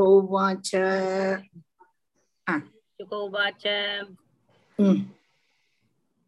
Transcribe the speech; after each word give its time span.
उवाच 0.00 0.70
ग्राम्य 3.00 3.64
हम्म। 4.78 4.96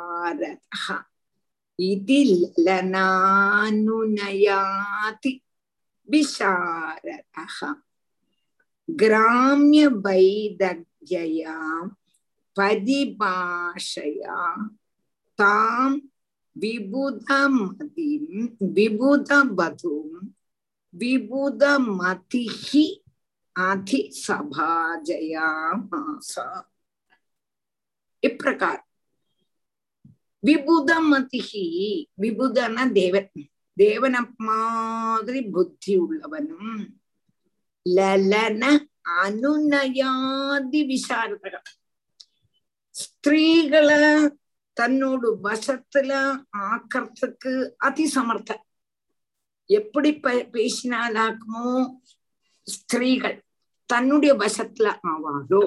இது 1.78 2.20
லனானுநயாதி 2.64 4.02
விசாரதா 6.08 7.70
கிராமிய 8.88 9.82
परिभाषया 12.56 14.38
तां 15.38 15.90
विबुधमतिं 16.56 18.24
विबुधवधुं 18.76 20.08
विबुधमतिः 20.94 22.72
अधिसभाजयामास 23.56 24.34
इप्रकार 28.23 28.77
விபுதமதிகி 30.43 31.63
விபுதன 32.21 32.77
தேவன் 32.93 33.29
தேவன 33.77 34.15
மாதிரி 34.39 35.39
புத்தி 35.49 35.93
உள்ளவனும் 35.97 36.81
லலன 37.85 38.63
அனுநயாதி 39.21 40.81
விசாரதகம் 40.91 41.69
ஸ்திரீகளை 42.95 43.99
தன்னோட 44.77 45.23
வசத்துல 45.43 46.11
ஆக்கிறதுக்கு 46.67 47.53
அதிசமர்த்த 47.87 48.59
எப்படி 49.69 50.09
பேசினாலாக்குமோ 50.53 51.69
ஸ்திரீகள் 52.67 53.37
தன்னுடைய 53.89 54.33
வசத்துல 54.35 54.87
ஆவாரோ 55.07 55.63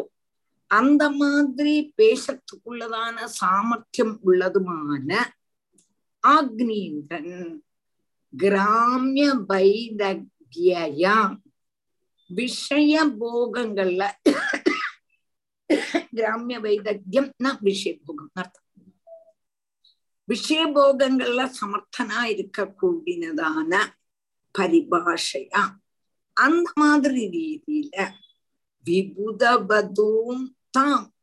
அந்த 0.67 1.09
மாதிரி 1.09 1.93
பேசத்துக்குள்ளதான 1.97 3.25
சாமர்த்தியம் 3.25 4.19
உள்ளதுமான 4.25 5.19
ஆக்னீந்திரன் 6.27 7.59
கிராமிய 8.37 9.33
வைதக்யா 9.49 11.39
விஷய 12.27 13.05
போகங்கள்ல 13.19 14.11
கிராமிய 16.15 16.59
வைதக்யம் 16.59 17.57
விஷய 17.59 17.97
போகம் 18.05 18.31
அர்த்தம். 18.33 18.61
விஷயபோகங்கள்ல 20.27 21.51
சமர்த்தனா 21.59 22.19
இருக்கக்கூடியதான 22.33 23.85
பரிபாஷையா. 24.57 25.63
அந்த 26.33 26.71
மாதிரி 26.75 27.27
ரீதியில 27.35 28.11
விபுதபதும் 28.85 30.55
தாம் 30.69 31.13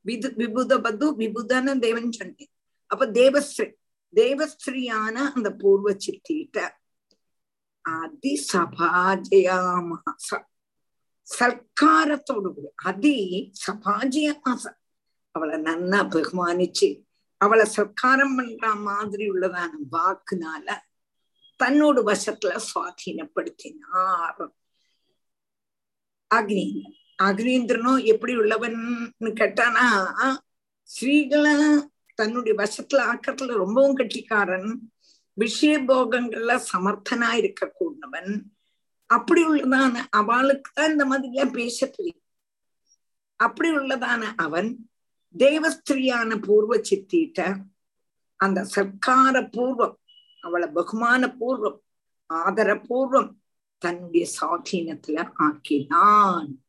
விது 0.00 0.28
விபுதபது 0.30 1.14
விபுதன 1.18 1.78
தேவன் 1.78 2.12
சொன்னேன். 2.12 2.52
அப்ப 2.86 3.06
தேவஸ்ரீ 3.06 3.72
தேவஸ்ரீயான 4.14 5.14
அந்த 5.34 5.50
பூர்வ 5.50 5.96
சித்திட்ட 6.06 6.70
அதிசபாஜயாமாச. 7.88 9.08
சர்க்காரத்தோடு 11.38 12.48
கூட 12.54 12.72
அதி 12.74 13.50
சபாஜயாமாச. 13.66 14.64
அவளை 15.30 15.60
நன்னா 15.60 16.00
பகுமானிச்சு 16.12 17.04
அவளை 17.36 17.66
சர்க்காரம் 17.76 18.36
பண்ற 18.36 18.74
மாதிரி 18.74 19.30
உள்ளதான 19.30 19.70
வாக்குனால 19.92 20.78
தன்னோட 21.64 21.98
வசத்துல 22.10 22.60
சுவாதீனப்படுத்தினார். 22.68 24.48
அக்னி. 26.34 26.66
அக்னீந்திரனும் 27.18 28.04
எப்படி 28.04 28.36
உள்ளவன்னு 28.36 29.30
கேட்டானா 29.34 29.86
ஸ்ரீகளை 30.84 31.54
தன்னுடைய 32.14 32.54
வசத்துல 32.58 33.04
ஆக்கிறதுல 33.06 33.56
ரொம்பவும் 33.56 33.96
கட்டிக்காரன் 33.96 34.68
விஷய 35.34 35.78
போகங்கள்ல 35.78 36.52
சமர்த்தனா 36.72 37.32
இருக்க 37.32 37.68
கூடவன் 37.68 38.30
அப்படி 39.10 39.42
உள்ளதான 39.44 40.04
அவளுக்கு 40.10 40.70
தான் 40.74 40.90
இந்த 40.90 41.04
மாதிரி 41.04 41.28
எல்லாம் 41.32 41.50
பேச 41.50 41.86
தெரியும் 41.86 42.22
அப்படி 43.40 43.70
உள்ளதான 43.70 44.34
அவன் 44.36 44.68
தேவஸ்திரியான 45.34 46.38
பூர்வ 46.40 46.76
சித்திட்ட 46.76 47.40
அந்த 48.40 48.66
சர்க்கார 48.74 49.42
பூர்வம் 49.56 49.96
அவளை 50.42 50.68
பகுமான 50.68 51.36
பூர்வம் 51.40 51.78
ஆதர 52.30 52.74
பூர்வம் 52.88 53.30
தன்னுடைய 53.82 54.26
சாதீனத்துல 54.40 55.32
ஆக்கினான். 55.36 56.65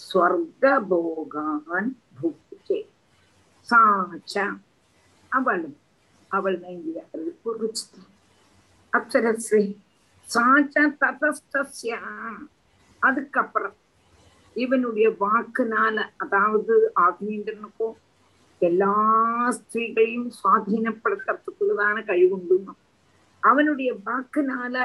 സ്വർഗഭോഗാൻ 0.00 1.86
ഭുക്തി 2.20 2.78
സാച്ച 3.68 4.36
അവളും 5.32 5.74
അവൾ 6.30 6.52
നൽകിയ 6.56 7.00
കുറിച്ച് 7.44 7.84
அப்சரஸ்ரீ 8.92 9.64
சாச்ச 10.28 10.84
ததஸ்தஸ்ய 11.00 11.94
அதுக்கப்புறம் 13.02 13.76
இவனுடைய 14.56 15.08
வாக்குனால 15.20 15.98
அதாவது 16.16 16.74
ஆக்னேந்திரனுக்கும் 17.00 17.96
எல்லா 18.60 18.94
ஸ்திரீகளையும் 19.50 20.28
சுவாதீனப்படுத்துறதுக்குள்ளதான 20.38 21.96
கழிவுண்டு 22.04 22.58
அவனுடைய 23.42 23.90
வாக்குனால 24.06 24.76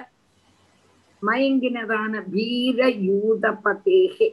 மயங்கினதான 1.22 2.14
வீர 2.28 2.80
யூதபதேகே 3.04 4.28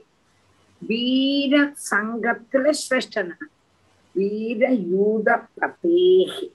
வீர 0.82 1.54
சங்கத்துல 1.90 2.66
சிரேஷ்டனா 2.82 3.38
வீர 4.16 4.62
யூத 4.92 5.28
பிரபேகி 5.56 6.48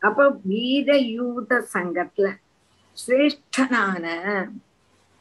அப்ப 0.00 0.18
வீர 0.44 0.88
யூத 1.16 1.50
சங்கத்துல 1.74 2.28
சிரேஷ்டனான 2.98 4.04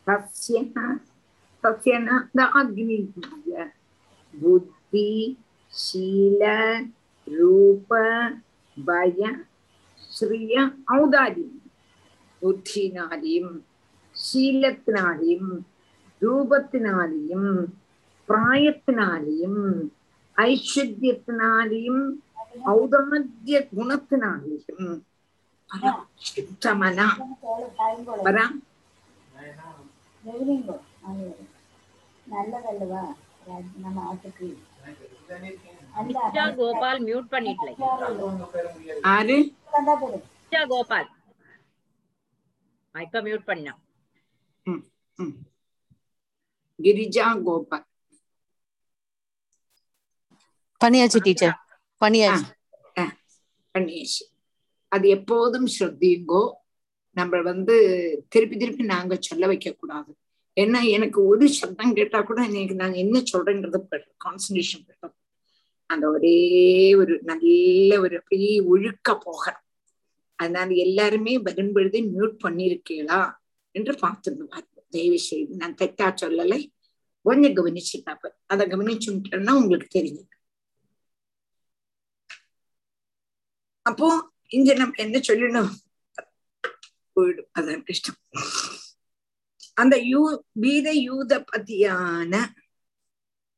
தசியனா 0.08 0.86
தசியனா 1.64 2.16
இந்த 2.28 2.44
அக்னி 2.60 2.98
புத்தி 4.34 5.10
சீல 5.74 6.44
ரூப 7.28 7.92
பய 8.78 9.22
ஸ்ரீய 10.12 10.56
ஔதாரியம். 10.96 11.56
புத்தினாலையும் 12.42 13.54
சீலத்தினாலையும் 14.16 15.52
ரூபத்தினாலையும் 16.22 17.52
പ്രായത്തിനാലെയും 18.29 19.57
ഐശ്വര്യത്തിനാലെയും 20.37 21.99
ഔദാര്യ 22.73 23.59
ഗുണത്തിനാലെയും 23.73 24.87
പരാക്ഷിപ്തമന 25.71 27.01
പരാ 28.25 28.45
நல்லதல்லவா 32.27 33.03
நம்ம 33.83 33.97
ஆட்டுக்கு 34.09 34.49
அந்த 35.95 36.09
நித்யா 36.11 36.45
கோபால் 36.59 37.01
மியூட் 37.07 37.29
பண்ணிட்டலை 37.33 37.75
ആര് 39.13 39.39
கண்டா 39.73 39.95
போதும் 39.97 40.25
நித்யா 40.43 40.63
கோபால் 40.73 41.09
இப்ப 42.95 43.21
மியூட் 43.23 43.45
பண்ணா 43.47 43.73
ഉം, 44.67 44.79
ഉം. 45.19 45.31
பண்ணியாச்சு 50.82 51.20
டீச்சர் 51.20 51.56
பண்ணியாச்சு 52.02 52.46
பண்ணியாச்சு 53.76 54.24
அது 54.92 55.10
எப்போதும் 55.10 55.68
ஸ்ரத்தியுங்கோ 55.68 56.42
நம்ம 57.18 57.42
வந்து 57.42 57.76
திருப்பி 58.30 58.56
திருப்பி 58.58 58.84
நாங்க 58.84 59.16
சொல்ல 59.20 59.48
வைக்க 59.48 59.70
கூடாது 59.72 60.12
ஏன்னா 60.58 60.80
எனக்கு 60.88 61.20
ஒரு 61.26 61.48
சப்தம் 61.50 61.96
கேட்டா 61.96 62.20
கூட 62.22 62.40
எனக்கு 62.46 62.76
நாங்க 62.76 62.98
என்ன 62.98 63.18
சொல்றேங்கிறது 63.32 63.80
கான்சன்ட்ரேஷன் 64.18 64.86
பெறும் 64.86 65.16
அந்த 65.90 66.06
ஒரே 66.10 66.38
ஒரு 66.96 67.14
நல்ல 67.24 68.00
ஒரு 68.00 68.16
அப்படியே 68.18 68.60
ஒழுக்க 68.68 69.18
போகிறோம் 69.18 69.64
அதனால 70.40 70.74
எல்லாருமே 70.78 71.38
வரும் 71.38 71.74
பொழுது 71.74 71.98
மியூட் 72.14 72.36
பண்ணிருக்கீங்களா 72.44 73.20
என்று 73.76 73.94
பார்த்துருந்து 74.02 74.48
பாருங்க 74.48 74.82
தயவு 74.94 75.20
செய்து 75.20 75.54
நான் 75.56 75.78
தெட்டா 75.82 76.08
சொல்லலை. 76.22 76.60
கொஞ்சம் 77.26 77.56
கவனிச்சுட்டாப்ப 77.56 78.30
அதை 78.46 78.64
கவனிச்சுட்டேன்னா 78.68 79.54
உங்களுக்கு 79.62 79.90
தெரியும். 79.90 80.28
அப்போ 83.88 84.08
இங்க 84.50 84.74
நம்ம 84.74 85.02
என்ன 85.04 85.18
சொல்லணும் 85.28 85.72
போயிடும் 87.16 87.52
அதான் 87.58 87.84
கஷ்டம் 87.84 88.20
அந்த 89.78 89.96
யூ 90.12 90.22
வீர 90.64 90.88
யூதபதியான 91.08 92.34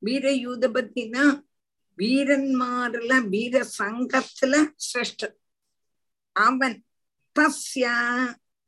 வீர 0.02 0.26
யூதபத்தினா 0.46 1.24
வீரன்மார்ல 1.98 3.14
வீர 3.30 3.56
சங்கத்துல 3.78 4.54
சிரஷ்ட 4.88 5.32
அவன் 6.36 6.78
தஸ்யா 7.36 7.96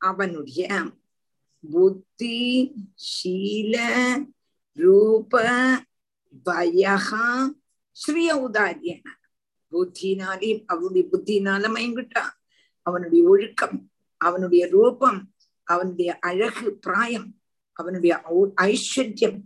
அவனுடைய 0.00 0.66
புத்தி 1.64 2.38
சீல 3.10 3.74
ரூப 4.78 5.32
பயகா 6.46 7.26
ஸ்ரீ 7.96 8.24
ஔதாரியன 8.36 9.06
புத்தினாலையும் 9.72 10.62
அவனுடைய 10.66 11.04
புத்தினால 11.12 11.64
மயங்கிட்டான். 11.74 12.32
அவனுடைய 12.86 13.28
ஒழுக்கம் 13.28 13.76
அவனுடைய 14.20 14.66
ரூபம் 14.66 15.20
அவனுடைய 15.66 16.18
அழகு 16.18 16.72
பிராயம் 16.80 17.28
அவனுடைய 17.76 18.12
ஐஸ்வர்யம் 18.64 19.38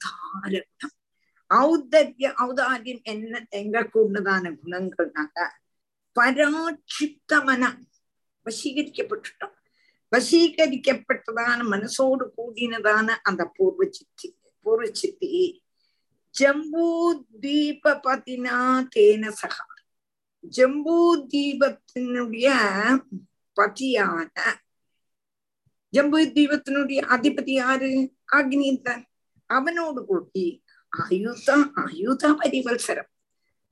தாரணம் 0.00 0.94
ஔதர்ய 1.50 2.26
ஔதாரியம் 2.38 3.02
என்ன 3.02 3.46
எங்க 3.50 3.82
கூடதான 3.84 4.44
குணங்கள்னாக்க 4.60 5.38
மனம் 7.44 7.78
வசீகரிக்கப்பட்டுட்டோம் 8.46 9.54
வசீகரிக்கப்பட்டதான 10.12 11.58
மனசோடு 11.72 12.24
கூடினதான 12.36 13.08
அந்த 13.22 13.42
பூர்வ 13.56 13.86
சித்தி 13.90 14.28
பூர்வ 14.66 14.88
சித்தி 14.92 15.30
ஜம்பூ 16.40 17.12
தீபபதினா 17.40 18.84
தேன 18.96 19.32
சகா. 19.42 19.64
ஜம்பூ 20.56 20.92
பதியான 23.60 24.28
ஜம்பு 25.88 26.26
தீபத்தினுடைய 26.34 27.00
அதிபதி 27.14 27.50
யாரு? 27.50 28.12
அக்னிதான். 28.32 29.02
அவனோடு 29.46 30.04
கூட்டி 30.04 30.62
ஆயுதம் 30.88 31.72
ஆயுத 31.74 32.32
பரிவல்சரம் 32.32 33.10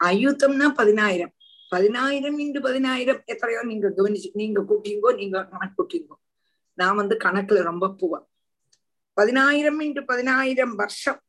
ஆயுதம்னா 0.05 0.69
பதினாயிரம். 0.69 1.33
பதினாயிரம் 1.69 2.39
இன்று 2.39 2.61
பதினாயிரம். 2.61 3.23
எத்தனையோ 3.25 3.63
நீங்க 3.63 3.93
கவனிச்சு 3.97 4.31
நீங்க 4.33 4.61
கூட்டிங்கோ 4.61 5.15
நீங்க 5.15 5.49
கூட்டிங்கோ. 5.79 6.17
நான் 6.75 6.97
வந்து 6.97 7.17
கணக்குல 7.17 7.63
ரொம்ப 7.63 7.89
பூவா. 7.89 8.21
பதினாயிரம் 9.13 9.81
இன்று 9.81 10.05
பதினாயிரம் 10.05 10.75
வருஷம். 10.75 11.24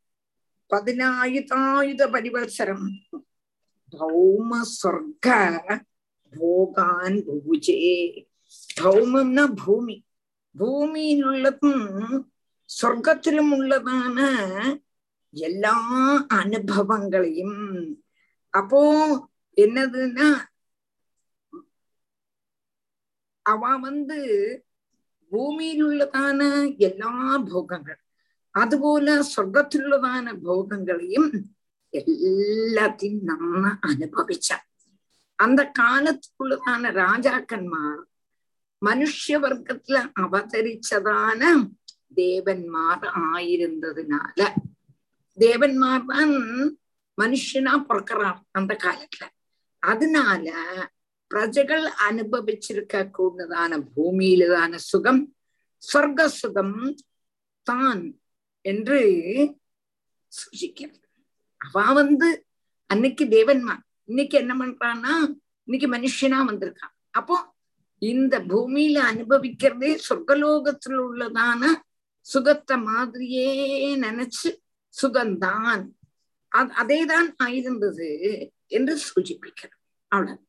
பதினாயுதாயுத 0.70 2.02
பரிவல்சரம் 2.14 2.86
ഭൗമ 3.92 4.50
സ്വർഗ 4.72 5.26
ഭോഗാൻ 6.32 7.14
ഭൂജേ 7.28 7.78
ഭൗമംന 8.80 9.40
ഭൂമി 9.60 9.96
ഭൂമിയിലുള്ളതും 10.54 11.80
സ്വർഗത്തിലും 12.70 13.48
ഉള്ളതാണ് 13.56 14.28
எல்லா 15.34 15.74
அனுபவங்களையும் 16.38 17.58
அப்போ 18.54 18.80
என்னதுன்னா 19.56 20.28
அவ 23.46 23.62
வந்து 23.82 24.18
பூமியில் 25.32 25.82
உள்ளதான 25.82 26.40
எல்லா 26.88 27.10
போகங்கள் 27.48 28.00
അതുപോലെ 28.55 29.13
സ്വർഗത്തിലുള്ളതാന 29.31 30.33
ഭോഗങ്ങളെയും 30.43 31.25
എല്ലാത്തെയും 31.93 33.17
നന്ന 33.23 33.67
അനുഭവിച്ച. 33.89 34.49
அந்த 35.39 35.61
காலத்துக்குள்ளதான 35.79 36.91
ராஜாக்கன்மார் 36.97 38.01
மனுஷவர்க்கத்துல 38.81 39.97
அவதரிச்சதான 40.15 41.41
தேவன்மார் 42.17 43.05
ஆயிருந்ததுனால 43.29 44.39
தேவன்மார் 45.37 46.05
தான் 46.05 46.33
மனுஷனா 47.17 47.73
பிறக்கிறார் 47.89 48.39
அந்த 48.51 48.73
காலத்துல 48.83 49.25
அதனால 49.83 50.47
பிரஜைகள் 51.31 51.85
அனுபவிச்சிருக்க 52.07 52.95
கூடதான 53.17 53.77
பூமியிலதான 53.93 54.75
சுகம் 54.89 55.21
சொர்க்க 55.83 56.27
சுகம் 56.35 56.77
தான் 57.67 58.03
என்று 58.65 58.99
சூச்சிக்கிறது 60.31 61.07
அவ 61.57 61.83
வந்து 61.93 62.27
அன்னைக்கு 62.89 63.23
தேவன்மான். 63.25 63.83
இன்னைக்கு 64.05 64.35
என்ன 64.37 64.53
பண்றான்னா 64.55 65.13
இன்னைக்கு 65.67 65.87
மனுஷனா 65.91 66.39
வந்திருக்கான். 66.49 66.95
அப்போ 67.11 67.35
இந்த 68.01 68.35
பூமியில 68.49 68.97
அனுபவிக்கிறதே 69.11 69.91
சொர்க்கலோகத்துல 70.07 70.97
உள்ளதான 71.07 71.61
சுகத்தை 72.25 72.75
மாதிரியே 72.77 73.49
நினைச்சு 73.95 74.49
சுகந்தான். 74.93 75.83
அதேதான் 76.81 77.29
ஆயிருந்தது 77.43 78.09
என்று 78.67 78.93
சூச்சிப்பிக்கிறது 79.05 79.77
அவ்வளவு. 80.11 80.41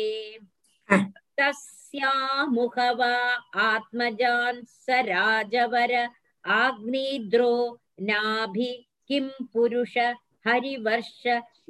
तस्यामुखवा 1.40 3.14
आत्मजान् 3.68 4.66
स 4.86 4.88
राजवर 5.10 5.94
आग्नेद्रो 6.46 7.54
नाभि 8.10 8.72
किं 9.08 9.28
पुरुष 9.54 9.96
हरिवर्ष 10.48 11.24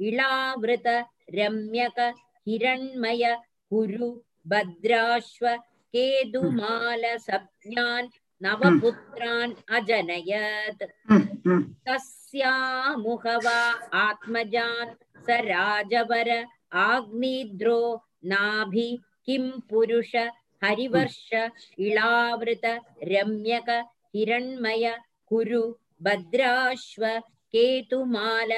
इळावृत 0.08 0.86
रम्यक 1.38 1.98
हिरण्मय 2.49 3.23
कुरु 3.71 4.09
भद्राश्व 4.51 5.47
केतुमाल 5.95 7.03
सज्ञान् 7.27 8.07
नवपुत्रान् 8.43 9.53
अजनयत्। 9.77 10.83
तस्यामुखवा 11.87 13.59
आत्मजान् 14.05 14.95
स 15.25 15.37
राजवर 15.51 16.29
आग्नेद्रो 16.87 17.81
नाभि 18.33 18.89
किं 19.25 19.45
पुरुष 19.69 20.15
हरिवर्ष 20.63 21.29
इळावृत 21.87 22.65
रम्यक 23.11 23.69
हिरण्मय 24.15 24.85
कुरु 25.29 25.63
भद्राश्व 26.05 27.05
केतुमाल 27.53 28.51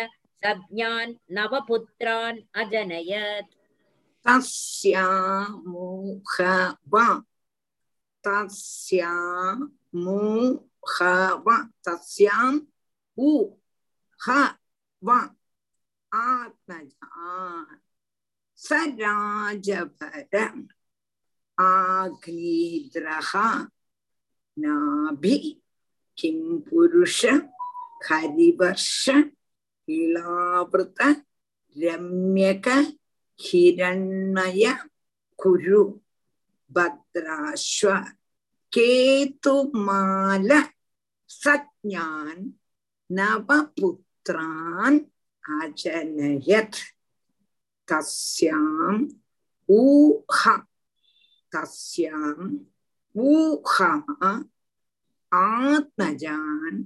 सज्ञान् 0.43 1.13
नवपुत्रान् 1.37 2.39
अजनयत्। 2.61 3.55
தஸ்யாமுகவ 4.25 4.93
தஸ்யாமுகவ 10.13 11.47
தஸ்யாம் 11.85 12.59
உ 13.17 13.31
ஹ 14.19 14.25
வ 15.03 15.09
ஆத்மஜான் 16.11 17.77
சராஜபர 18.59 20.33
ஆக்னீத்ரஹா 21.57 23.47
நாபி 24.57 25.35
கிம் 26.17 26.47
புருஷ 26.67 27.19
ஹரிவர்ஷ 28.07 29.03
இளாவிருத்த 29.87 30.99
ரம்யக 31.75 32.67
ஹிரண்மய 33.39 34.63
குரு 35.39 35.81
பத்ராஸ்வ 36.71 37.91
கேதுமால 38.73 40.49
சஜான் 41.31 42.43
நவபுத்திரான் 43.09 44.99
அஜனயத் 45.43 46.81
தஸ்யாம் 47.87 49.01
ஊஹ 49.69 50.41
தஸ்யாம் 51.51 52.51
ஊஹா 53.15 53.91
ஆத்மஜான் 55.31 56.79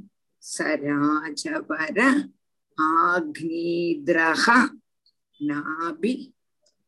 சராஜவர 0.44 2.00
ஆக்னீதிரக 2.78 4.46
நாபி 5.42 6.14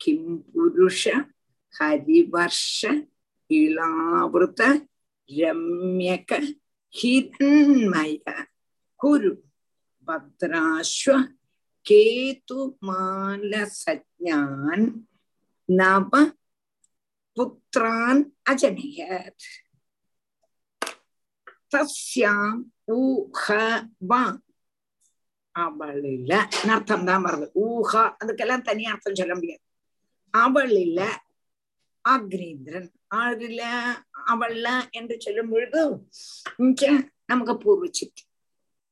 കിം 0.02 0.22
പുരുഷ 0.52 1.04
ഹരിവർഷ 1.76 2.78
ഇളാവൃത 3.50 4.62
രമ്യക 5.30 6.32
ഹിരൺമയ 6.94 8.26
കുരു 9.00 9.32
ഭദ്രാശ്വ 10.08 11.16
കേതുമാലസജ്ഞാൻ 13.50 14.82
നവ 15.70 16.12
പുത്രാൻ 17.38 18.18
അജനയത് 18.52 19.48
தஸ்யாம் 21.72 22.62
ஊஹவா 22.96 24.24
அவளில 25.56 26.32
அர்த்தம் 26.74 27.08
தான் 27.10 27.24
வருது 27.26 27.48
ஊஹா 27.64 28.04
அதுக்கெல்லாம் 28.22 28.68
தனி 28.68 28.84
அர்த்தம் 28.92 29.20
சொல்ல 29.22 29.36
முடியாது 29.36 29.64
அவள் 30.44 30.76
இல்ல 30.78 31.24
ஆக்னேந்திரன் 32.10 32.90
ஆள் 33.08 33.40
இல்ல 33.40 33.62
அவள்ல 34.28 34.68
என்று 34.90 35.22
சொல்லும் 35.22 35.50
பொழுது 35.50 36.08
நமக்கு 37.26 37.58
பூர்வ 37.58 37.88
சித்தி 37.92 38.22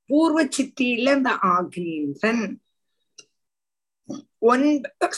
பூர்வ 0.05 0.45
சித்தியில 0.45 1.15
இந்த 1.15 1.31
ஆக்னேந்திரன் 1.41 2.55
ஒன்பது 4.39 5.17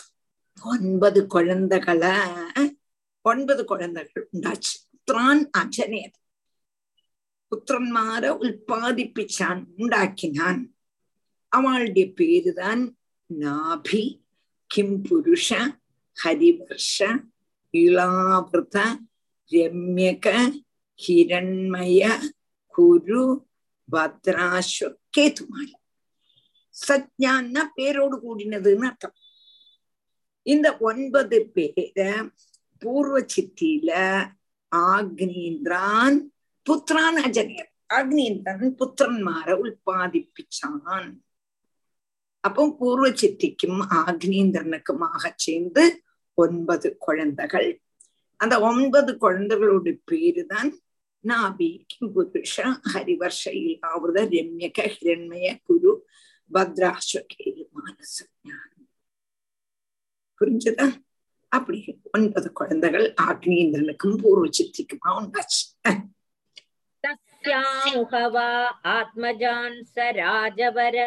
ஒன்பது 0.62 1.28
குழந்தைகளை 1.28 2.16
ஒன்பது 3.22 3.66
குழந்தைகள் 3.66 4.30
உண்டாச்சு. 4.34 4.76
புத்திரான் 4.92 5.50
அஜனேத் 5.58 6.18
புத்திரன்மாரை 7.50 8.30
உற்பத்திப்பிச்சான் 8.44 9.64
உண்டாக்கினான். 9.78 10.62
அவளுடைய 11.52 12.08
பேருதான் 12.08 12.84
நாபி 13.40 14.04
கிம் 14.68 15.02
புருஷ 15.02 15.50
ஹரிவர்ஷ 16.24 16.98
இலாவிருத 17.74 18.78
ரம்யக 19.52 20.28
ஹிரண்மய 21.08 22.30
குரு 22.68 23.46
பத்ராஸ்வ 23.92 24.88
கேதுமாரி. 25.18 25.74
சத்யான்னா 26.88 27.64
பேரோடு 27.76 28.16
கூடினதுன்னு 28.24 28.86
அர்த்தம். 28.86 29.14
இந்த 30.44 30.78
ஒன்பது 30.80 31.52
பேர 31.56 32.32
பூர்வ 32.78 33.26
சித்தியில 33.36 33.92
ஆக்னீந்திரான் 34.76 36.18
புத்திரான் 36.70 37.20
அஜனியர். 37.28 37.72
அக்னீந்திரன் 37.94 38.76
புத்திரன்மார 38.80 39.48
உற்பத்திப்பிச்சான் 39.64 41.14
அப்போ 42.40 42.76
பூர்வ 42.80 43.08
சித்திக்கும் 43.10 43.80
ஆக்னீந்திரனுக்குமாக 43.92 45.32
சேர்ந்து 45.36 45.84
ஒன்பது 46.44 46.88
குழந்தைகள். 47.06 47.70
அந்த 48.40 48.56
ஒன்பது 48.70 49.12
குழந்தைகளோட 49.24 49.92
பேரு 50.10 50.44
தான் 50.54 50.70
நாபி 51.24 51.70
கிங்குருஷ 51.92 52.56
ஹரிவர்ஷ 52.92 53.44
இல்லாவிரத 53.62 54.20
ரம்யக 54.34 54.80
ஹிரண்மய 54.96 55.48
குரு 55.68 55.92
பத்ராஸ்வகே 56.52 57.46
மானசஞானம் 57.76 58.86
புரிஞ்சுதா? 60.42 60.88
அப்படி 61.52 61.80
ஒன்பது 62.16 62.48
குழந்தைகள் 62.60 63.06
ஆக்னீந்திரனுக்கும் 63.28 64.18
பூர்வ 64.22 64.46
சித்திக்குமா 64.58 65.10
உண்டாச்சு. 65.20 65.64
தஸ்யாமுகவா 67.04 68.52
ஆத்மஜான் 68.96 69.80
ச 69.94 70.06
ராஜவர 70.20 70.98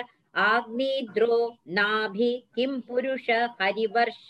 ஆக்னீத்ரோ 0.50 1.36
நாபி 1.78 2.30
கிம் 2.56 2.80
புருஷ 2.88 3.26
ஹரிவர்ஷ 3.58 4.28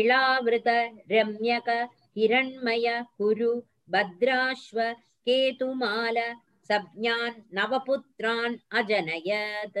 इळावृत 0.00 0.68
रम्यक 1.12 1.68
हिरण्मय 2.16 2.88
कुरु 3.18 3.52
भद्राश्व 3.92 4.80
केतुमाल 5.26 6.18
सज्ञान् 6.70 7.40
नवपुत्रान् 7.56 8.56
अजनयत् 8.78 9.78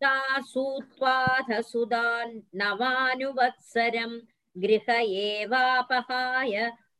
सा 0.00 0.14
सूत्वाथ 0.52 1.52
सुदान् 1.70 2.34
नवानुवत्सरम् 2.60 4.18
गृह 4.56 4.90
एवापहाय 5.00 6.54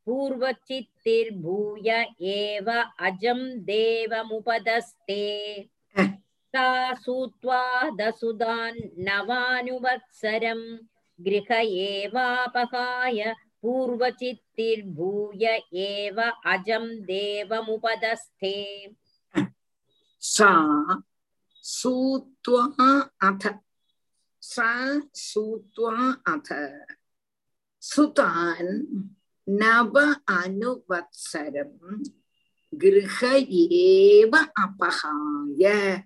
पूर्वचित्तिर्भूय 0.06 1.90
एव 2.32 2.70
अजं 3.06 3.40
देवमुपदस्ते 3.70 5.22
सा 6.54 6.68
सूत्वा 7.04 7.62
दसुदान् 8.00 8.78
नवानुवत्सरम् 9.08 10.66
गृह 11.20 11.54
एवापहाय 11.56 13.34
पूर्वचित्तिर्भूय 13.62 15.44
एव 15.84 16.20
अजं 16.22 16.88
देवमुपदस्थे 17.04 18.56
सा 20.22 20.52
सूत्वा 21.64 22.90
अथ 23.28 23.46
सा 24.42 24.68
सूत्वा 25.14 25.94
अथ 26.32 26.52
सुतान् 27.82 28.74
नव 29.46 29.98
अनुवत्सरं 30.36 32.02
गृह 32.72 33.18
एव 33.24 34.36
अपहाय 34.36 35.96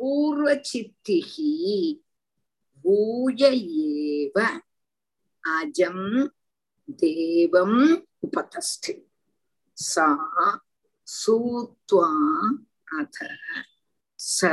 पूर्वचित्तिः 0.00 1.34
பூஜ 2.85 3.41
ஏவ 3.85 4.37
அஜம் 5.43 6.05
தேவம் 6.99 7.79
உபதஸ்தி 8.25 8.93
சா 9.77 10.07
சூத்வா 11.07 12.09
அத 12.99 13.17
ச 14.19 14.49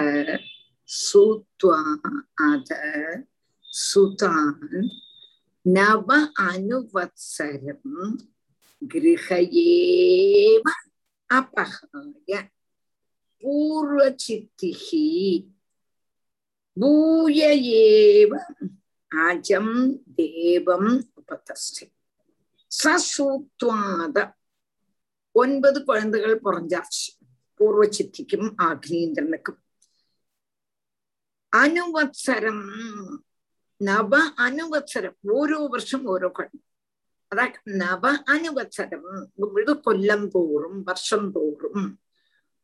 சூத்வா 0.90 1.80
அத 2.48 2.70
சுதான் 3.82 4.62
நவ 5.66 6.08
அனுவத்சரம் 6.46 7.98
கிரகையேவ 8.82 10.64
அபகாய 11.30 12.30
பூர்வசித்திகி 13.42 15.06
भूय 16.80 17.40
एव 17.78 18.32
अजं 19.10 19.66
தேவம் 20.18 20.90
உபதஸ்தி 21.20 21.86
சசூத்வாத 22.70 24.18
ஒன்பது 25.34 25.78
குழந்தைகள் 25.84 26.36
பிறந்தாச்சு 26.44 27.06
பூர்வ 27.60 27.84
சித்திக்கும் 27.88 28.48
ஆக்னீந்திரனுக்கும் 28.66 29.60
அனுவத்சரம் 31.52 32.64
நவ 33.80 34.18
அனுவத்சரம் 34.38 35.16
ஓரோ 35.30 35.60
வருஷம் 35.68 36.04
ஓரோ 36.06 36.30
குழந்தை 36.30 36.60
அதான் 37.32 37.56
நவ 37.80 38.12
அனுவத்சரம் 38.26 39.08
கொல்லம் 39.84 40.26
தோறும் 40.28 40.78
வருஷம் 40.82 41.28
தோறும் 41.32 41.84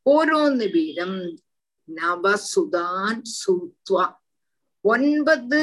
ஓரோன்னு 0.06 0.66
வீதம் 0.72 1.18
നവസുതാൻ 1.87 3.17
സൂത്വ 3.37 4.01
ഒൻപത് 4.85 5.61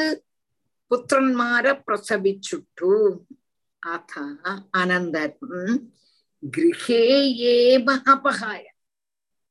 പുത്രന്മാരെ 0.90 1.72
പ്രസവിച്ചിട്ടു 1.86 2.92
അഥ 3.82 4.12
അനന്തരം 4.80 5.54
ഗൃഹേയേവ 6.42 7.86
അപഹായ 8.12 8.64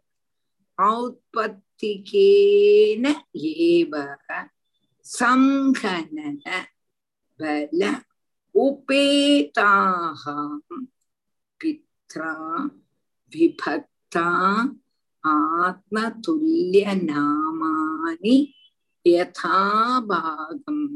औत्पत्तिकेन 0.89 3.05
एव 3.35 3.93
बल 7.41 7.81
उपेताः 8.55 10.23
पित्रा। 11.59 12.33
விபக்தா 13.33 14.29
ஆத்மதுல்ய 15.23 16.85
நாமானி 17.03 18.35
யதாபாகம் 19.05 20.87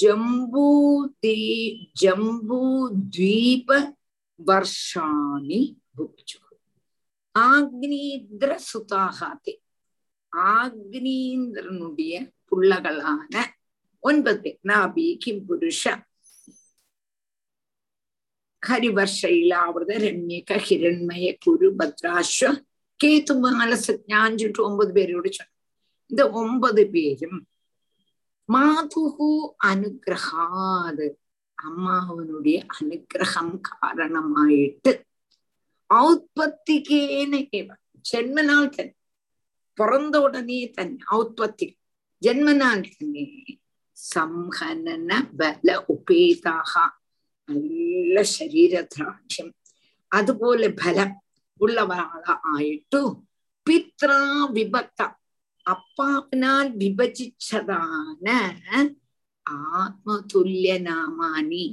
ஜம்பூதே 0.00 1.38
ஜம்பூத்வீப 2.02 3.68
வர்ஷாணி 4.40 5.60
புக்சு 5.96 6.38
ஆக்னீந்திர 7.34 8.52
சுதாகாத்தே 8.68 9.54
ஆக்னீந்திரனுடைய 10.54 12.14
புள்ளகளான 12.48 13.34
ஒன்பது 14.02 14.50
நாபி 14.68 15.06
கிம் 15.22 15.44
புருஷ 15.48 15.82
ഹരിവർഷയിലാവൃത 18.62 19.92
രമ്യക 20.04 20.58
ഹിരൺമയ 20.64 21.26
കുരു 21.44 21.68
ഭദ്രാശ്വ 21.76 22.50
കേതുമാലസജ്ഞാഞ്ചിട്ട് 23.00 24.60
ഒമ്പത് 24.62 24.90
പേരോട് 24.92 25.28
ചൊന്നു 25.28 25.56
ഇത് 26.10 26.22
ഒമ്പത് 26.40 26.82
പേരും 26.86 27.34
മാതുഹു 28.48 29.28
അനുഗ്രഹാത് 29.64 31.06
അമ്മാവനുടേ 31.58 32.56
അനുഗ്രഹം 32.74 33.48
കാരണമായിട്ട് 33.68 34.92
ഔത്പത്തികേനേവ 35.90 37.68
ജന്മനാൽ 38.04 38.64
തന്നെ 38.68 38.96
പുറന്ത 39.78 40.16
ഉടനെ 40.16 40.60
തന്നെ 40.78 41.00
ഔത്പത്തി 41.14 41.68
ജന്മനാൽ 42.22 42.80
തന്നെ 42.88 43.26
സംഹനന 43.96 45.10
ബല 45.32 45.68
ഉപേതാഹ 45.88 46.72
நல்ல 47.48 48.22
சரீரதிராட்சியம் 48.34 49.52
அதுபோல 50.12 50.68
பலம் 50.80 51.14
உள்ளவராளா 51.60 52.34
ஆயிட்டு 52.52 53.00
பித்ரா 53.66 54.20
விபக்தா 54.52 55.06
அப்பாவினால் 55.66 56.70
விபஜிச்சதான 56.78 58.26
ஆத்மதுல்ய 59.76 60.72
நாமானி 60.80 61.64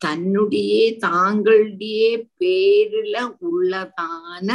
தன்னுடைய 0.00 0.74
தாங்களுடைய 1.00 2.02
பேருல 2.40 3.16
உள்ளதான 3.48 4.48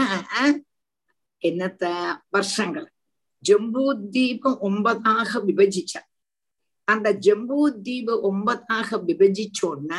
என்னத்த 1.43 1.85
வருஷங்கள் 2.29 2.87
ஜம்பூத்வீபம் 3.43 4.59
ஒன்பதாக 4.67 5.41
விபஜிச்சார் 5.45 6.09
அந்த 6.87 7.07
ஜம்பூத்வீப 7.25 8.17
ஒன்பதாக 8.29 8.97
விபஜிச்சோன்ன 9.07 9.91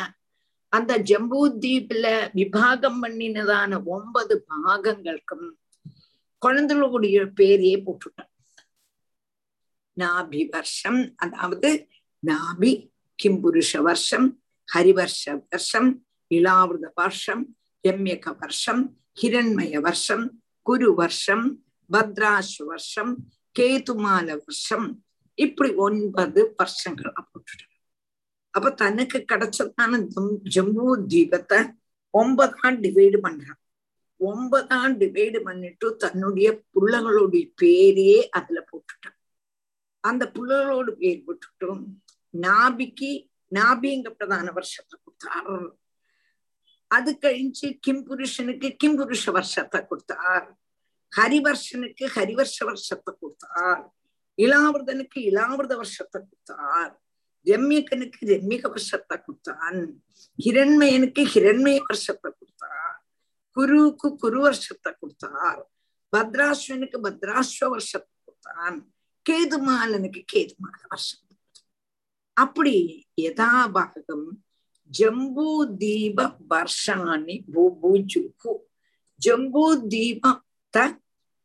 அந்த 0.73 0.93
ஜம்பூத்வீப்ல 1.09 2.07
விபாகம் 2.37 2.99
பண்ணினதான 3.03 3.79
ஒன்பது 3.87 4.35
பாகங்களுக்கும் 4.47 5.47
குழந்தைகளுடைய 6.41 7.19
பேரையே 7.37 7.77
போட்டுட்டான் 7.83 8.31
நாபி 9.97 10.41
வருஷம் 10.51 10.99
அதாவது 11.17 11.69
நாபி 12.23 12.71
கிம்புருஷ 13.19 13.71
வருஷம் 13.81 14.27
ஹரிவர்ஷ 14.67 15.23
வருஷம் 15.45 15.89
இளாவிரத 16.31 16.87
வருஷம் 16.95 17.43
ரம்யக 17.83 18.33
வருஷம் 18.39 18.81
ஹிரண்மய 19.21 19.79
வருஷம் 19.79 20.25
குரு 20.65 20.89
வருஷம் 20.93 21.45
பத்ராசு 21.89 22.63
வருஷம் 22.65 23.11
கேதுமால 23.55 24.27
வருஷம் 24.39 24.87
இப்படி 25.37 25.71
ஒன்பது 25.77 26.41
வருஷங்கள் 26.57 27.13
போட்டுட்டான் 27.23 27.66
அப்ப 28.57 28.71
தனக்கு 28.81 29.19
கிடைச்சதான 29.31 29.99
ஜம்மு 30.55 30.87
தீபத்தை 31.13 31.59
ஒன்பதாம் 32.13 32.77
டிவைடு 32.83 33.17
பண்றான். 33.25 33.61
ஒன்பதாம் 34.19 34.93
டிவைடு 35.01 35.39
பண்ணிட்டு 35.47 35.87
தன்னுடைய 36.03 36.47
பிள்ளைகளுடைய 36.73 37.45
பேரையே 37.61 38.19
அதுல 38.37 38.59
போட்டுட்டான். 38.69 39.17
அந்த 40.03 40.23
புள்ளகளோடு 40.35 40.91
பேர் 41.01 41.25
போட்டுட்டும் 41.27 41.83
நாபிக்கு 42.33 43.11
நாபிங்க 43.51 44.09
பிரதான 44.19 44.47
வருஷத்தை 44.51 44.95
கொடுத்தார். 45.03 45.67
அது 46.91 47.11
கழிஞ்சு 47.23 47.67
கிம் 47.85 48.03
புருஷனுக்கு 48.07 48.67
கிம் 48.81 48.97
புருஷ 48.99 49.31
வருஷத்தை 49.37 49.79
கொடுத்தார். 49.85 50.47
ஹரிவர்ஷனுக்கு 51.11 52.05
ஹரிவர்ஷ 52.15 52.57
வருஷத்தை 52.69 53.11
கொடுத்தார். 53.21 53.83
இளாவிரதனுக்கு 54.37 55.19
இளாவிரத 55.29 55.75
வருஷத்தை 55.81 56.19
கொடுத்தார். 56.21 56.93
ரம்யகனுக்கு 57.51 58.21
ரம்யக 58.33 58.65
வருஷத்தை 58.73 59.15
கொடுத்தான். 59.25 59.79
ஹிரண்மயனுக்கு 60.45 61.21
ஹிரண்மய 61.33 61.77
வருஷத்தை 61.87 62.29
கொடுத்தார் 62.31 62.95
குருவுக்கு 63.57 64.07
குரு 64.15 64.39
வருஷத்தை 64.41 64.91
கொடுத்தார். 64.99 65.61
பத்ராஸ்வனுக்கு 66.13 66.97
பத்ராஸ்வ 67.05 67.69
வருஷத்தை 67.75 68.13
கொடுத்தான். 68.25 68.77
கேதுமாலனுக்கு 69.25 70.21
கேதுமால 70.33 70.81
வருஷம் 70.87 71.23
அப்படி 72.37 72.75
யதாபாகம் 73.21 74.27
ஜம்பூ 74.91 75.47
தீப 75.77 76.19
வர்ஷாணி 76.49 77.35
பூபுஜுகு. 77.53 78.51
ஜம்பூ 79.21 79.63
தீபத்தை 79.93 80.85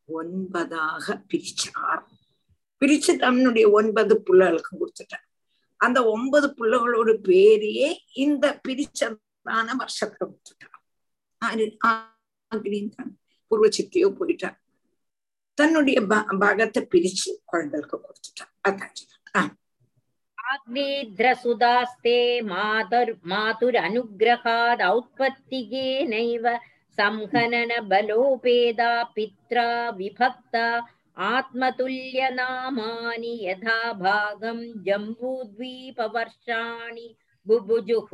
ஒன்பதாக 0.09 1.05
பிரிச்சார். 1.29 2.03
பிரிச்சு 2.81 3.13
தன்னுடைய 3.17 3.65
ஒன்பது 3.79 4.13
புள்ளலுக்கும் 4.27 4.79
கொடுத்துட்டான் 4.81 5.27
அந்த 5.85 5.99
ஒன்பது 6.13 6.47
பிள்ளைகளோட 6.57 7.09
பேரையே 7.27 7.89
இந்த 8.23 8.45
பிரிச்சதான 8.65 9.67
வருஷத்துல 9.81 10.27
விட்டுட்டான் 10.29 10.81
ஆறு 11.41 11.65
ஆகிரின்தான் 12.51 13.11
பூர்வ 13.51 13.67
சித்தியோ 13.77 14.09
போயிட்டான். 14.19 14.57
தன்னுடைய 15.57 15.97
பாகத்தை 16.43 16.81
பிரிச்சு 16.93 17.29
குழந்தைகளுக்கு 17.45 17.97
கொடுத்துட்டான். 18.05 18.53
அதான் 18.67 19.51
ஆக்னேத்ரசுதாஸ்தே 20.37 22.19
மாதுர் 22.49 23.11
மாதுர் 23.31 23.77
அனுகிரகாத் 23.85 24.83
ஔத்பத்திகேனைவ 24.89 26.45
சம்ஹனன 26.97 27.71
பலோபேதா 27.91 28.91
பித்ரா 29.15 29.69
விபக்தா 29.99 30.67
आत्मतुल्यनामानि 31.32 33.34
यथा 33.44 33.78
भागं 34.02 34.58
जम्बूद्वीपवर्षाणि 34.86 37.06
बुभुजुः 37.46 38.10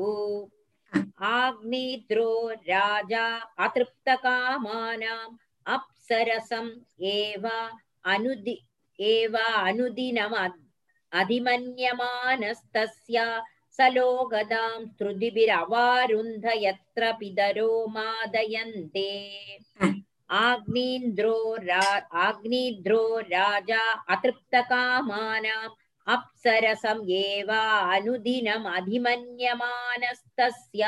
आग्नेद्रो 1.33 2.31
राजा 2.69 3.27
अतृप्तकामानाम् 3.67 5.37
अप्सरसम् 5.75 6.71
एव 7.15 7.45
अनुदि 8.15 8.57
एव 8.99 9.35
अनुदिनम् 9.39 10.39
अधिमन्यमानस्तस्य 11.13 13.19
सलोगदां 13.79 14.79
श्रुतिभिरवारुन्ध 14.99 16.45
यत्र 16.65 17.13
पितरो 17.21 17.71
मादयन्ते 17.95 19.09
आग्नीन्द्रो 20.43 21.39
रा 21.69 21.85
आग्नीद्रो 22.27 23.03
राजा 23.33 23.83
अतृप्तकामानाम् 24.15 25.77
अप्सरसम् 26.15 27.03
एव 27.19 27.51
अनुदिनम् 27.53 28.67
अधिमन्यमानस्तस्य 28.77 30.83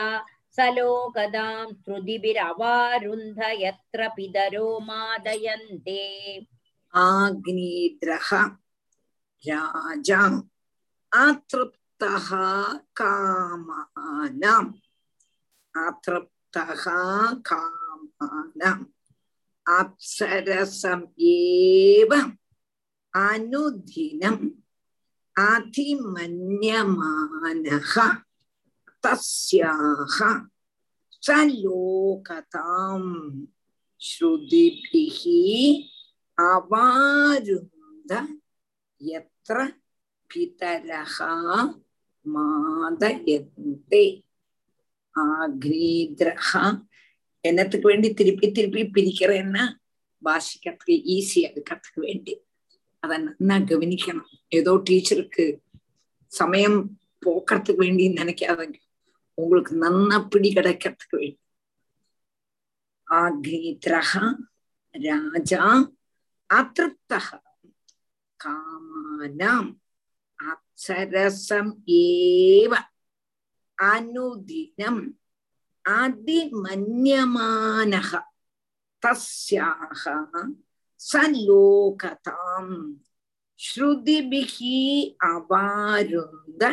सलोकदां 0.57 1.67
श्रुतिभिरवारुन्ध 1.85 3.41
यत्र 3.63 4.09
पितरो 4.17 4.67
मादयन्ते 4.89 6.03
आग्नेद्रः 6.95 8.29
राजा 9.45 10.21
अतृप्तः 11.13 12.29
कामानाम् 13.01 14.73
अतृप्तः 15.87 16.85
कामानाम् 17.51 18.85
அப்சரசம் 19.66 21.06
ஏவ 21.34 22.12
அனுதினம் 23.14 24.44
அதிமன்யமானக 26.72 27.94
தஸ்யாக 29.04 30.18
சலோகதாம் 31.24 33.12
ஸ்ருதிபிஹி 34.02 35.42
அவாருந்த 36.38 38.12
எத்திர 39.02 39.58
பிதரகா 40.30 41.34
மாதயந்தே 42.26 44.06
ஆக்ரீத்ரஹா 45.16 46.66
என்னத்துக்கு 47.42 47.88
வேண்டி 47.88 48.14
திருப்பி 48.14 48.52
திருப்பி 48.52 48.82
பிரிக்கிறேன்னா 48.84 49.64
வாசிக்கிறதுக்கு 50.26 50.96
ஈஸியா 51.16 51.48
இருக்கிறதுக்கு 51.50 52.00
வேண்டி. 52.00 52.34
அதை 53.00 53.18
நல்லா 53.18 53.56
கவனிக்கணும். 53.56 54.30
ஏதோ 54.48 54.82
டீச்சருக்கு 54.90 55.58
சமயம் 56.28 57.00
போக்குறதுக்கு 57.26 57.76
வேண்டி 57.76 58.08
நினைக்காதங்க. 58.08 58.78
உங்களுக்கு 59.34 59.76
நல்லா 59.76 60.20
பிடி 60.20 60.54
கிடைக்கிறதுக்கு 60.54 61.16
வேண்டி. 61.16 61.40
ஆக்ரீத்ரஹா 63.08 64.26
ராஜா 64.92 65.94
அதிருப்தா 66.54 67.20
காமானாம் 68.40 69.72
அப்சரசம் 70.40 71.74
ஏவ. 71.86 72.74
அனுதினம் 73.78 75.21
அதிமன்யமானக 76.82 78.10
தஸ்யாக 79.04 80.04
சலோகதாம் 81.00 82.74
ஸ்ருதிபிகி 83.60 84.78
அவாருந்த 85.26 86.64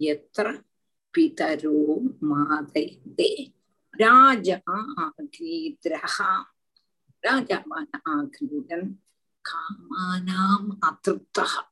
எத்திர 0.00 0.46
பிதரோ 1.14 1.78
மாதைதே 2.22 3.32
ராஜா 3.94 4.58
ஆகிரகா 5.04 6.30
ராஜாவான 7.24 7.90
ஆகிரீதன் 8.14 8.88
காமானாம் 9.44 10.70
அதிருப்தகா 10.82 11.62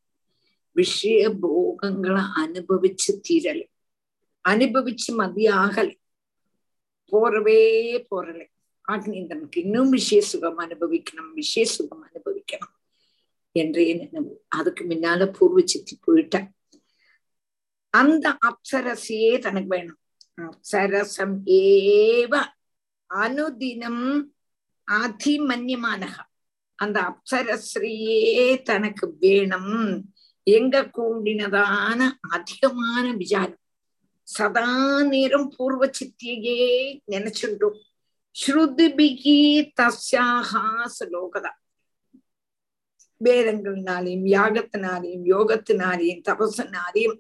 விஷயபோகங்களை 0.77 2.25
அனுபவிச்சு 2.35 3.13
தீரல் 3.23 3.65
அனுபவிச்சு 4.45 5.11
மதியாகல் 5.15 5.93
போறவே 7.11 7.61
போறலை. 8.11 8.47
ஆக்னேந்திரனுக்கு 8.89 9.59
இன்னும் 9.59 9.91
விஷய 9.91 10.21
சுகம் 10.23 10.59
அனுபவிக்கணும் 10.59 11.33
விஷய 11.35 11.67
சுகம் 11.67 12.05
அனுபவிக்கணும் 12.07 12.75
என்றே 13.53 13.95
நினைவு. 13.95 14.45
அதுக்கு 14.49 14.85
முன்னால 14.85 15.27
பூர்வ 15.39 15.61
சித்தி 15.65 15.99
போயிட்டேன் 16.07 16.49
அந்த 17.95 18.27
அப்சரசையே 18.49 19.39
தனக்கு 19.39 19.69
வேணும். 19.69 20.01
அப்சரசம் 20.37 21.37
ஏவ 21.47 22.33
அனுதினம் 23.11 24.05
அதிமன்யமானக 24.91 26.17
அந்த 26.75 26.99
அப்சரஸ்ரீயே 27.11 28.63
தனக்கு 28.63 29.07
வேணும். 29.21 30.13
எங்க 30.47 30.91
கூடினதான 30.97 32.01
அதிகமான 32.31 33.07
விசாரம். 33.13 33.60
சதா 34.31 34.67
நேரம் 35.03 35.49
பூர்வ 35.57 35.87
சித்தியே 35.91 36.59
நினைச்சுட்டோம் 37.13 37.79
ஸ்ருதிபிகி 38.37 39.39
தஸ்யாகா 39.81 40.65
ஸ்லோகதா 40.89 41.53
வேதங்களினாலையும் 43.21 44.27
யாகத்தினாலையும் 44.31 45.25
யோகத்தினாலையும் 45.31 46.23
தபசனாலையும் 46.29 47.17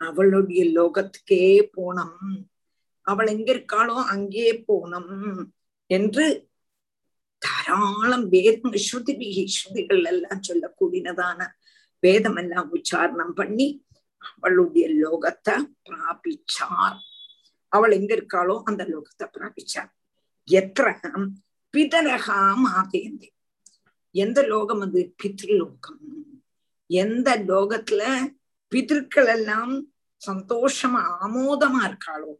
அவளுடைய 0.00 0.62
லோகத்துக்கே 0.72 1.44
போனோம். 1.76 2.16
அவள் 3.06 3.26
எங்க 3.26 3.48
இருக்காளோ 3.52 3.96
அங்கே 4.08 4.64
போனோம் 4.68 5.10
என்று 5.90 6.24
தாராளம் 7.42 8.26
வேதம் 8.28 8.76
ஸ்ருதிபிகி 8.86 9.44
ஸ்ருதிகள் 9.48 10.04
எல்லாம் 10.04 10.44
சொல்லக்கூடியதான 10.48 11.40
வேதம் 12.02 12.36
எல்லாம் 12.36 12.70
உச்சாரணம் 12.70 13.34
பண்ணி 13.34 13.66
அவளுடைய 14.32 14.86
லோகத்தை 15.02 15.54
பிராபிச்சார். 15.88 16.98
அவள் 17.68 17.90
எங்க 17.90 18.12
இருக்காளோ 18.14 18.62
அந்த 18.62 18.82
லோகத்தை 18.84 19.26
பிராபிச்சார். 19.36 19.90
எത്ര 20.48 21.00
பிதரகா 21.74 22.40
மாதேந்தி 22.64 23.28
எந்த 24.10 24.42
லோகம் 24.42 24.80
அது? 24.80 25.14
பித்ருலோகம். 25.22 26.02
எந்த 26.86 27.38
லோகத்துல 27.38 28.02
பிதற்கள் 28.68 29.26
எல்லாம் 29.26 29.74
சந்தோஷமா 30.26 31.02
ஆமோதமா 31.24 31.80
இருக்காளோ 31.88 32.32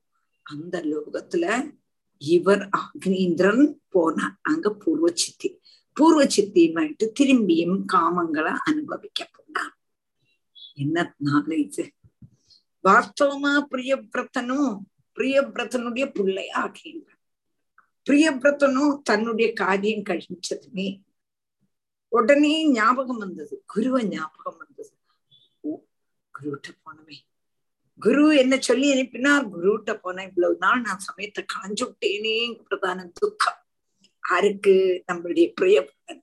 அந்த 0.42 0.76
லோகத்துல 0.82 1.74
இவர் 2.16 2.68
அக்னீந்திரன் 2.78 3.64
போனார். 3.94 4.36
அங்க 4.42 4.70
பூர்வ 4.70 5.08
சித்தி 5.14 5.60
பூர்வ 5.92 6.24
சித்தியுமாயிட்டு 6.24 7.06
திரும்பியும் 7.20 7.76
காமங்களை 7.92 8.52
அனுபவிக்க 8.64 9.28
என்ன 10.74 11.16
நாலேஜ் 11.24 11.88
வாஸ்தவமா 12.84 13.64
பிரியபிரத்தனும் 13.70 14.78
பிரியபிரத்தனுடைய 15.16 16.12
பிள்ளையா 16.12 16.68
அக்னீந்திரன் 16.68 17.22
பிரியபிரத்தனும் 18.10 19.02
தன்னுடைய 19.02 19.52
காரியம் 19.52 20.02
கழிச்சதுமே 20.02 21.02
உடனே 22.08 22.70
ஞாபகம் 22.70 23.18
வந்தது. 23.18 23.62
குருவை 23.66 24.08
ஞாபகம் 24.08 24.56
வந்தது. 24.56 24.92
ஓ 25.60 25.82
குருவிட்ட 26.38 26.68
போனமே. 26.84 27.16
குரு 28.00 28.36
என்ன 28.36 28.58
சொல்லி 28.58 28.92
அனுப்பினார்? 28.92 29.48
குருட்ட 29.48 29.94
போன 29.94 30.24
இவ்வளவு 30.24 30.56
நாள் 30.58 30.80
நான் 30.80 30.98
சமயத்தை 30.98 31.44
காஞ்சு 31.54 31.84
விட்டேனே 31.84 32.62
பிரதான 32.62 33.10
துக்கம். 33.14 33.60
யாருக்கு? 34.30 35.04
நம்மளுடைய 35.12 35.52
பிரியபுரன் 35.60 36.22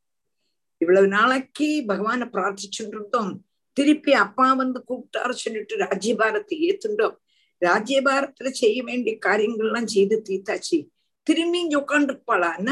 இவ்வளவு 0.78 1.08
நாளைக்கு 1.08 1.84
பகவான 1.88 2.26
பிரார்த்திச்சுட்டு 2.30 2.88
இருந்தோம். 2.88 3.46
திருப்பி 3.74 4.14
அப்பா 4.14 4.54
வந்து 4.54 4.84
கூப்பிட்டாரு 4.88 5.32
சொல்லிட்டு 5.32 5.78
ராஜ்யபாரத்தை 5.78 6.56
ஏத்துண்டோம். 6.68 7.16
ராஜ்யபாரத்துல 7.62 8.50
செய்ய 8.50 8.84
வேண்டிய 8.84 9.18
காரியங்கள்லாம் 9.26 9.86
செய்து 9.86 10.22
தீத்தாச்சு 10.30 10.88
திரும்பி 11.28 11.60
இங்க 11.60 11.80
உட்காந்துருப்பாளா 11.80 12.58
என்ன? 12.58 12.72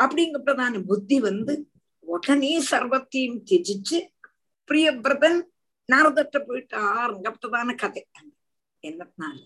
அப்படிங்க 0.00 0.82
புத்தி 0.86 1.20
வந்து 1.20 1.70
உடனே 2.00 2.60
சர்வத்தையும் 2.70 3.40
திஜிச்சு 3.50 3.98
பிரியபிரதன் 4.70 5.40
நாரதட்ட 5.92 6.36
போயிட்டாருங்கப்பட்டதான 6.48 7.74
கதை. 7.76 8.02
என்னத்தினால 8.84 9.38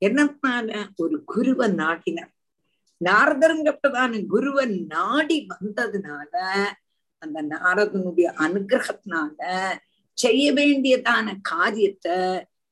என்னத்தினால 0.00 0.88
ஒரு 0.96 1.24
குருவை 1.24 1.70
நாடினார். 1.70 2.32
நாரதருங்கப்பட்டதான 3.04 4.26
குருவை 4.26 4.66
நாடி 4.66 5.46
வந்ததுனால 5.52 6.32
அந்த 7.24 7.38
நாரதனுடைய 7.52 8.28
அனுகிரகத்தினால 8.46 9.38
செய்ய 10.18 10.44
வேண்டியதான 10.52 11.28
காரியத்தை 11.52 12.18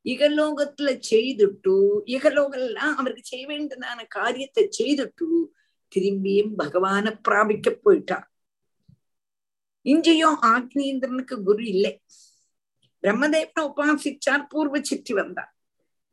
இகலோகத்துல 0.05 0.91
செய்துட்டு 1.11 1.77
இகலோகம் 2.17 2.69
அவருக்கு 2.99 3.23
செய்ய 3.25 3.45
வேண்டியதான 3.47 4.01
காரியத்தை 4.19 4.65
செய்துட்டு 4.79 5.29
திரும்பியும் 5.93 6.53
பகவான 6.63 7.07
பிராபிக்க 7.23 7.71
போயிட்டா 7.85 8.19
இங்கேயும் 9.87 10.37
ஆக்னேந்திரனுக்கு 10.55 11.37
குரு 11.43 11.63
இல்லை. 11.75 11.93
பிரம்மதேவனை 13.03 13.63
உபாசிச்சார் 13.69 14.45
பூர்வ 14.49 14.77
சித்தி 14.81 15.13
வந்தார். 15.13 15.53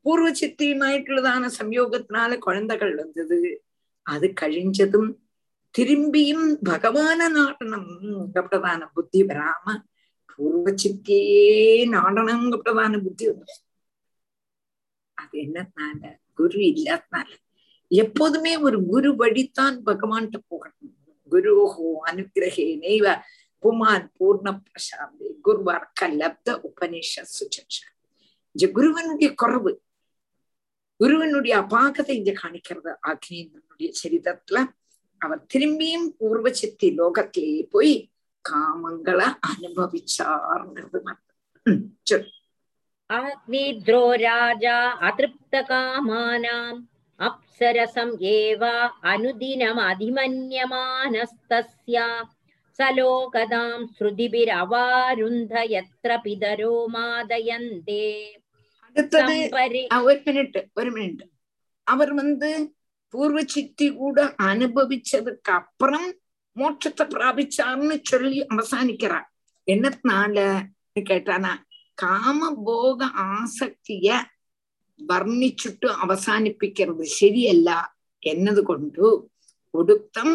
பூர்வ 0.06 0.28
சித்தியுமாയിട്ടുള്ളதான 0.41 1.49
சம்யோகத்தினால 1.60 2.32
குழந்தைகள் 2.38 2.93
வந்தது. 2.95 3.39
அது 4.06 4.28
கழிஞ்சதும் 4.41 5.10
திரும்பியும் 5.75 6.47
பகவான 6.69 7.19
நாடனம்ங்கப்பட்டதான 7.36 8.82
புத்தி 8.93 9.19
வராம 9.23 9.65
பூர்வச்சிக்கே 10.29 11.19
சித்தியே 11.21 11.84
நாடனம்ங்கப்பட்டதான 11.93 13.01
புத்தி 13.03 13.25
வந்து 13.27 13.55
அது 15.17 15.36
என்னத்தினால 15.39 16.01
குரு 16.34 16.60
இல்லாதனால. 16.69 17.29
எப்போதுமே 17.91 18.53
ஒரு 18.58 18.77
குரு 18.86 19.10
வழித்தான் 19.15 19.77
பகவான்கிட்ட 19.86 20.39
போகணும். 20.47 20.95
குருஹோ 21.32 21.88
அனுகிரகே 22.10 22.67
நெய்வ 22.84 23.05
புமான் 23.63 24.05
பூர்ண 24.17 24.47
பிரசாந்தி 24.65 25.27
குருவார் 25.45 25.88
கலப்த 26.01 26.47
உபநிஷ 26.67 27.23
சுச்சா 27.36 27.63
இந்த 28.55 28.65
குருவனுடைய 28.77 29.29
குறவு 29.36 29.71
குருவனுடைய 30.99 31.53
அபாகத்தை 31.63 32.13
இங்க 32.15 32.32
காணிக்கிறது 32.41 32.91
ஆக்னேந்திரனுடைய 33.12 33.89
சரிதத்துல 34.01 34.58
அவன் 35.21 35.41
திரும்பியும் 35.53 36.08
பூர்வ 36.17 36.47
சித்தி 36.53 36.89
லோகத்திலேயே 36.97 37.62
போய் 37.71 37.93
காமங்களை 38.45 39.27
அனுபவிச்சாருங்கிறது 39.49 40.99
அக்னித்ரோ 43.10 44.03
ராஜா 44.21 44.77
அதிருப்த 45.01 45.62
காமானாம் 45.69 46.79
அப்சரசம் 47.19 48.13
ஏவா 48.34 48.75
அனுதினம் 49.03 49.82
அதிமன்யமானஸ்தஸ்யா 49.86 51.08
சலோகதாம் 52.79 53.86
ஸ்ருதிபிரவாருந்த 53.95 55.53
எத்திர 55.79 56.12
பிதரோ 56.23 56.75
மாதயந்தே 56.93 58.05
ஒரு 60.05 60.19
மினிட் 60.27 60.60
ஒரு 60.75 60.91
மினிட் 60.91 61.23
அவர் 61.88 62.13
வந்து 62.13 62.49
பூர்வ 63.14 63.40
சித்தி 63.46 63.87
கூட 63.94 64.18
அனுபவிச்சதுக்கு 64.44 65.52
அப்புறம் 65.52 66.08
மோட்சத்தை 66.56 67.04
பிராபிச்சார்னு 67.12 67.96
சொல்லி 68.02 68.40
அவசானிக்கிறார் 68.50 69.28
என்னத்தினால 69.66 70.38
கேட்டானா 71.06 71.52
காம 71.98 72.38
போக 72.64 72.98
ആസക്തിയ 73.28 74.08
വർണ്ണിച്ചിട്ട് 75.00 75.88
അവസാനിപ്പിക്കുന്നത് 76.04 77.06
ശരിയല്ല 77.16 77.70
എന്നതുകൊണ്ട് 78.22 79.04
ഒടുക്കം 79.74 80.28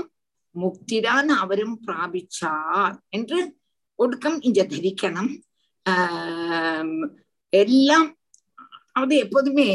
മുക്തിരാൻ 0.56 1.28
അവരും 1.42 1.72
പ്രാപിച്ചാർ 1.86 2.88
என்று 3.10 3.40
ஒடுக்கம் 4.00 4.38
இங்க 4.42 4.62
தரிக்கணும் 4.66 5.32
ஆஹ் 5.86 7.06
எல்லாம் 7.54 8.08
அது 8.94 9.16
எப்போதுமே 9.18 9.70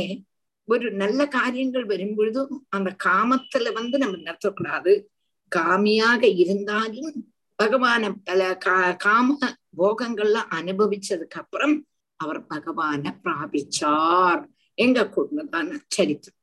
ஒரு 0.70 0.92
நல்ல 0.92 1.28
காரியங்கள் 1.28 1.86
வரும்பொழுதும் 1.86 2.66
அந்த 2.70 2.96
காமத்துல 3.04 3.74
வந்து 3.74 3.98
நம்ம 3.98 4.18
நடத்தக்கூடாது. 4.18 5.08
காமியாக 5.52 6.36
இருந்தாலும் 6.36 7.26
பகவான 7.60 8.18
பல 8.24 8.58
கா 8.58 8.98
காம 9.06 9.38
போகங்கள்லாம் 9.78 10.60
அனுபவிச்சதுக்கு 10.60 11.44
அப்புறம் 11.44 11.88
அவர் 12.20 12.48
பகவான 12.48 13.20
பிராபிச்சார். 13.24 14.50
எங்க 14.78 15.10
குடும்பத்தான 15.10 15.80
சரித்திரம். 15.88 16.36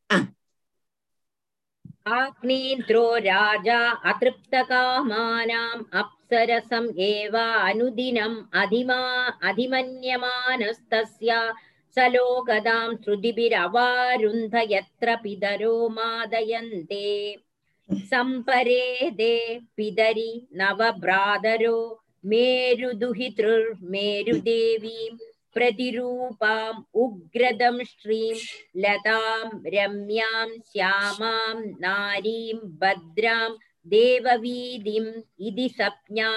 ஆக்னீந்திரோ 2.16 3.24
ராஜா 3.24 4.02
அதிருப்த 4.02 4.64
காமானாம் 4.68 5.82
அப்சரசம் 6.00 6.96
ஏவா 7.06 7.68
அனுதினம் 7.68 8.48
அதிமா 8.62 9.32
அதிமன்யமானஸ்தஸ்யா 9.40 11.54
लोकदां 12.15 12.89
श्रुतिभिरवारुन्ध 13.03 14.55
यत्र 14.71 15.15
पितरो 15.23 15.73
मादयन्ते 15.95 17.07
सम्परेदे 18.11 19.35
पितरि 19.77 20.31
नवभ्रातरो 20.61 21.77
मेरुदुहितृर्मेरुदेवीम् 22.31 25.17
प्रतिरूपाम् 25.55 26.85
उग्रदं 27.03 27.77
श्रीं 27.91 28.37
लतां 28.83 29.47
रम्यां 29.75 30.47
श्यामां 30.71 31.55
नारीं 31.85 32.57
भद्रां 32.83 33.49
देववीदिम् 33.95 35.11
इति 35.47 35.67
सप्ज्ञा 35.79 36.31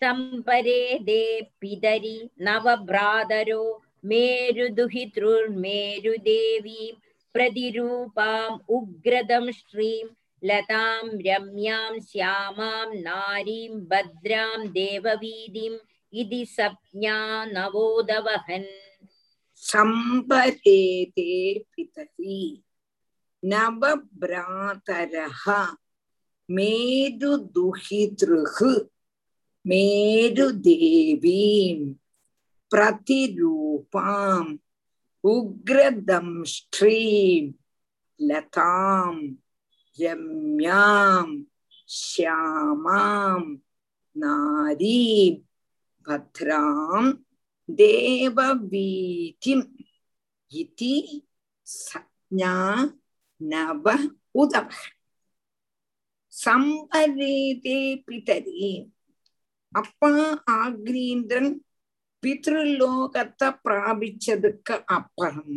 स्तम्बरे 0.00 0.82
दे 1.06 1.22
पिदरि 1.60 2.12
नवभ्रातरो 2.46 3.64
मेरुदुहितृर्मेरुदेवीं 4.10 6.86
प्रतिरूपाम् 7.34 8.62
उग्रदं 8.76 9.50
श्रीं 9.56 10.06
लतां 10.50 11.08
रम्यां 11.26 11.90
श्यामां 12.06 12.86
नारीं 13.02 13.68
भद्रां 13.90 14.60
देववीदिम् 14.78 15.76
इति 16.22 16.40
सप्ज्ञा 16.52 17.18
नवोदवहन् 17.52 18.66
सम्पते 19.62 20.80
ते 21.16 21.28
पितरि 21.76 22.40
नवभ्रातरः 23.52 25.44
मेरुदुहितृः 26.48 28.58
मेरुदेवीम् 29.68 31.02
प्रतिरूपाम् 32.72 34.52
उग्रदंष्ट्रीम् 35.32 36.78
लतां 38.28 39.14
रम्याम् 40.00 41.34
श्यामां 41.98 43.40
नारीं 44.22 45.30
भद्रां 46.08 47.04
देववीतिम् 47.80 49.62
इति 50.60 50.94
सज्ञा 51.66 52.54
नव 53.52 53.84
उदवः 54.42 54.80
सम्परेते 56.42 57.78
पितरीम् 58.06 58.90
അപ്പാ 59.72 60.10
ആഗ്നീന്ദ്രൻ 60.50 61.46
പിതൃലോകത്തെ 62.22 63.48
പ്രാപിച്ചതുക്ക് 63.64 64.84
അപ്പുറം 64.88 65.48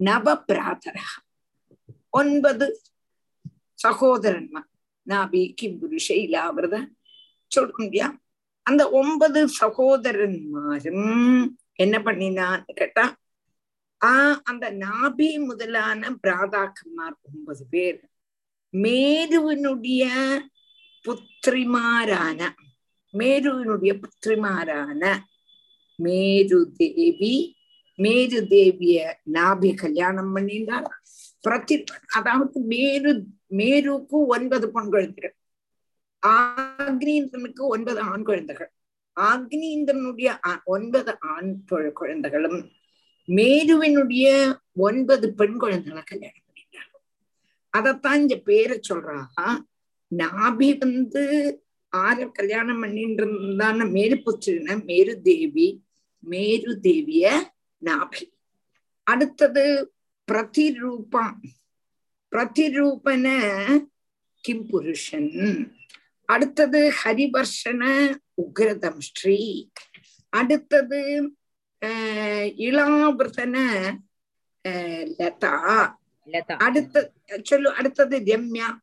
നവപ്രാതര 0.00 0.98
ഒൻപത് 2.12 2.66
സഹോദരന്മാർ 3.78 4.64
നാബിക്ക് 5.06 5.68
പുരുഷയിലാവൃത 5.80 6.76
சொல்லியா 7.50 8.08
அந்த 8.66 8.90
ஒன்பது 8.92 9.46
சகோதரன்மாரும் 9.60 11.08
என்ன 11.74 11.98
பண்ணினான்னு 11.98 12.72
கேட்டா 12.74 13.04
ஆஹ் 14.00 14.38
அந்த 14.44 14.70
நாபி 14.78 15.38
முதலான 15.46 16.10
பிராதாக்கன்மார் 16.22 17.16
ஒன்பது 17.22 17.66
பேர். 17.66 17.98
மேருவனுடைய 18.74 20.04
புத்திரிமாரான 21.04 22.40
மேருவினுடைய 23.14 23.92
புத்திரிமாரான 23.94 25.02
மேரு 25.98 26.58
தேவி 26.76 27.34
மேரு 27.98 28.46
தேவிய 28.46 28.98
நாபி 29.32 29.74
கல்யாணம் 29.74 30.32
பண்ணினார் 30.32 30.88
பிரதி 31.40 31.76
அதாவது 32.16 32.60
மேரு 32.66 33.12
மேருக்கு 33.46 34.26
ஒன்பது 34.26 34.70
பொன் 34.70 34.90
குழந்தைகள் 34.90 35.34
ஆக்னீந்திரனுக்கு 36.22 37.62
ஒன்பது 37.66 38.00
ஆண் 38.00 38.22
குழந்தைகள். 38.22 38.70
ஆக்னீந்திரனுடைய 39.16 40.30
ஒன்பது 40.64 41.12
ஆண் 41.26 41.50
குழந்தைகளும் 41.92 42.58
மேருவினுடைய 43.28 44.26
ஒன்பது 44.78 45.34
பெண் 45.34 45.56
குழந்தைகளை 45.56 46.02
கல்யாணம் 46.02 46.44
பண்ணிட்டாங்க 46.46 46.94
அதத்தான் 47.72 48.14
இந்த 48.14 48.36
பேரை 48.40 48.80
சொல்றாங்க 48.88 49.40
நாபி 50.12 50.78
வந்து 50.78 51.24
ஆர 51.88 52.26
கல்யாணம் 52.26 52.80
பண்ணிட்டு 52.80 53.26
இருந்தான 53.26 53.90
மேரு 53.90 54.16
புத்திரன 54.16 54.84
மேரு 54.84 55.20
தேவி 55.20 55.82
மேரு 56.18 56.80
தேவிய 56.80 57.54
நாபி. 57.84 58.30
அடுத்தது 59.02 59.92
பிரதிரூபா. 60.32 61.32
பிரதிரூபன 62.30 63.28
கிம் 64.40 64.66
புருஷன். 64.66 65.72
அடுத்தது 66.24 66.92
ஹரிவர்ஷன 67.04 68.14
உக்ரதம் 68.42 68.98
ஸ்ரீ. 68.98 69.68
அடுத்தது 70.28 71.32
இளாவிரதன 72.58 73.90
லதா. 75.08 76.56
அடுத்த 76.56 77.12
சொல்லு 77.42 77.70
அடுத்தது 77.70 78.18
ரம்யா. 78.18 78.76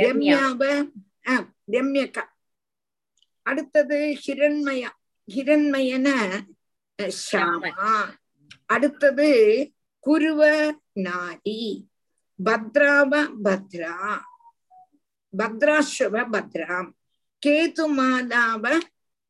ரம்யா. 0.00 0.02
ரம்யாவ 0.02 0.90
ஆஹ் 1.28 1.48
ரம்யக்கா 1.70 2.32
அடுத்தது 3.46 3.98
ஹிரண்மயா 4.24 4.90
ஹிரண்மயன 5.28 6.08
ஷாமா. 7.24 7.70
அடுத்தது 8.66 9.28
குருவ 10.06 10.40
நாடி 11.06 11.60
பத்ராவ 12.38 13.12
பத்ரா 13.44 13.94
பத்ராஸ்வ 15.34 16.16
பத்ராம் 16.34 16.90
கேதுமாலாவ 17.42 18.64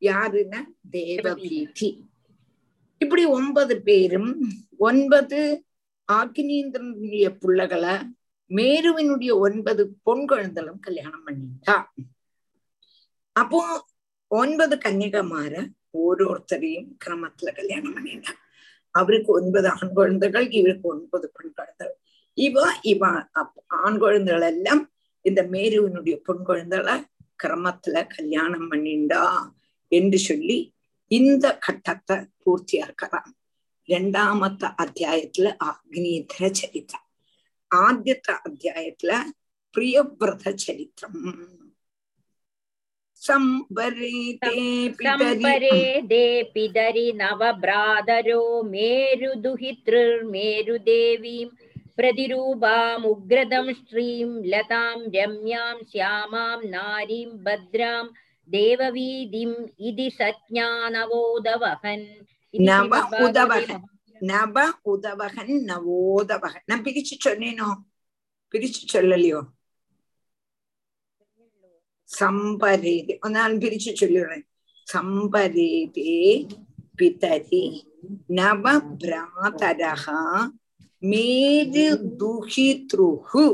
யாருன்னா 0.02 0.60
தேவபீதி. 0.90 1.88
இப்படி 3.00 3.24
ஒன்பது 3.36 3.74
பேரும் 3.80 4.30
ஒன்பது 4.78 5.40
ஆக்னீந்திரனுடைய 6.08 7.26
பிள்ளைகளை 7.40 7.94
மேருவினுடைய 8.50 9.32
ஒன்பது 9.38 9.82
பொன் 10.02 10.24
குழந்தைகளும் 10.26 10.80
கல்யாணம் 10.80 11.24
பண்ணிட்டா 11.26 11.76
அப்போ 13.36 13.60
ஒன்பது 14.33 14.75
கன்னிகமார 14.77 15.53
ஓரோருத்தரையும் 15.99 16.89
கிரமத்துல 17.03 17.51
கல்யாணம் 17.53 17.95
பண்ணிட்டா 17.95 18.33
அவருக்கு 18.95 19.31
ஒன்பது 19.33 19.67
ஆண் 19.73 19.93
குழந்தைகள் 19.93 20.47
இவருக்கு 20.51 20.87
ஒன்பது 20.87 21.27
பெண் 21.29 21.53
குழந்தைகள் 21.53 21.95
இவ 22.37 22.57
இவ 22.85 23.03
அப்- 23.33 23.55
ஆண் 23.79 23.97
குழந்தைகள் 23.97 24.47
எல்லாம் 24.49 24.83
இந்த 25.25 25.41
மேருவினுடைய 25.51 26.15
பொன் 26.21 26.43
குழந்தைகளை 26.43 26.95
கிரமத்துல 27.39 28.05
கல்யாணம் 28.07 28.69
பண்ணிண்டா 28.71 29.23
என்று 29.91 30.17
சொல்லி 30.19 30.57
இந்த 31.11 31.45
கட்டத்தை 31.59 32.15
பூர்த்தியாக்கலாம் 32.41 33.29
രണ്ടാമത്തെ 33.89 34.67
അധ്യായത്തില് 34.77 35.51
അഗ്നീധര 35.67 36.47
ചരിത്രം 36.59 37.03
ആദ്യത്തെ 37.71 38.33
അധ്യായത്തില് 38.45 39.17
പ്രിയവ്രത 39.73 40.53
ചരിത്രം 40.61 41.15
संपरे 43.24 44.38
देपिदरि 46.08 47.06
नवभ्रातरो 47.20 48.42
मेरुदुहितृर्मेरुदेवीं 48.72 51.46
प्रतिरूपामुग्रदं 51.98 53.66
श्रीं 53.74 54.30
लतां 54.52 54.96
रम्यां 55.16 55.74
श्यामां 55.92 56.58
नारीं 56.66 57.26
भद्रां 57.46 58.04
देववीदिम् 58.48 59.56
इति 59.88 60.08
सज्ञानवोदवहन् 60.20 62.06
நவ 62.54 62.92
உதவகன் 64.86 65.54
நவோதவகன் 65.68 66.64
நான் 66.70 66.82
பிரிச்சு 66.86 67.14
சொன்னேனோ 67.24 67.68
பிரிச்சு 68.54 68.82
சொல்லலையோ 68.92 69.40
சம்பரேதி 72.14 73.14
நான் 73.30 73.54
பிரிச்சு 73.58 73.92
சொல்லிடுறேன் 74.00 74.44
சம்பரேதி 74.86 76.12
பிதரி 76.98 77.64
நவ 78.34 78.64
பிராதரகா 79.00 80.20
மேரு 81.02 81.86
துஹித்ருஹு 82.20 83.46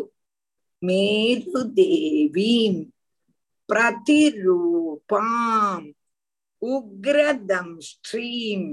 மேரு 0.83 1.61
தேவீம் 1.77 2.81
பிரதிரூபாம் 4.61 5.89
உக்ரதம் 6.63 7.77
ஸ்ரீம் 7.89 8.69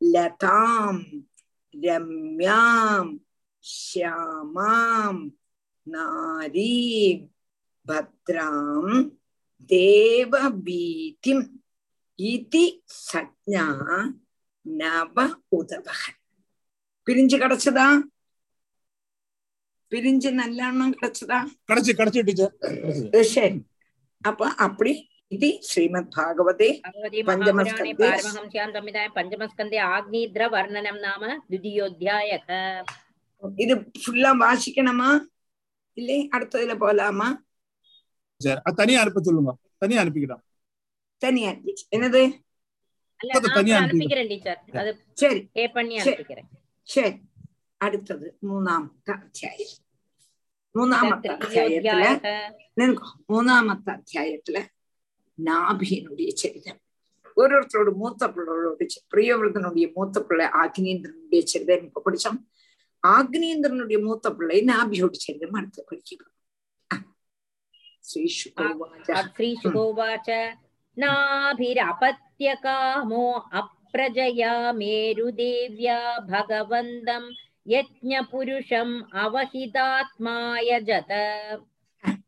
லதாம் 0.00 1.02
ரம்யாம் 1.74 3.12
ஷியாமாம் 3.64 5.22
நாரீம் 5.86 7.24
பத்ராம் 7.86 8.96
தேவபீதிம் 9.70 11.44
இதி 12.18 12.64
சஜ்ஞா 13.06 13.66
நவ 14.66 15.16
உதவக. 15.52 16.00
பிரிஞ்சு 17.06 17.36
கிடைச்சதா? 17.38 17.86
பிரிஞ்சு 19.92 20.30
நல்லெண்ணம் 20.32 20.94
கிடைச்சதா? 20.94 21.38
கிடைச்சு 21.68 21.92
கிடைச்சு 21.92 22.22
டீச்சர். 22.22 22.54
சரி. 23.34 23.58
அப்ப 24.24 24.48
அப்படி 24.56 24.92
இது 25.28 25.48
ஸ்ரீமத் 25.60 26.12
பாகவதே 26.14 26.68
பஞ்சமஸ்கந்தே 27.28 28.08
பஞ்சமஸ்கந்தே 29.16 29.78
ஆக்னித்ர 29.94 30.42
வர்ணனம் 30.48 31.00
நாம 31.00 31.22
துதியோத்தியாய 31.50 32.38
இது 33.58 33.74
ஃபுல்லா 34.00 34.30
வாசிக்கணுமா? 34.42 35.10
இல்லை 35.96 36.18
அடுத்ததுல 36.32 36.74
போலாமா? 36.78 37.28
சார் 38.42 38.60
தனியா 38.76 39.00
அனுப்ப 39.02 39.20
சொல்லுங்க 39.20 39.52
தனியா 39.78 40.00
அனுப்பிக்கிட்டான் 40.02 40.42
தனியா 41.22 41.50
என்னது 41.96 42.22
தனியா 43.52 43.76
அனுப்பிக்கிறேன் 43.78 44.28
டீச்சர் 44.28 44.60
அது 44.74 44.92
சரி 45.18 45.40
பே 45.52 45.64
பண்ணி 45.68 45.96
அனுப்பிக்கிறேன் 45.96 46.48
சரி 46.88 47.12
അടുത്തത് 47.80 48.26
മൂന്നാമത്തെ 48.42 49.12
അധ്യായം 49.18 49.70
മൂന്നാമത്തെ 50.74 51.28
അധ്യായത്തില് 51.36 52.12
മൂന്നാമത്തെ 53.30 53.90
അധ്യായത്തില് 53.92 54.62
നാഭിയനുടേ 55.38 56.28
ചരിതം 56.34 56.78
ഓരോരുത്തരോട് 57.36 57.90
മൂത്ത 57.92 58.24
പിള്ളോരോട് 58.26 58.82
പ്രിയവ്രതനുടേ 59.10 59.84
മൂത്ത 59.96 60.18
പിള്ളേ 60.18 60.46
ആഗ്നേന്ദ്രനുടേ 60.62 61.40
ചരിതം 61.52 61.84
ഇപ്പൊ 61.84 62.00
പഠിച്ചോം 62.00 62.36
ആഗ്നേന്ദ്രനുടേ 63.02 63.98
മൂത്ത 64.06 64.28
പിള്ളേ 64.28 64.58
നാഭിയോട് 64.64 65.16
ചരിതം 65.18 65.56
അടുത്ത് 65.56 65.82
പഠിക്കണം 65.90 66.31
श्रीशुकोवाच 68.04 70.54
नाभिरपत्यकामो 70.98 73.32
अप्रजया 73.32 74.72
मेरुदेव्या 74.72 76.18
भगवन्दं 76.18 77.30
यज्ञपुरुषम् 77.68 79.02
अवहितात्माय 79.14 80.80
जत। 80.80 81.06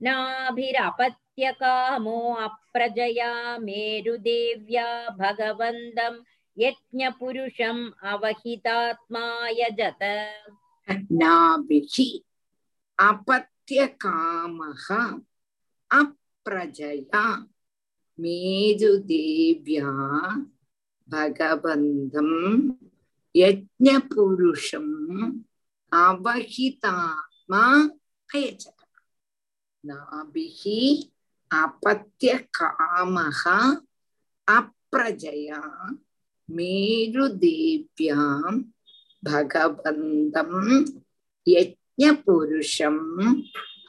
नाभिरपत्यकामो 0.03 2.35
अप्रजया 2.35 3.59
मेरुदेव्या 3.59 5.09
भगवन्दं 5.09 6.22
यज्ञपुरुषम् 6.59 7.91
अवहितात्माय 8.03 9.55
जत। 9.55 10.29
नाभिः 11.12 12.20
अपत्यकामः। 13.09 15.18
அப்ரஜயா 15.95 17.24
மேதுதேவியா 18.18 19.92
பகவந்தம் 21.09 22.36
யஜ்ஞபுருஷம் 23.34 24.95
அவஹிதாத்மா 25.92 27.62
அயச்சக 28.30 28.78
நாபிகி 29.84 30.78
அபத்திய 31.51 32.34
காமகா 32.59 33.59
அப்ரஜயா 34.49 35.61
மேருதேவியாம் 36.49 38.61
பகவந்தம் 39.22 40.59
யஜ்ஞபுருஷம் 41.47 43.05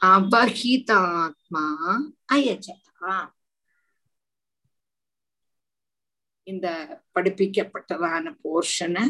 அவஹிதாத்மா 0.06 1.64
அயஜதா 2.32 3.34
இந்த 6.42 6.66
படிப்பிக்கப்பட்டதான 7.14 8.34
போர்ஷனை 8.44 9.04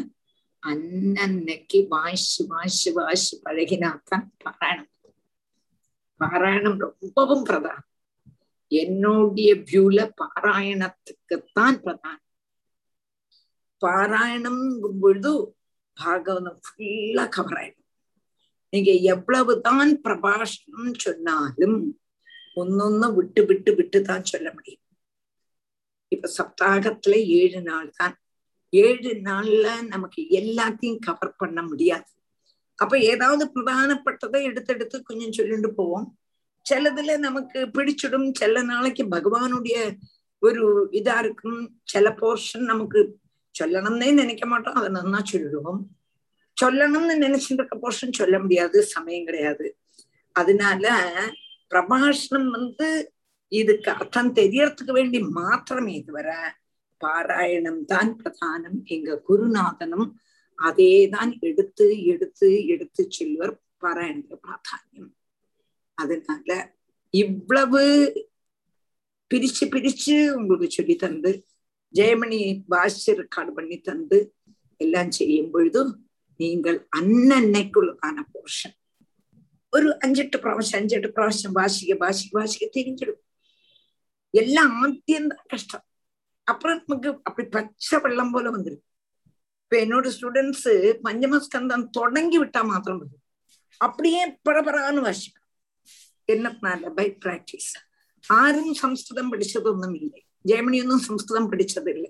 அன்னன்னைக்கு 0.67 1.87
வாசி 1.87 2.45
வாசி 2.47 2.91
வாசி 2.91 3.41
பழகினாத்தான் 3.45 4.25
பாராயணம். 4.43 4.93
பாராயணம் 6.19 6.93
ரொம்பவும் 6.99 7.45
பிரதானம். 7.45 7.87
என்னுடைய 8.67 9.55
வியூல 9.55 9.99
பாராயணத்துக்குத்தான் 10.21 11.77
பிரதானம். 11.85 12.25
பாராயணம் 13.85 14.63
பொழுது 15.01 15.57
பாகவதம் 16.03 16.59
ஃபுல்லா 16.65 17.29
கவர் 17.29 17.57
ஆயிடும். 17.57 17.86
நீங்க 18.69 18.91
எவ்வளவுதான் 18.91 20.01
பிரபாஷணம் 20.03 20.93
சொன்னாலும் 20.97 21.99
ஒன்னொன்னு 22.55 23.13
விட்டு 23.13 23.45
விட்டு 23.45 23.75
விட்டு 23.75 24.01
தான் 24.01 24.23
சொல்ல 24.23 24.53
முடியும். 24.53 24.81
இப்ப 26.07 26.29
சப்தாகத்துல 26.37 27.25
ஏழு 27.25 27.61
நாள் 27.61 27.93
தான். 27.95 28.15
ஏழு 28.69 29.09
நாள்ல 29.23 29.87
நமக்கு 29.87 30.21
எல்லாத்தையும் 30.21 30.99
கவர் 30.99 31.35
பண்ண 31.35 31.61
முடியாது. 31.61 32.09
அப்ப 32.75 32.99
ஏதாவது 32.99 33.51
பிரதானப்பட்டதை 33.55 34.39
எடுத்தெடுத்து 34.49 35.01
கொஞ்சம் 35.01 35.31
சொல்லிட்டு 35.31 35.73
போவோம். 35.73 36.17
சிலதுல 36.69 37.17
நமக்கு 37.17 37.59
பிடிச்சிடும். 37.59 38.29
சில 38.33 38.61
நாளைக்கு 38.61 39.03
பகவானுடைய 39.03 39.97
ஒரு 40.39 40.87
இதா 40.91 41.19
இருக்கும். 41.19 41.79
சில 41.83 42.09
போர்ஷன் 42.09 42.67
நமக்கு 42.71 43.19
சொல்லணும்னே 43.59 44.13
நினைக்க 44.13 44.45
மாட்டோம். 44.45 44.73
அதை 44.73 44.89
நன்னா 44.89 45.23
சொல்லிடுவோம். 45.23 45.89
சொல்லணும்னு 46.61 47.15
நினைச்சிட்டு 47.25 47.61
இருக்க 47.61 47.75
போர்ஷன் 47.81 48.19
சொல்ல 48.19 48.39
முடியாது 48.39 48.83
சமயம் 48.83 49.25
கிடையாது. 49.25 49.77
அதனால 50.31 50.85
பிரபாஷணம் 51.71 52.49
வந்து 52.49 52.87
இதுக்கு 53.51 53.89
அர்த்தம் 53.91 54.31
தெரியறதுக்கு 54.33 54.93
வேண்டி 54.93 55.19
மாத்திரமே 55.19 55.93
இதுவர 55.93 56.29
பாராயணம் 57.01 57.83
தான் 57.85 58.11
பிரதானம். 58.21 58.79
எங்க 58.85 59.21
குருநாதனும் 59.29 60.07
அதேதான் 60.59 61.31
எடுத்து 61.39 62.03
எடுத்து 62.03 62.65
எடுத்து 62.65 63.01
செல்வர் 63.09 63.53
பாராயணத்துல 63.83 64.37
பிராதானியம். 64.45 65.11
அதனால 65.97 66.49
இவ்வளவு 67.13 67.81
பிரிச்சு 69.31 69.65
பிரிச்சு 69.73 70.15
உங்களுக்கு 70.35 70.67
சொல்லி 70.69 70.95
தந்து 70.95 71.31
ஜெயமணி 71.93 72.39
பாஷ்ய 72.71 73.13
ரெக்கார்டு 73.21 73.51
பண்ணி 73.57 73.77
தந்து 73.79 74.17
எல்லாம் 74.79 75.11
செய்யும் 75.11 75.51
பொழுதும் 75.51 75.91
நீங்கள் 76.40 76.78
அன்னன்னைக்குள்ளதான 76.98 78.24
போர்ஷன் 78.32 78.76
ஒரு 79.72 79.88
அஞ்செட்டு 80.04 80.38
പ്രാവശ്യം 80.38 80.78
അഞ്ചെട്ട് 80.78 81.08
പ്രാവശ്യം 81.08 81.52
വാശിക 81.52 81.92
വാശിക 81.94 82.32
വാശിക 82.38 82.64
തിരിഞ്ഞിടും 82.68 83.18
எல்லாம் 84.34 84.74
ஆத்தியம்தான் 84.82 85.46
கஷ்டம் 85.46 85.84
அப்புறம் 86.46 86.78
நமக்கு 86.78 87.10
அப்படி 87.22 87.46
பச்சை 87.48 87.98
வெள்ளம் 87.98 88.32
போல 88.32 88.50
வந்துடும் 88.50 88.84
இப்ப 89.62 89.76
என்னோட 89.84 90.06
ஸ்டூடெண்ட்ஸ் 90.08 90.68
பஞ்சமஸ்கந்தம் 91.04 91.84
தொடங்கி 91.90 92.38
விட்டா 92.38 92.62
மாத்திரம் 92.62 92.98
போதும் 92.98 93.22
அப்படியே 93.80 94.22
பரபரான்னு 94.48 95.02
வாசிக்கும் 95.02 95.38
എന്നതിനാല 96.28 96.90
ബൈ 96.90 97.06
പ്രാക്ടീസ് 97.22 97.72
ആരും 98.24 98.68
സംസ്കൃതം 98.74 99.26
പഠിച്ചതൊന്നും 99.30 99.94
ഇല്ല 100.00 100.14
ജയമണിയൊന്നും 100.44 101.00
സംസ്കൃതം 101.00 101.46
പഠിച്ചതില്ല 101.50 102.06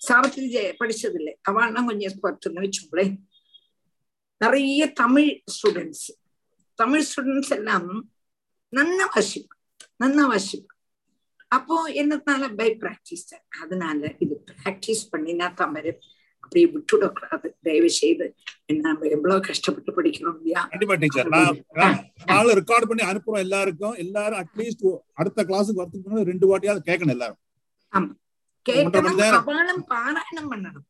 സാവിത്രി 0.00 0.46
ജയ 0.46 0.70
പഠിച്ചതില്ല 0.80 1.30
அவள்லாம் 1.48 1.88
கொஞ்சம் 1.88 2.16
பத்துன்னு 2.22 2.64
வச்சுங்களே 2.64 3.06
நிறைய 4.41 4.81
தமிழ் 5.01 5.29
ஸ்டூடெண்ட்ஸ் 5.55 6.07
தமிழ் 6.79 7.05
ஸ்டூடெண்ட்ஸ் 7.09 7.53
எல்லாம் 7.57 7.89
நன்னா 8.73 9.05
வாசிப்பான் 9.15 9.61
நன்னா 10.03 10.25
வாசிப்பான் 10.33 10.75
அப்போ 11.55 11.75
என்னத்தினால 12.01 12.47
பை 12.59 12.69
பிராக்டிஸ் 12.83 13.27
அதனால 13.63 14.09
இது 14.23 14.35
பிராக்டிஸ் 14.51 15.03
பண்ணினா 15.11 15.47
தமிழ் 15.63 15.91
அப்படி 16.43 16.61
விட்டுடக்கூடாது. 16.73 17.47
தயவு 17.65 17.89
செய்து 17.99 18.25
என்ன 18.71 18.83
நம்ம 18.89 19.07
எவ்வளவு 19.15 19.39
கஷ்டப்பட்டு 19.47 19.91
படிக்கிறோம் 19.95 20.37
இல்லையா? 20.39 20.61
கண்டிப்பா 20.73 20.95
டீச்சர் 21.01 21.31
நான் 22.29 22.51
ரெக்கார்ட் 22.59 22.87
பண்ணி 22.89 23.03
அனுப்புறோம் 23.09 23.43
எல்லாருக்கும். 23.45 23.95
எல்லாரும் 24.03 24.39
அட்லீஸ்ட் 24.41 24.85
அடுத்த 25.21 25.45
கிளாஸுக்கு 25.49 25.81
வரதுக்கு 25.81 26.29
ரெண்டு 26.29 26.47
வாட்டியாவது 26.51 26.87
கேட்கணும் 26.89 27.15
எல்லாரும். 27.15 27.41
கேட்கணும் 28.69 29.19
கபாலம் 29.35 29.83
பாராயணம் 29.93 30.49
பண்ணணும். 30.53 30.85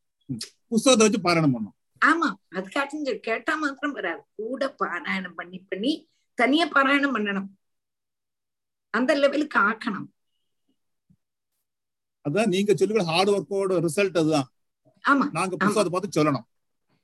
புஸ்தகத்தை 0.71 1.03
வச்சு 1.07 1.21
பாராயணம் 1.27 1.55
பண்ணணும். 1.55 1.76
ஆமா 2.01 2.27
அது 2.55 2.67
காட்டுங்க. 2.67 3.13
கேட்டா 3.27 3.53
மாத்திரம் 3.55 3.95
வராது. 3.97 4.21
கூட 4.39 4.61
பாராயணம் 4.81 5.37
பண்ணி 5.39 5.59
பண்ணி 5.71 5.91
தனியா 6.37 6.65
பாராயணம் 6.75 7.15
பண்ணணும். 7.15 7.47
அந்த 8.93 9.11
லெவலுக்கு 9.15 9.57
ஆக்கணும். 9.69 10.07
அதான் 12.25 12.51
நீங்க 12.53 12.71
சொல்லுகிற 12.73 13.03
ஹார்ட் 13.09 13.31
ஒர்க்கோட 13.33 13.75
ரிசல்ட் 13.85 14.19
அதுதான். 14.21 14.47
ஆமா 15.03 15.25
நாங்க 15.37 15.55
புஸ்தகத்தை 15.61 15.91
பார்த்து 15.93 16.17
சொல்லணும். 16.19 16.45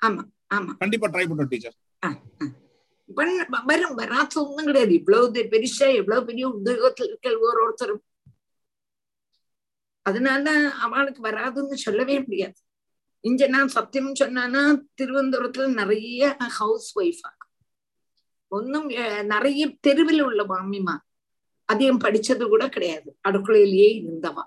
ஆமா 0.02 0.24
ஆமா. 0.58 0.72
கண்டிப்பா 0.82 1.08
ட்ரை 1.14 1.26
பண்றோம் 1.28 1.52
டீச்சர் 1.54 1.78
வரும் 3.68 3.96
வராத 4.00 4.34
ஒண்ணும் 4.42 4.68
கிடையாது. 4.68 4.94
இவ்வளவு 5.00 5.44
பெருசா 5.54 5.88
எவ்வளவு 6.00 6.28
பெரிய 6.30 6.46
உத்தியோகத்துல 6.56 7.08
இருக்க 7.10 7.32
ஒருத்தரும் 7.64 8.04
அதனால 10.06 10.46
அவளுக்கு 10.86 11.22
வராதுன்னு 11.28 11.78
சொல்லவே 11.86 12.16
முடியாது. 12.20 12.58
இங்க 13.24 13.48
நான் 13.48 13.68
சத்தியம் 13.68 14.10
சொன்னானா 14.14 14.62
திருவனந்தபுரத்துல 14.98 15.68
நிறைய 15.74 16.22
ஹவுஸ் 16.58 17.00
ஒய்ஃபா 17.00 17.32
ஒன்னும் 18.52 18.88
நிறைய 19.34 19.64
தெருவில் 19.80 20.22
உள்ள 20.22 20.42
மாமிமா 20.44 20.96
அதிகம் 21.70 22.00
படிச்சது 22.00 22.44
கூட 22.48 22.64
கிடையாது. 22.70 23.10
அடுக்குளையிலேயே 23.28 23.90
இருந்தவா. 24.02 24.44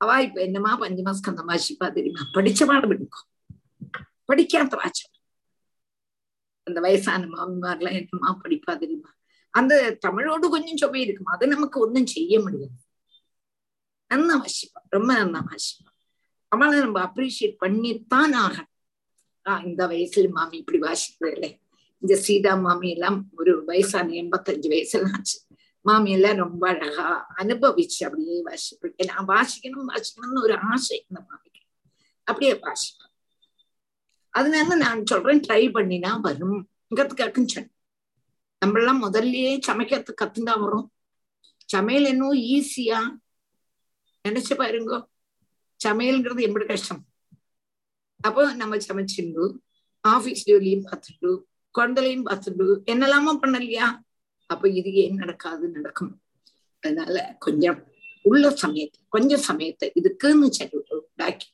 அவா 0.00 0.18
இப்ப 0.18 0.38
என்னமா 0.40 0.70
பஞ்சமாஸ்கந்த 0.80 1.42
வாசிப்பா 1.50 1.88
தெரியுமா 1.92 2.22
படிச்சவாட 2.34 2.84
பிடிக்கும் 2.86 3.28
படிக்காத 4.24 4.76
வாச்சம் 4.76 5.12
அந்த 6.66 6.78
வயசான 6.80 7.26
மாமிமார்லாம் 7.26 7.98
என்னமா 8.00 8.30
படிப்பா 8.44 8.72
தெரியுமா? 8.78 9.10
அந்த 9.54 9.74
தமிழோடு 10.06 10.46
கொஞ்சம் 10.48 10.76
சுவை 10.76 11.00
இருக்கும்? 11.00 11.32
அது 11.34 11.46
நமக்கு 11.46 11.80
ஒன்றும் 11.80 12.06
செய்ய 12.06 12.40
முடியாது. 12.40 12.76
நன்னா 14.10 14.36
வாசிப்பா. 14.42 14.80
ரொம்ப 14.88 15.10
நன்னா 15.14 15.40
வாசிப்பா. 15.50 15.90
அவளை 16.52 16.78
நம்ம 16.78 17.04
அப்ரிஷியேட் 17.04 17.56
பண்ணித்தான் 17.58 18.32
ஆகணும். 18.34 18.70
ஆஹ் 19.44 19.64
இந்த 19.64 19.86
வயசுல 19.86 20.30
மாமி 20.30 20.58
இப்படி 20.58 20.78
வாசிக்கிறது 20.78 21.32
இல்லை 21.32 21.60
இந்த 21.98 22.16
சீதா 22.16 22.54
மாமி 22.54 22.90
எல்லாம் 22.90 23.28
ஒரு 23.36 23.64
வயசான 23.64 24.12
எண்பத்தஞ்சு 24.12 24.68
வயசுல 24.68 25.12
ஆச்சு. 25.12 25.40
மாமி 25.80 26.10
எல்லாம் 26.10 26.36
ரொம்ப 26.36 26.68
அழகா 26.68 27.26
அனுபவிச்சு 27.36 28.04
அப்படியே 28.04 28.42
வாசிப்பேன் 28.42 29.12
நான் 29.14 29.26
வாசிக்கணும் 29.26 29.88
வாசிக்கணும்னு 29.88 30.42
ஒரு 30.42 30.58
ஆசை 30.62 31.06
இந்த 31.08 31.24
மாமிக்கு. 31.28 31.60
அப்படியே 32.24 32.58
வாசிப்பேன் 32.58 33.10
அதனால 34.30 34.74
நான் 34.74 35.06
சொல்றேன் 35.06 35.40
ட்ரை 35.40 35.64
பண்ணினா 35.76 36.20
வரும் 36.20 36.68
கத்துக்காக்குன்னு 36.96 37.46
சொன்னேன். 37.46 37.74
நம்மளாம் 38.66 39.04
முதல்லயே 39.04 39.60
சமைக்கிறதுக்கு 39.66 40.20
கத்துந்தா 40.20 40.60
வரும். 40.60 40.92
சமையல் 41.66 42.04
என்னவோ 42.04 42.34
ஈஸியா 42.34 43.00
நினைச்சு 44.28 44.54
பாருங்க. 44.56 45.08
சமையல்ங்கிறது 45.84 46.46
எப்படி 46.48 46.64
கஷ்டம். 46.64 47.02
அப்போ 48.28 48.42
நம்ம 48.54 48.76
சமைச்சிருந்து 48.88 49.44
ஆபீஸ் 50.00 50.42
ஜோலியும் 50.48 50.86
பார்த்துட்டு 50.90 51.30
குழந்தைலையும் 51.78 52.26
பார்த்துட்டு 52.28 52.66
என்னெல்லாமோ 52.92 53.32
பண்ணலையா? 53.42 53.86
அப்ப 54.46 54.68
இது 54.68 54.90
ஏன் 55.02 55.20
நடக்காது 55.22 55.64
நடக்கும். 55.68 56.12
அதனால 56.82 57.16
கொஞ்சம் 57.38 57.80
உள்ள 58.30 58.44
சமயத்தை 58.62 58.98
கொஞ்சம் 59.08 59.44
சமயத்தை 59.48 59.86
இதுக்குன்னு 60.00 60.48
சரி 60.58 60.76
உண்டாக்கி 60.98 61.48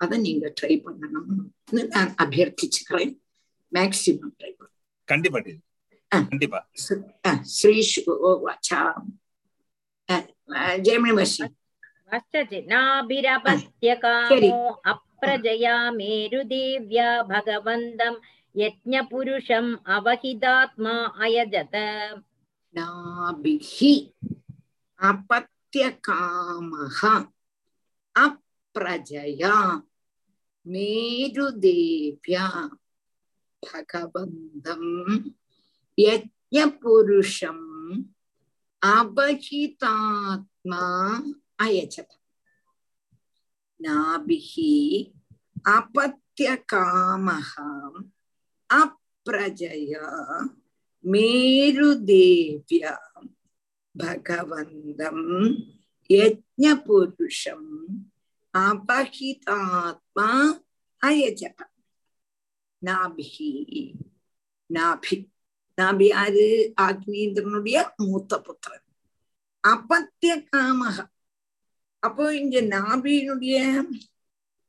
அதை 0.00 0.16
நீங்க 0.18 0.46
ட்ரை 0.60 0.74
பண்ணணும்னு 0.84 1.82
நான் 1.94 2.14
அபியர்த்திச்சுக்கிறேன். 2.24 3.12
மேக்சிமம் 3.72 4.34
ட்ரை 4.38 4.52
பண்ண. 4.58 4.72
கண்டிப்பா 5.08 5.40
கண்டிப்பா. 6.10 6.60
ஸ்ரீ 7.56 7.76
ஜெயமணி 10.86 11.14
வசி 11.18 11.44
नाभिरपत्यकामो 12.72 14.58
अप्रजया 14.92 15.76
मेरुदेव्या 15.98 17.08
यज्ञपुरुषम् 18.62 19.70
अवहितात्मा 19.94 20.94
अयजत 21.24 21.74
नाभिः 22.76 23.72
अपत्यकामः 25.08 27.00
अप्रजया 28.24 29.56
मेरुदेव्या 30.72 32.46
यज्ञपुरुषम् 35.98 37.64
अवहितात्मा 38.82 40.82
अयजत 41.59 42.09
नाभिः 43.79 44.51
अपत्यकामः 45.73 47.51
अप्रजया 48.69 50.05
मेरुदेव्या 51.03 52.93
भगवन्तम् 53.95 55.25
यज्ञपुरुषम् 56.09 57.71
अपहितात्मा 58.53 60.29
अयजत 61.01 61.59
नाभिः 62.81 63.35
नाभि 64.69 65.17
நாபி 65.77 66.05
யாரு 66.07 66.45
ஆக்னீந்திரனுடைய 66.85 67.77
மூத்த 68.05 68.31
புத்திரன் 68.45 68.85
அப்பத்திய 69.63 70.33
காமக 70.49 70.97
அப்போ 72.04 72.36
இங்க 72.36 72.60
நாபியினுடைய 72.60 73.56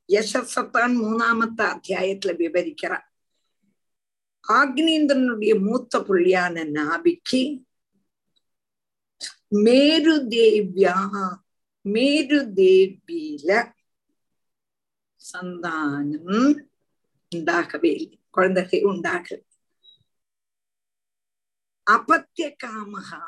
யசஸத்தான் 0.08 0.94
மூணாமத்த 1.02 1.60
அத்தியாயத்துல 1.62 2.32
விவரிக்கிறார். 2.42 3.06
ஆக்னீந்திரனுடைய 4.48 5.60
மூத்த 5.60 5.98
புள்ளியான 5.98 6.64
நாபிக்கு 6.64 7.42
மேரு 9.48 10.14
தேவியா 10.30 10.96
மேரு 11.80 12.38
தேவியில 12.56 13.72
சந்தானம் 15.32 16.66
உண்டாகவே 17.36 17.92
இல்லை. 17.92 18.18
குழந்தைகள் 18.30 18.80
உண்டாகல. 18.80 19.40
அபத்திய 21.90 22.56
காமகா 22.64 23.20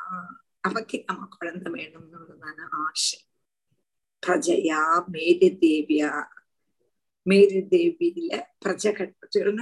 அபத்திய 0.67 1.05
காம 1.05 1.27
குழந்தை 1.37 1.71
வேணும்னு 1.71 2.67
ஆசை. 2.71 3.19
பிரஜையா 4.25 5.05
மேரு 5.07 5.47
தேவியா? 5.61 6.25
மேரு 7.21 7.59
தேவியில 7.69 8.41
பிரஜைகள் 8.59 9.17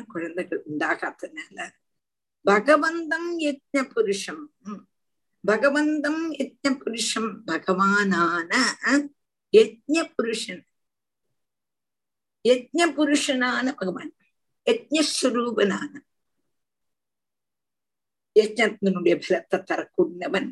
குழந்தைகள் 0.08 0.64
உண்டாகாதனால 0.70 1.70
பகவந்தம் 2.46 3.30
யஜ்ன 3.40 3.78
புருஷம். 3.94 4.44
பகவந்தம் 5.48 6.24
யஜ்ன 6.34 6.68
புருஷம் 6.68 7.32
பகவானான 7.48 8.52
யஜ்ன 9.52 10.12
புருஷன். 10.16 10.64
யஜ்ன 12.44 12.80
புருஷனான 12.98 13.66
பகவான். 13.66 14.16
யஜ்னஸ்வரூபனான 14.66 15.94
யஜ்னத்தினுடைய 18.40 19.16
பலத்தை 19.24 19.60
தரக்கூடியவன். 19.64 20.50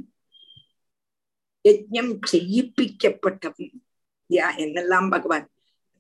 யஜ்ஞம் 1.64 2.14
செய்யிப்பிக்கப்பட்டவன் 2.32 3.76
யா 4.30 4.48
என்னெல்லாம் 4.58 5.10
பகவான் 5.10 5.46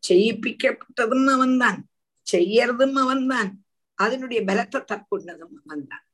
செய்யிப்பிக்கப்பட்டதும் 0.03 1.29
அவன்தான் 1.33 1.79
செய்யறதும் 2.27 2.97
அவன்தான் 3.01 3.49
அதனுடைய 3.97 4.39
பலத்தை 4.45 4.79
தற்கொண்டதும் 4.83 5.55
அவன்தான் 5.61 6.05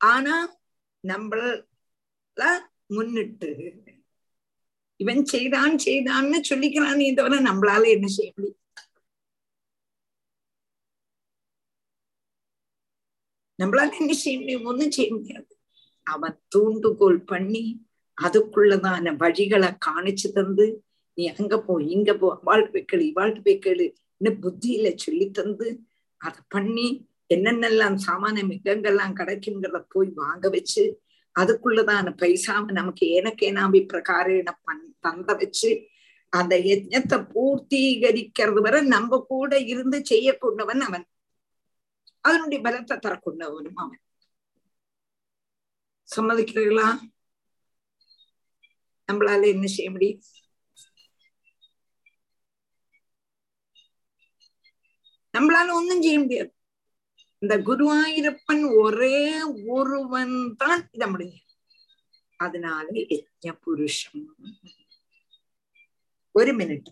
ஆனா 0.00 0.36
நம்மள 1.04 2.38
முன்னிட்டு 2.90 3.50
இவன் 5.00 5.22
செய்தான் 5.24 5.74
செய்தான்னு 5.84 6.38
சொல்லிக்கிறானே 6.48 7.06
தவிர 7.14 7.36
நம்மளால 7.40 7.84
என்ன 7.88 8.08
செய்ய 8.16 8.30
முடியும் 8.36 8.58
நம்மளால 13.58 13.96
என்ன 14.00 14.12
செய்ய 14.14 14.36
முடியும் 14.38 14.66
ஒண்ணும் 14.66 14.92
செய்ய 14.92 15.10
முடியாது 15.14 15.52
அவன் 16.06 16.36
தூண்டுகோல் 16.48 17.20
பண்ணி 17.24 17.64
அதுக்குள்ளதான 18.18 19.12
வழிகளை 19.18 19.70
காணிச்சு 19.86 20.28
தந்து 20.32 20.66
நீ 21.20 21.26
அங்க 21.28 21.54
போ 21.60 21.80
இங்க 21.94 22.10
போ 22.14 22.28
வாழ்ட்டு 22.44 22.72
போய் 22.72 22.88
கேளு 22.90 23.06
வாழ்ட்டு 23.16 23.40
போய் 23.46 23.62
கேளு 23.66 23.86
இன்னும் 24.20 24.40
புத்தியில 24.42 24.94
சொல்லி 24.96 25.30
தந்து 25.30 25.68
அதை 26.20 26.40
பண்ணி 26.48 26.86
என்னென்னலாம் 27.30 27.96
சாமான 28.06 28.42
மிகங்கள்லாம் 28.52 29.16
கிடைக்குங்கிறத 29.20 29.80
போய் 29.94 30.10
வாங்க 30.14 30.48
வச்சு 30.48 30.84
அதுக்குள்ளதான 31.36 32.12
பைசாவை 32.22 32.70
நமக்கு 32.70 33.06
ஏனக்கேனாபி 33.16 33.80
பிரகாரேன 33.92 34.50
பண் 34.64 34.84
தந்த 35.00 35.32
வச்சு 35.34 35.70
அந்த 36.32 36.54
யஜ்ஞத்தை 36.56 37.18
பூர்த்தீகரிக்கிறது 37.32 38.60
வரை 38.60 38.80
நம்ம 38.86 39.18
கூட 39.28 39.58
இருந்து 39.58 39.98
செய்யக்கூடவன் 40.04 40.80
அவன். 40.80 41.06
அதனுடைய 42.24 42.60
பலத்தை 42.64 42.96
தரக்கூடவனும் 42.96 43.80
அவன். 43.84 44.00
சம்மதிக்கிறீர்களா? 46.08 46.88
நம்மளால 49.08 49.46
என்ன 49.46 49.66
செய்ய 49.66 49.90
முடியும்? 49.90 50.20
நம்மளால 55.34 55.72
ஒன்னும் 55.78 56.02
செய்ய 56.02 56.18
முடியாது. 56.20 56.52
இந்த 57.42 57.54
குருவாயிருப்பன் 57.58 58.64
ஒரே 58.82 59.18
ஒருவன் 59.66 60.34
தான் 60.56 60.82
இத 60.92 61.04
முடியும். 61.06 61.44
அதனால 62.40 62.86
யஜ்ஞ 62.92 63.52
புருஷம் 63.64 64.24
ஒரு 66.34 66.52
மினிட் 66.56 66.90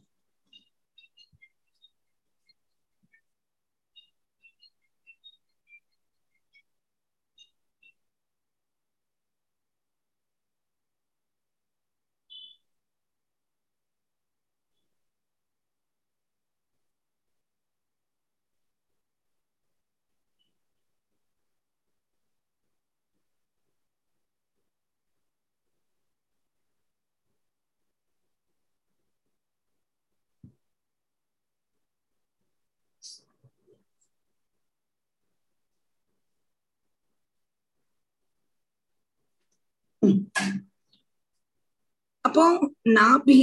அப்போ 42.25 42.45
நாபி 42.89 43.39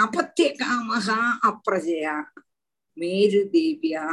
அபத்திய 0.00 0.48
காமகா 0.60 1.18
அப்ரஜயா 1.48 2.16
மேரு 2.96 3.40
தேவியா 3.52 4.04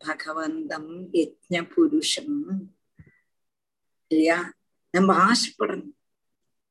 பகவந்தம் 0.00 0.92
யஜ்ஞ 1.14 1.62
புருஷம் 1.68 2.36
இல்லையா 4.10 4.38
நம்ம 4.94 5.10
ஆசைப்படணும் 5.26 5.92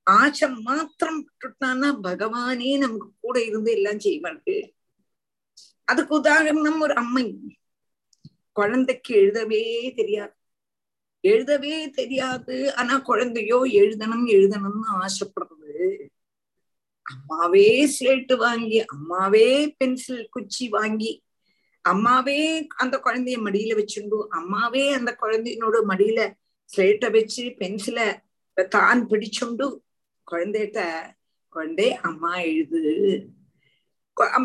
ஆசை 0.08 0.48
மாத்திரம் 0.62 1.20
விட்டுட்டானா 1.20 1.90
பகவானே 2.04 2.72
நமக்கு 2.78 3.10
கூட 3.22 3.36
இருந்து 3.44 3.72
எல்லாம் 3.72 4.00
செய்வாரு 4.00 4.58
அதுக்கு 5.88 6.14
உதாரணம் 6.16 6.82
ஒரு 6.82 6.94
அம்மை 6.94 7.26
குழந்தைக்கு 8.56 9.12
எழுதவே 9.16 9.64
தெரியாது 9.96 10.36
எழுதவே 11.24 11.76
தெரியாது. 11.90 12.56
ஆனா 12.76 12.98
குழந்தையோ 13.00 13.60
எழுதணும் 13.82 14.26
எழுதணும்னு 14.36 14.88
ஆசைப்படுறது. 15.04 15.76
அம்மாவே 17.06 17.68
ஸ்லேட்டு 17.94 18.36
வாங்கி 18.38 18.80
அம்மாவே 18.86 19.48
பென்சில் 19.78 20.28
குச்சி 20.32 20.66
வாங்கி 20.70 21.12
அம்மாவே 21.86 22.40
அந்த 22.76 22.96
குழந்தைய 23.06 23.38
மடியில 23.46 23.72
வச்சுண்டு 23.80 24.18
அம்மாவே 24.30 24.84
அந்த 24.94 25.12
குழந்தையினோட 25.22 25.78
மடியில 25.90 26.20
ஸ்லேட்டை 26.70 27.10
வச்சு 27.12 27.44
பென்சில 27.62 27.98
தான் 28.70 29.02
பிடிச்சுண்டு 29.08 29.68
குழந்தைகிட்ட 30.28 30.82
குழந்தை 31.56 31.88
அம்மா 32.10 32.32
எழுது. 32.52 32.82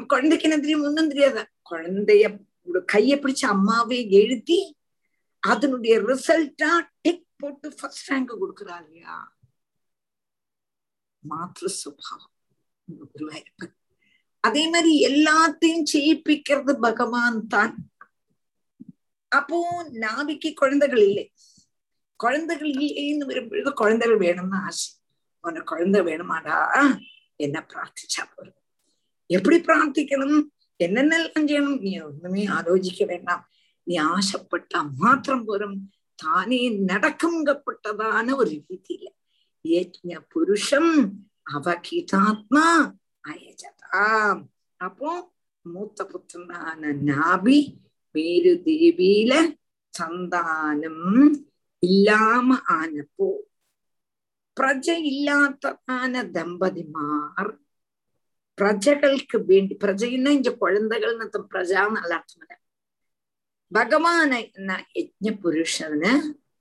குழந்தைக்கு 0.07 0.47
என்ன 0.49 0.57
தெரியும்? 0.59 0.83
ஒன்றும் 0.83 1.09
தெரியாத. 1.09 1.39
குழந்தைய 1.70 2.24
கைய 2.93 3.12
பிடிச்ச 3.20 3.43
அம்மாவே 3.55 3.99
எழுதி 4.20 4.59
அதனுடைய 5.53 5.94
ரிசல்ட்டா 6.09 6.70
டிக் 7.01 7.26
போட்டு 7.36 7.68
ஃபர்ஸ்ட் 7.78 8.11
ரேங்க் 8.11 8.36
கொடுக்குறா 8.40 8.76
இல்லையா? 8.84 9.16
மாற்று 11.30 11.68
சுபாவம். 11.68 12.34
குருவாயிருப்பன் 13.14 13.74
அதே 14.44 14.62
மாதிரி 14.70 14.92
எல்லாத்தையும் 15.09 15.88
செய்யிப்பிக்கிறது 15.92 16.72
பகவான் 16.86 17.46
தான். 17.46 17.74
அப்போ 19.28 19.59
நாவிக்கு 20.05 20.51
குழந்தைகள் 20.55 21.03
இல்லை. 21.07 21.24
குழந்தைகள் 22.16 22.70
இல்லைன்னு 22.70 23.24
வரும்பொழுது 23.30 23.72
குழந்தைகள் 23.72 24.18
வேணும்னு 24.18 24.59
ஆசை. 24.66 24.88
உனக்கு 25.40 25.70
குழந்தை 25.74 26.01
வேணுமாடா? 26.01 26.57
என்ன 27.36 27.66
பிரார்த்திச்சா 27.70 28.22
போதும். 28.34 28.61
எப்படி 29.26 29.57
பிரார்த்திக்கணும்? 29.61 30.40
என்னென்னலாம் 30.84 31.46
செய்யணும்? 31.51 31.80
நீ 31.80 31.92
ஒண்ணுமே 32.01 32.42
ஆலோசிக்க 32.46 33.05
வேண்டாம். 33.07 33.44
நீ 33.89 33.97
ஆசைப்பட்டா 34.14 34.80
மாத்திரம் 34.97 35.45
போதும். 35.45 35.76
தானே 36.18 36.61
நடக்குங்கப்பட்டதான 36.86 38.34
ஒரு 38.34 38.51
ரீதியில. 38.51 39.07
யஜ்ஞ 39.64 40.12
புருஷம் 40.32 40.93
அவகிதாத்மா 41.55 42.66
அயஜதா. 43.28 44.03
அப்போ 44.80 45.11
மூத்த 45.64 46.05
புத்திரனான 46.12 46.91
நாபி 47.09 47.59
மேரு 48.14 48.53
தேவியில 48.64 49.32
சந்தானம் 49.95 51.39
இல்லாம 51.82 52.57
ஆனப்போ 52.68 53.28
பிரஜை 54.57 54.97
இல்லாததான 55.12 56.22
தம்பதிமார் 56.36 57.53
பிரஜைகளுக்கு 58.59 59.39
வேண்டி 59.47 59.74
பிரஜைன்னா 59.84 60.30
இங்க 60.39 60.53
குழந்தைகள்னு 60.61 61.26
பிரஜான்னு 61.55 61.99
நல்ல 61.99 62.14
அர்த்தம் 62.14 62.57
பகவான 63.72 64.32
யஜ்ஞ 64.97 65.32
புருஷனை 65.43 66.14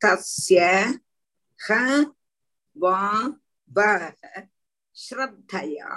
तस्य 0.04 0.58
ह 1.70 1.72
वा 2.82 3.00
व 3.76 3.78
श्रद्धया 4.94 5.96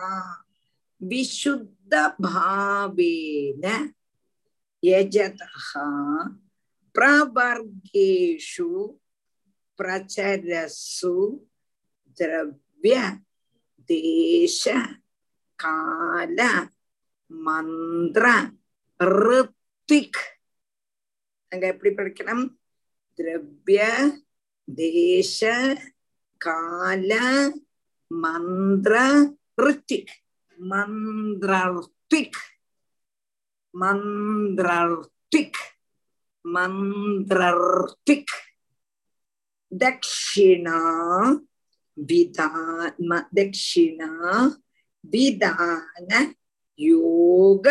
विशुद्धभावेन 1.02 3.66
यजतः 4.84 5.68
प्रवर्गेषु 6.96 8.70
प्रचरसु 9.78 11.16
द्रव्य 12.18 12.71
திரவிய 12.84 13.00
தேச 13.90 14.64
கால 15.60 16.40
மந்திர 17.32 18.26
ரித்திக் 19.00 20.22
அங்க 21.52 21.64
எப்படி 21.68 21.92
படிக்கணும் 21.94 22.44
திரவிய 23.20 23.82
தேச 24.68 25.40
கால 26.42 27.12
மந்திர 28.12 28.96
ரித்திக் 29.58 30.16
மந்திரிக் 30.60 32.42
மந்திரிக் 33.74 35.62
மந்திரிக் 36.46 38.36
தட்சிணா 39.72 40.80
விதான்ம 42.10 43.12
தட்சிணா 43.36 44.10
விதான 45.04 46.10
யோக 46.80 47.66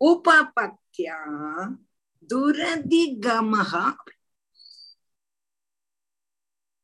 உபபத்தியா 0.00 1.18
துரதிகமஹா 2.30 3.84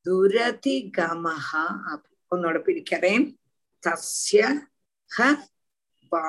துரதிகமஹா 0.06 1.64
உன்னோட 2.32 2.56
பிடிக்கிறேன் 2.66 3.24
தஸ்ய 3.82 4.42
ஹ 5.10 5.28
வா 6.12 6.24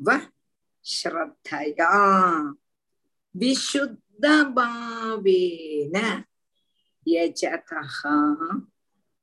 வ 0.00 0.16
ஸ்ரத்தயா 0.84 1.92
விசுத்த 3.34 4.24
பாவேன 4.56 5.96
யஜதா 7.06 7.82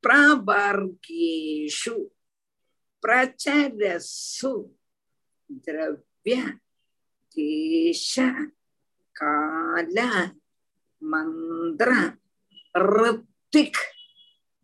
Prabargi 0.02 1.70
su, 1.70 2.10
prachedasu, 2.99 4.74
dravya, 5.45 6.58
disha, 7.30 8.49
kala, 9.14 10.34
mandra, 11.06 12.18
rupik, 12.74 13.78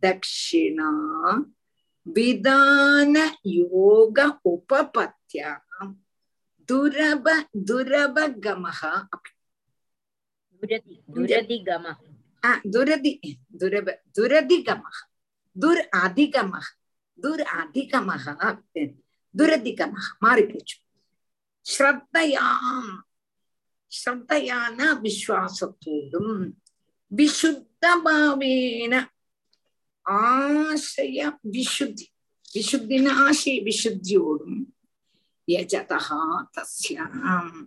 dakshina, 0.02 0.90
vidana, 2.04 3.38
yoga, 3.46 4.42
upapatya, 4.42 5.62
duraba 6.68 7.46
duraba 7.54 8.28
gamaha 8.28 9.08
ba 9.08 9.18
gama, 10.60 10.98
dura 11.08 11.38
ah 12.44 12.60
dura 12.66 12.98
di, 12.98 13.22
dura 13.48 13.80
ba. 13.86 14.92
துர் 15.58 15.90
அதிகமாக 15.90 16.66
துர் 17.20 17.44
அதிகமாக 17.58 18.26
துரதிகமாக 19.36 20.08
மாறி 20.20 20.44
போச்சு 20.46 20.78
ஸ்ரத்தையாம் 21.66 22.94
ஸ்ரத்தையான 23.92 24.80
விசுவாசத்தோடும் 25.04 26.42
விசுத்த 27.12 27.84
பாவேன 28.04 28.94
ஆசய 30.06 31.20
விசுத்தி 31.52 32.06
விசுத்தின 32.56 33.08
ஆசய 33.28 33.56
விசுத்தியோடும் 33.64 34.60
யஜதா 35.48 36.00
தஸ்யாம். 36.56 37.60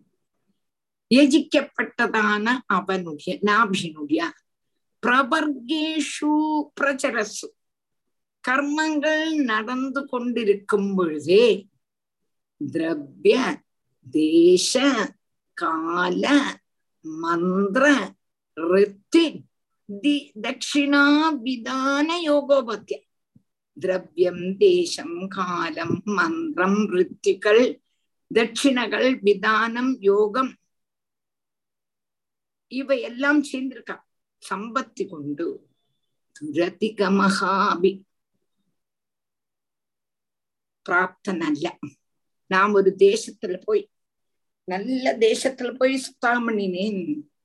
யஜிக்கப்பட்டதான 1.10 2.46
அவனுடைய 2.66 3.38
நாபினுடைய 3.42 4.20
பிரபர்கேஷு 5.02 6.32
பிரச்சரசு 6.80 7.48
கர்மங்கள் 8.48 9.34
நடந்து 9.44 10.06
கொண்டிருக்கும் 10.06 10.94
பொழுதே 10.96 11.68
திரவிய 12.72 13.36
தேச 14.10 14.72
கால 15.58 16.24
மந்திர 17.00 17.84
ரித்தி 18.56 19.24
தி 20.00 20.32
தட்சிணா 20.42 21.04
விதான 21.44 22.08
யோகோபத்திய 22.24 22.98
திரவியம் 23.76 24.56
தேசம் 24.56 25.28
காலம் 25.28 26.02
மந்திரம் 26.04 26.80
ரித்திகள் 26.90 27.64
தட்சிணகள் 28.34 29.08
விதானம் 29.20 29.96
யோகம் 30.00 30.52
இவையெல்லாம் 32.72 33.40
சேர்ந்திருக்கா. 33.44 33.96
சம்பத்தி 34.42 35.04
கொண்டு 35.08 35.46
துரதிக 36.36 37.08
மகாபி 37.18 37.90
பிராப்தன் 40.90 41.42
அல்ல 41.46 41.66
நாம் 42.50 42.72
ஒரு 42.72 42.90
தேசத்துல 42.98 43.56
போய் 43.64 43.82
நல்ல 44.68 45.12
தேசத்துல 45.18 45.70
போய் 45.76 45.94
சுத்தம் 45.98 46.46
பண்ணினேன் 46.48 47.00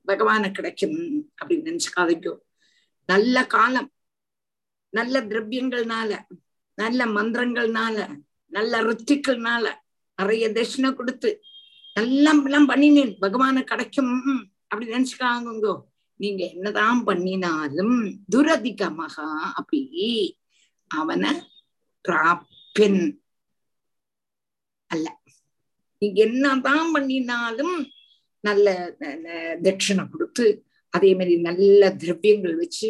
பகவான 0.08 0.50
கிடைக்கும் 0.50 0.98
அப்படின்னு 1.38 1.68
நினைச்சுக்காதைக்கோ 1.68 2.32
நல்ல 3.08 3.46
காலம் 3.46 3.90
நல்ல 4.92 5.20
திரவியங்கள்னால 5.26 6.12
நல்ல 6.78 7.00
மந்திரங்கள்னால 7.08 7.98
நல்ல 8.52 8.80
ருத்திக்கள்னால 8.82 9.66
நிறைய 10.18 10.46
தட்சிணை 10.48 10.90
கொடுத்து 10.92 11.30
எல்லாம் 11.96 12.40
எல்லாம் 12.44 12.70
பண்ணினேன் 12.70 13.12
பகவான 13.20 13.62
கிடைக்கும் 13.64 14.14
அப்படி 14.68 14.86
நினைச்சுக்காங்கோ 14.88 15.74
நீங்க 16.20 16.42
என்னதான் 16.46 17.00
பண்ணினாலும் 17.04 17.96
துரதிகமகா 18.32 19.28
அப்படி 19.50 19.80
அவனை 20.90 21.30
பிராப்பின் 22.04 23.00
அல்ல. 24.96 25.08
நீ 26.02 26.06
என்னதான் 26.24 26.92
பண்ணினாலும் 26.94 27.76
நல்ல 28.44 28.74
தட்சிணை 29.66 30.04
கொடுத்து 30.10 30.46
அதே 30.94 31.10
மாதிரி 31.18 31.34
நல்ல 31.48 31.90
திரவியங்கள் 32.02 32.56
வச்சு 32.62 32.88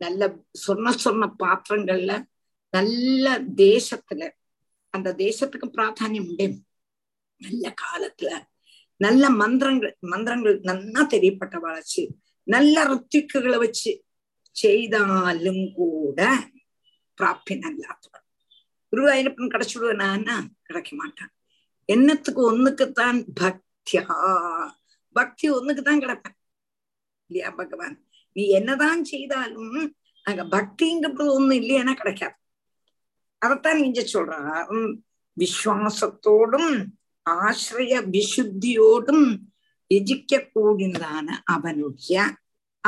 நல்ல 0.00 0.22
சொன்ன 0.66 0.92
சொன்ன 1.04 1.28
பாத்திரங்கள்ல 1.42 2.12
நல்ல 2.72 3.26
தேசத்துல 3.64 4.22
அந்த 4.94 5.08
தேசத்துக்கு 5.24 5.66
பிராதானியம் 5.76 6.28
உண்டு. 6.30 6.46
நல்ல 7.40 7.74
காலத்துல 7.82 8.30
நல்ல 9.00 9.24
மந்திரங்கள் 9.40 9.94
மந்திரங்கள் 10.12 10.56
நன்னா 10.68 11.02
தெரியப்பட்ட 11.14 11.56
வளர்ச்சி 11.66 12.02
நல்ல 12.46 12.84
ருத்திக்குகளை 12.90 13.58
வச்சு 13.64 13.92
செய்தாலும் 14.56 15.64
கூட 15.78 16.20
பிராப்தி 17.18 17.54
அல்லாதவன் 17.68 18.24
குருவாயிரப்பன் 18.92 19.52
கிடைச்சுடுவானா 19.54 20.36
கிடைக்க 20.62 20.90
மாட்டான். 20.96 21.32
எண்ணத்துக்கு 21.92 22.42
ஒண்ணுக்குத்தான் 22.50 23.26
பக்தியா? 23.40 24.04
பக்தி 25.12 25.50
ஒண்ணுக்குத்தான் 25.50 26.02
கிடப்பேன் 26.02 26.36
இல்லையா 27.26 27.50
பகவான்? 27.50 28.04
நீ 28.32 28.48
என்னதான் 28.48 29.04
செய்தாலும் 29.04 29.96
அங்க 30.22 30.44
பக்திங்கிறது 30.44 31.32
ஒண்ணு 31.38 31.52
இல்லையானா 31.52 31.94
கிடைக்காது. 31.94 32.34
அதத்தான் 33.46 33.76
இங்க 33.76 34.00
சொல்றார். 34.00 34.96
விசுவாசத்தோடும் 35.36 36.84
ஆசிரிய 37.22 38.00
விசுத்தியோடும் 38.00 39.36
எஜிக்க 39.94 40.48
கூடினதான 40.54 41.38
அவனுடைய 41.44 42.36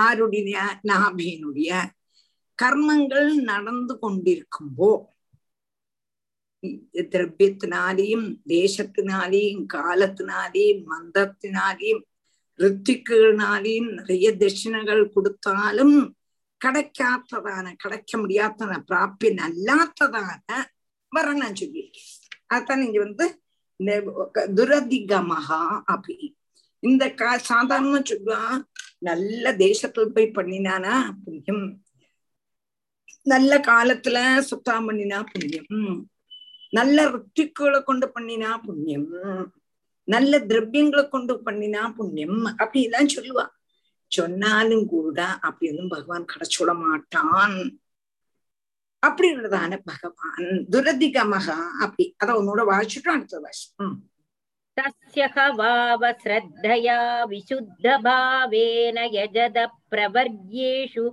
ஆருடைய 0.01 0.59
நாபியனுடைய 0.83 1.85
கர்மங்கள் 2.63 3.35
நடந்து 3.35 3.99
கொண்டிருக்கும்போ 4.03 5.05
திரவியத்தினாலேயும் 7.13 8.27
தேசத்தினாலேயும் 8.47 9.65
காலத்தினாலேயும் 9.75 10.83
மந்தத்தினாலேயும் 10.93 12.03
ரித்திக்குனாலேயும் 12.59 13.91
நிறைய 13.93 14.29
தட்சிணங்கள் 14.37 15.03
கொடுத்தாலும் 15.09 15.97
கிடைக்காததான 16.65 17.67
கிடைக்க 17.77 18.19
முடியாததான 18.19 18.79
பிராப்பியன் 18.91 19.43
அல்லாததான 19.49 20.49
வர 21.13 21.27
நான் 21.33 21.59
சொல்லியிருக்கேன். 21.61 22.09
அதான் 22.55 22.83
இங்க 22.87 22.99
வந்து 22.99 23.27
இந்த 23.77 23.93
துரதிகமகா 24.59 25.63
அப்படி. 25.85 26.17
இந்த 26.83 27.05
கா 27.15 27.31
சாதாரண 27.51 27.99
சொல்லுவா 28.11 28.43
நல்ல 28.99 29.53
தேசத்துல 29.53 30.07
போய் 30.07 30.37
பண்ணினானா 30.39 30.95
புண்ணியம். 31.25 31.65
நல்ல 33.23 33.59
காலத்துல 33.59 34.19
சுத்தம் 34.41 34.87
பண்ணினா 34.89 35.19
புண்ணியம். 35.33 36.09
நல்ல 36.74 36.98
ருத்திக்குகளை 37.14 37.80
கொண்டு 37.90 38.08
பண்ணினா 38.16 38.52
புண்ணியம் 38.66 39.10
நல்ல 40.08 40.40
திரவியங்களை 40.50 41.04
கொண்டு 41.08 41.34
பண்ணினா 41.46 41.82
புண்ணியம் 41.98 42.40
அப்படி 42.62 42.80
எல்லாம் 42.88 43.14
சொல்லுவா 43.16 43.46
சொன்னாலும் 44.12 44.86
கூட 44.88 45.20
அப்படி 45.48 45.70
ஒன்றும் 45.72 45.94
பகவான் 45.94 46.32
கிடைச்சுட 46.32 46.72
மாட்டான் 46.82 47.56
அப்படி 49.04 49.28
உள்ளதான 49.36 49.78
பகவான் 49.92 50.44
துரதிகமகா 50.74 51.56
அப்படி 51.86 52.06
அத 52.22 52.36
உன்னோட 52.42 52.64
வாசிச்சுட்டோம் 52.72 53.18
அடுத்த 53.18 53.40
வாசி 53.46 53.68
तस्य 54.78 55.24
ह 55.34 55.44
वाव 55.58 56.04
श्रद्धया 56.22 56.96
विशुद्धभावेन 57.26 58.98
यजद 59.14 59.58
प्रवर्ग्येषु 59.92 61.04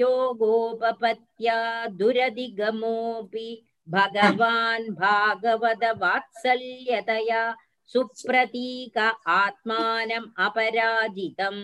दुरधिगमोऽपि 1.98 3.48
भगवान् 3.96 4.86
भागवतवात्सल्यतया 5.02 7.42
सुप्रतीक 7.92 8.96
आत्मानम् 9.40 10.32
अपराजितम् 10.46 11.62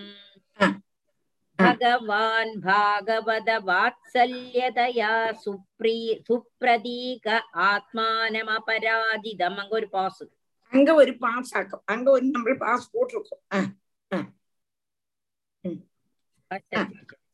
भगवान् 1.62 2.53
भागवतवात्सल्यतया 2.66 5.12
सुप्री 5.45 5.99
सुप्रतीक 6.26 7.26
आत्मानमपराजितम् 7.70 9.59
अङ्गुर् 9.64 9.93
पासु 9.95 10.24
அங்க 10.73 10.95
ஒரு 10.95 11.18
பாஸ் 11.21 11.57
ஆக்கும் 11.57 11.83
அங்க 11.89 12.11
ஒரு 12.11 12.29
നമ്മൾ 12.29 12.61
பாஸ் 12.61 12.93
போட்டிருக்கோம் 12.93 13.43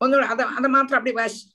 ഒന്നുകൂടെ 0.00 0.26
അത് 0.32 0.42
അത് 0.56 0.68
മാത്രം 0.68 0.98
അപ്പടി 0.98 1.12
വാശി 1.18 1.52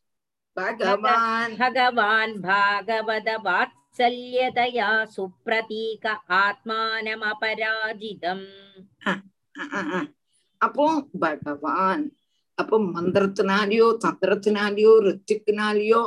ഭഗവാൻ 0.57 1.57
ഭഗവാൻ 1.59 2.41
ഭാഗവത 2.45 3.29
വാത്സല്യതയാ 3.45 5.05
സുപ്രതീക 5.13 6.07
ആത്മാനമപരാജിതം 6.39 8.41
അപ്പോ 10.61 10.85
ഭഗവാൻ 11.21 12.11
അപ്പൊ 12.57 12.75
മന്ത്രത്തിനാലെയോ 12.89 13.99
തന്ത്രത്തിനാലെയോ 14.03 14.91
ഋത്വിക്കിനാലെയോ 15.07 16.01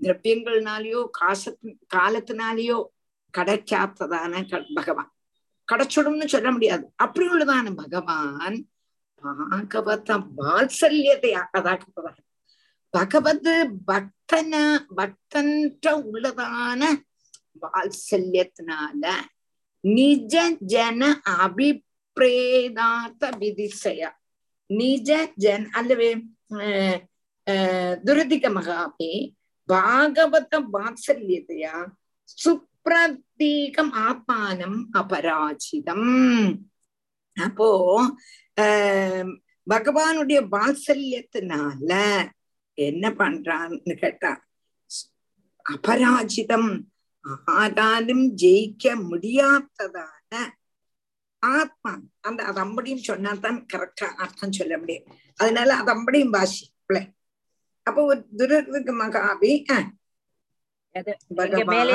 ദ്രവ്യങ്ങളിനാലെയോ 0.00 1.12
കാശ 1.18 1.48
കാലത്തിനാലെയോ 1.92 2.78
கிடைக்காத்ததான 3.36 4.32
பகவான். 4.78 5.10
கிடைச்சிடும்னு 5.68 6.26
சொல்ல 6.34 6.48
முடியாது. 6.54 6.84
அப்படி 7.04 7.26
உள்ளதான 7.28 7.66
பகவான் 7.82 8.58
பாகவத 9.22 10.08
வாத்சல்யத்தை 10.38 11.32
அதாக்கப்பதான் 11.56 12.20
பகவத் 12.94 13.48
பக்தன 13.90 14.52
பக்தன்ற 14.98 15.86
உள்ளதான 16.12 16.82
வாத்சல்யத்தினால 17.62 19.04
நிஜ 19.96 20.34
ஜன 20.72 21.02
அபிப்ரேதாத்த 21.40 23.22
விதிசய. 23.40 24.00
நிஜ 24.70 25.10
ஜன் 25.44 25.66
அல்லவே 25.78 26.10
துரதிகமகாபி 28.06 29.12
பாகவத 29.68 30.52
வாத்சல்யத்தையா 30.74 31.76
சுப்ரத் 32.42 33.22
சுப்ரதீகம் 33.38 33.90
ஆத்மானம் 34.02 34.76
அபராஜிதம் 34.92 36.06
அப்போ 37.36 37.66
பகவானுடைய 39.66 40.40
வாத்சல்யத்தினால 40.52 41.90
என்ன 42.78 43.10
பண்றான்னு 43.18 43.94
கேட்டா 44.00 44.30
அபராஜிதம் 45.66 46.70
ஆராலும் 47.56 48.24
ஜெயிக்க 48.42 48.94
முடியாததான 49.04 50.32
ஆத்மா 51.42 51.92
அந்த 52.22 52.40
அது 52.44 52.60
அம்படியும் 52.64 53.06
சொன்னாதான் 53.06 53.60
கரெக்டா 53.72 54.08
அர்த்தம் 54.16 54.58
சொல்ல 54.60 54.78
முடியும் 54.78 55.06
அதனால 55.40 55.68
அது 55.74 55.92
அம்படியும் 55.96 56.34
பாஷி 56.34 56.66
பிள்ளை 56.82 57.04
அப்போ 57.86 58.00
ஒரு 58.06 58.22
துரக 58.38 58.94
மகாபி 58.94 59.52
மேலே 61.68 61.94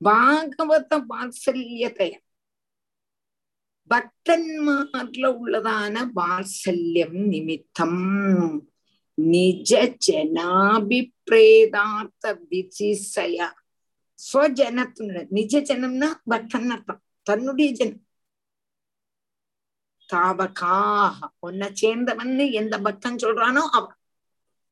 பாகவத 0.01 0.91
வாத்சல்யத்தை 1.11 2.11
பக்தன்மார்ல 3.91 5.25
உள்ளதான 5.43 5.95
வாத்சல்யம் 6.19 7.19
நிமித்தம். 7.33 8.03
நிஜ 9.31 9.71
ஜனாபிப்ரேதார்த்த 10.07 11.15
விசிசய 12.51 13.39
ஸ்வஜனத்தினுடைய 14.19 15.27
நிஜ 15.39 15.53
ஜனம்னா 15.69 16.11
பக்தன் 16.33 16.71
அர்த்தம். 16.75 17.03
தன்னுடைய 17.29 17.69
ஜனம். 17.81 18.03
தாவகாக 20.09 21.17
உன்னை 21.47 21.69
சேர்ந்தவன் 21.83 22.33
எந்த 22.61 22.75
பக்தன் 22.87 23.21
சொல்றானோ 23.25 23.63
அவன். 23.79 23.97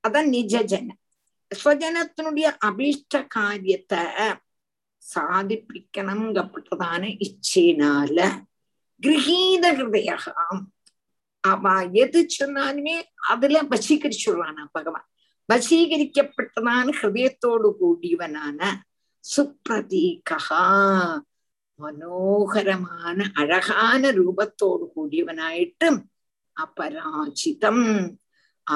அதான் 0.05 0.28
நிஜ 0.36 0.55
ஜன 0.72 0.89
സ്വജനത്തിനുடைய 1.51 2.53
அபீஷ்ட 2.69 3.29
காரியத்தை 3.29 4.03
சாதிப்பிக்கணுங்கப்பட்டதான 5.03 7.03
இச்சையினால 7.27 8.19
கிரகீத 9.03 9.65
ஹிருதயகாம் 9.79 10.63
அவ 11.45 11.95
எது 11.95 12.27
சொன்னாலுமே 12.37 12.97
அதுல 13.29 13.63
வசீகரிச்சுடுறானா 13.71 14.69
பகவான் 14.73 15.07
வசீகரிக்கப்பட்டதான 15.49 16.93
ஹிருதயத்தோடு 16.99 17.69
கூடியவனான 17.81 18.61
சுப்ரதீகா 19.25 20.39
மனோகரமான 21.81 23.31
அழகான 23.35 24.13
ரூபத்தோடு 24.13 24.93
கூடியவனாயிட்டும் 24.95 26.01
அபராஜிதம் 26.57 27.87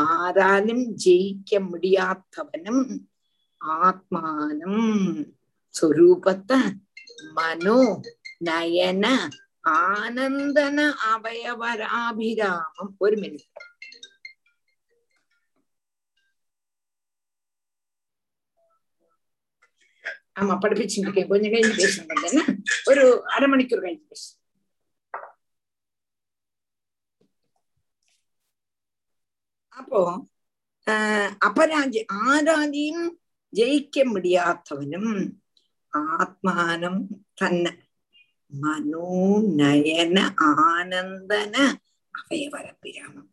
ஆராலும் 0.01 0.85
ஜெயிக்க 1.05 1.61
முடியாதவனும் 1.69 2.85
ஆத்மானம் 3.81 4.85
சொரூபத்தை 5.75 6.61
மனோ 7.37 7.81
நயன 8.45 9.07
ஆனந்தன 9.83 10.79
அவயவராபிராமம் 11.11 12.95
ஒரு 12.99 13.17
மினிட் 13.17 13.49
ஆமா 20.37 20.55
படிப்பிச்சுட்டு 20.63 21.07
இருக்கேன் 21.07 21.31
கொஞ்சம் 21.31 21.53
கழிஞ்சு 21.55 21.81
பேசுங்க 21.81 22.45
ஒரு 22.91 23.03
அரை 23.35 23.49
மணிக்கூர் 23.49 23.85
கழிஞ்சு 23.85 24.07
பேசுங்க 24.13 24.39
அப்போ 29.83 30.03
அபராஜி 31.41 32.01
ஆராதியும் 32.27 33.07
ஜெயிக்க 33.53 34.05
முடியாதவனும் 34.05 35.15
ஆத்மானம் 36.15 37.01
தன்னை 37.35 37.73
மனோநயன 38.53 40.17
ஆனந்தன 40.47 41.55
அவயவரபிராமம் 42.15 43.29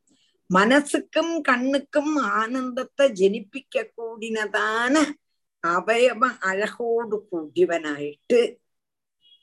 மனசுக்கும் 0.49 1.33
கண்ணுக்கும் 1.41 2.13
ஆனந்தத்தை 2.37 3.05
ஜனிப்பிக்க 3.19 3.83
கூடினதான 3.91 4.95
அவயவ 5.63 6.21
அழகோடு 6.49 7.17
கூடியவனாயிட்டு 7.31 8.39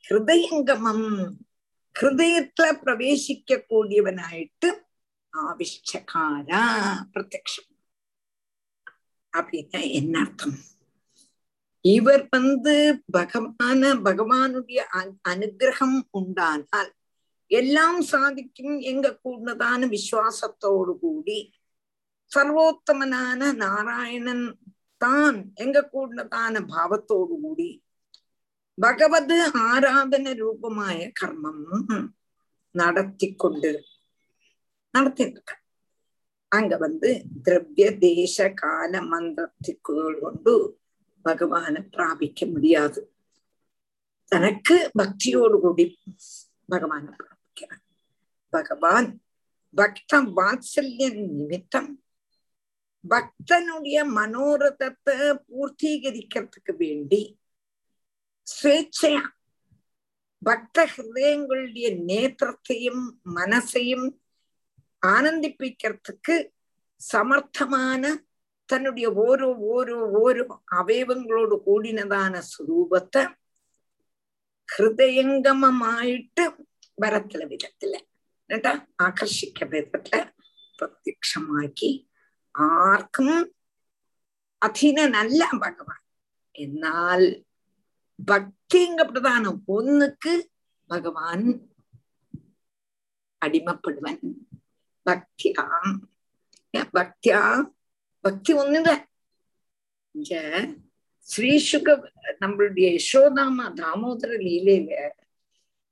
ஹிருதயங்கமம் 0.05 1.07
ஹிருதயத்துல 1.97 2.67
பிரவேசிக்க 2.81 3.59
கூடியவனாயிட்டு 3.69 4.69
ஆவிஷ்டகாரா 5.43 6.63
பிரத்யக்ஷம் 7.13 7.71
அப்படின்னா 9.33 9.81
என்ன 9.93 10.15
அர்த்தம் 10.21 10.57
இவர் 11.85 12.25
வந்து 12.31 12.75
பகவான 13.11 13.91
பகவானுடைய 14.03 14.81
அனுகிரகம் 15.25 15.99
உண்டானால் 16.11 16.91
எல்லாம் 17.51 18.01
சாதிக்கும் 18.05 18.77
எங்க 18.83 19.07
கூடதான 19.25 19.89
விசுவாசத்தோடு 19.89 20.95
கூடி 20.99 21.39
சர்வோத்தமனான 22.33 23.51
நாராயணன் 23.57 24.47
தான் 25.01 25.37
எங்க 25.57 25.79
கூடதான 25.93 26.63
பாவத்தோடு 26.69 27.35
கூடி 27.41 27.69
பகவத் 28.79 29.37
ஆராதன 29.65 30.33
ரூபமாய 30.35 30.99
கர்மம் 31.21 31.63
நடத்தி 32.75 33.29
கொண்டிருக்கும் 33.35 33.96
நடத்திட்டு 34.97 35.55
அங்க 36.53 36.75
வந்து 36.77 37.09
திரவிய 37.45 37.87
தேச 38.03 38.47
கால 38.55 39.01
மந்திரத்திற்குள் 39.07 40.19
கொண்டு 40.21 40.55
பகவானை 41.25 41.81
பிராபிக்க 41.95 42.47
முடியாது 42.47 43.01
தனக்கு 44.33 44.77
பக்தியோடு 44.99 45.57
கூடி 45.61 45.87
பகவானை 46.69 47.11
பிராபிக்கிறார் 47.17 47.83
பகவான் 48.53 49.09
பக்த 49.75 50.21
வாத்சல்ய 50.37 51.07
நிமித்தம் 51.31 51.91
பக்தனுடைய 53.05 53.99
மனோரதத்தை 54.15 55.17
பூர்த்தீகரிக்கிறதுக்கு 55.47 56.73
வேண்டி 56.81 57.23
ஸ்வேച്ഛயா 58.47 59.25
பக்த 60.43 60.87
ஹிருதயங்களுடைய 60.93 61.89
நேத்திரத்தையும் 62.09 63.05
மனசையும் 63.37 64.07
ஆனந்திப்பிக்கிறதுக்கு 65.06 66.36
சமர்த்தமான 67.02 68.04
தன்னுடைய 68.70 69.08
ஓரோ 69.24 69.50
ஓரோ 69.72 69.98
ஓரோ 70.20 70.44
அவயவங்களோடு 70.76 71.56
கூடினதான 71.66 72.42
சுரூபத்தை 72.52 73.24
ஹிருதயங்கமமாயிட்டு 74.70 76.44
வரத்துல 76.98 77.44
விதத்துல 77.50 77.96
എന്നിട്ട് 78.50 78.72
ആകർഷിക്ക 79.04 79.66
വിധത്തില് 79.66 80.22
പ്രത്യക്ഷമാക്കി 80.80 81.92
ആർക്കും 82.56 83.32
അധീനനല്ല 84.62 85.44
ഭഗവാൻ 85.62 86.00
എന്നാൽ 86.56 87.22
பக்திங்க 88.20 89.02
பிரதானம் 89.06 89.60
ஒண்ணுக்கு 89.68 90.34
பகவான் 90.90 91.46
அடிமைப்படுவன் 93.42 94.22
பக்தியா 95.07 95.65
பக்தியா 96.95 97.41
பக்தி 98.25 98.53
ஒண்ணுதான் 98.55 99.03
இங்க 100.15 100.35
ஸ்ரீசுக 101.29 101.95
நம்மளுடைய 102.41 102.89
யசோதாமா 102.93 103.67
தாமோதர 103.79 104.33
லீலையில 104.43 104.93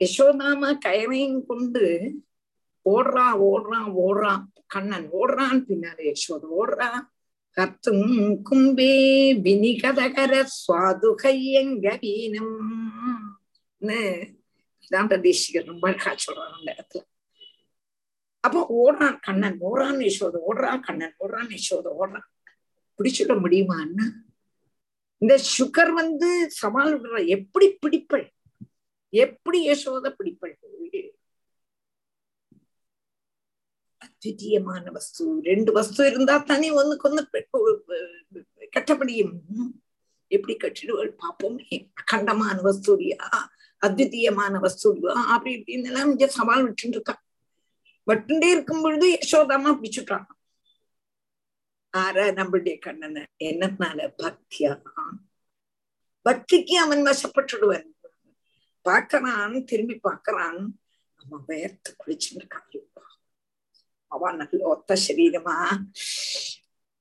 யசோதாமா 0.00 0.70
கயனையும் 0.84 1.40
கொண்டு 1.46 1.84
ஓடுறான் 2.86 3.36
ஓடுறான் 3.48 3.90
ஓடுறான் 4.04 4.42
கண்ணன் 4.66 5.08
ஓடுறான் 5.12 5.60
பின்னாடி 5.66 6.04
யசோத 6.08 6.46
ஓடுறான் 6.56 7.02
கத்தும் 7.56 8.06
கும்பே 8.42 8.92
வினிகதகர 9.44 10.34
சுவாதுகையங்க 10.54 11.88
வீணம் 12.00 12.56
வேதாந்த 13.82 15.16
தேசிகர் 15.20 15.68
ரொம்ப 15.68 15.86
அழகா 15.88 16.12
சொல்றாங்க 16.18 16.56
அந்த 16.58 16.70
இடத்துல 16.74 17.02
அப்ப 18.44 18.58
ஓடுறான் 18.82 19.18
கண்ணன் 19.26 19.58
ஓடுறான் 19.66 20.00
யசோத 20.06 20.40
ஓடுறான் 20.48 20.82
கண்ணன் 20.86 21.14
ஓடுறான் 21.24 21.50
யசோத 21.56 21.86
ஓடுறான். 22.00 22.26
பிடிச்சுட 22.98 23.32
முடியுமான்னு 23.44 24.06
இந்த 25.22 25.34
சுகர் 25.56 25.92
வந்து 26.00 26.28
சவால் 26.60 26.92
விடுற 26.94 27.18
எப்படி 27.36 27.66
பிடிப்பள்? 27.82 28.26
எப்படி 29.12 29.58
யசோத 29.70 30.06
பிடிப்பள்? 30.18 30.54
அத்விதீயமான 34.04 34.84
வஸ்து. 34.96 35.24
ரெண்டு 35.50 35.70
வஸ்து 35.72 36.02
இருந்தா 36.12 36.34
தனி 36.50 36.68
ஒண்ணுக்கு 36.80 37.08
ஒண்ணு 37.08 37.22
கட்ட 38.76 38.90
முடியும். 39.00 39.34
எப்படி 40.30 40.54
கட்டிடுவாள் 40.62 41.10
பார்ப்போமே 41.22 41.76
அகண்டமான 42.00 42.56
வஸ்துரியா 42.68 43.18
அத்விதீயமான 43.82 44.54
வஸ்துரியா 44.64 45.14
அப்படி 45.34 45.52
இப்படின்னு 45.58 45.90
எல்லாம் 45.90 46.12
சவால் 46.38 46.64
விட்டுருக்கா 46.66 47.14
இருக்கா 48.04 48.46
இருக்கும் 48.46 48.82
பொழுது 48.82 49.18
யசோதாமா 49.22 49.78
பிடிச்சுட்டாங்க 49.82 50.26
ஆற 51.90 52.32
நம்மளுடைய 52.32 52.78
கண்ணனை 52.78 53.26
என்னத்தினால 53.44 54.10
பக்தியா? 54.18 54.82
பக்திக்கு 56.24 56.72
அவன் 56.72 56.98
வசப்பட்டுடுவன். 56.98 57.86
பாக்குறான் 58.84 59.64
திரும்பி 59.64 60.00
பாக்குறான் 60.08 60.66
நம்ம 61.16 61.44
வேர்த்து 61.48 61.88
குளிச்சுட்டு 62.06 62.34
இருக்கான். 62.34 62.82
அவன் 64.06 64.36
நல்ல 64.36 64.66
ஒத்த 64.66 64.98
சரீரமா? 65.08 65.82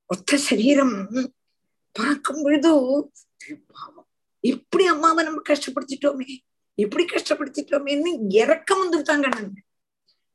ஒத்த 0.06 0.38
சரீரம். 0.38 1.10
பார்க்கும் 1.92 2.44
பொழுது 2.44 2.70
பாவம். 3.68 4.08
இப்படி 4.40 4.86
அம்மாவை 4.86 5.24
நம்ம 5.24 5.42
கஷ்டப்படுத்திட்டோமே. 5.50 6.38
இப்படி 6.74 7.06
கஷ்டப்படுத்திட்டோமேன்னு 7.06 8.26
இறக்கம் 8.30 8.92
வந்துருத்தாங்க 8.92 9.32
கண்ணன். 9.32 9.64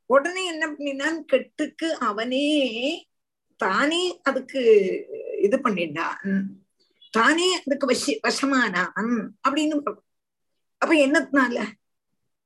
உடனே 0.09 0.43
என்ன 0.53 0.65
பண்ணினான்? 0.67 1.17
கெட்டுக்கு 1.31 1.87
அவனே 2.09 2.45
தானே 3.59 4.01
அதுக்கு 4.29 4.61
இது 5.45 5.57
பண்ணிட்டான். 5.65 6.19
தானே 7.13 7.47
அதுக்கு 7.59 7.85
வசி 7.91 8.11
வசமானான் 8.25 8.91
அப்படின்னு 9.45 9.77
அப்ப 10.81 10.91
என்னத்தினால? 11.05 11.57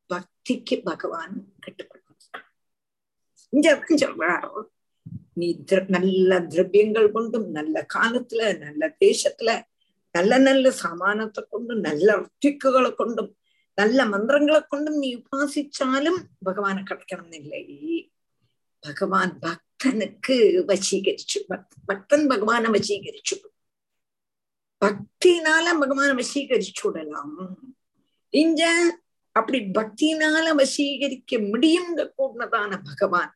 பக்திக்கு 0.10 0.76
பகவான் 0.90 1.36
கட்டுப்படுத்த 1.64 2.02
இங்க 3.54 3.70
சொல்றார். 4.04 4.48
நீ 5.40 5.48
நல்ல 5.96 6.40
திரவியங்கள் 6.54 7.08
கொண்டும் 7.16 7.48
நல்ல 7.58 7.76
காலத்துல 7.94 8.42
நல்ல 8.64 8.82
தேசத்துல 9.04 9.52
நல்ல 10.16 10.34
நல்ல 10.48 10.66
சாமானத்தை 10.82 11.42
கொண்டும் 11.54 11.82
நல்ல 11.88 12.08
ருத்திக்குகளை 12.22 12.92
கொண்டும் 13.02 13.32
കൊണ്ടും 13.73 13.79
நல்ல 13.79 14.05
மந்திரங்களை 14.09 14.61
கொண்டும் 14.65 14.99
நீ 14.99 15.09
உபாசிச்சாலும் 15.19 16.17
பகவானை 16.43 16.83
கிடைக்கணும்னு 16.83 17.99
ഭഗവാൻ 18.83 19.29
ഭക്തനുക്ക് 19.43 20.37
വശീകരിച്ചു 20.69 21.39
ഭക്- 21.49 21.79
ഭക്തൻ 21.87 22.21
ഭഗവാനെ 22.29 22.69
വശീകരിച്ചു 22.75 23.37
பக்தினால 24.83 25.67
பகவானை 25.81 26.15
வசீகரிச்சு 26.15 26.83
விடலாம் 26.87 27.37
இங்க 28.35 28.63
அப்படி 29.37 29.59
பக்தினால 29.73 30.47
வசீகரிக்க 30.55 31.39
முடியுங்க 31.49 32.03
கூடதான 32.17 32.71
பகவான் 32.85 33.33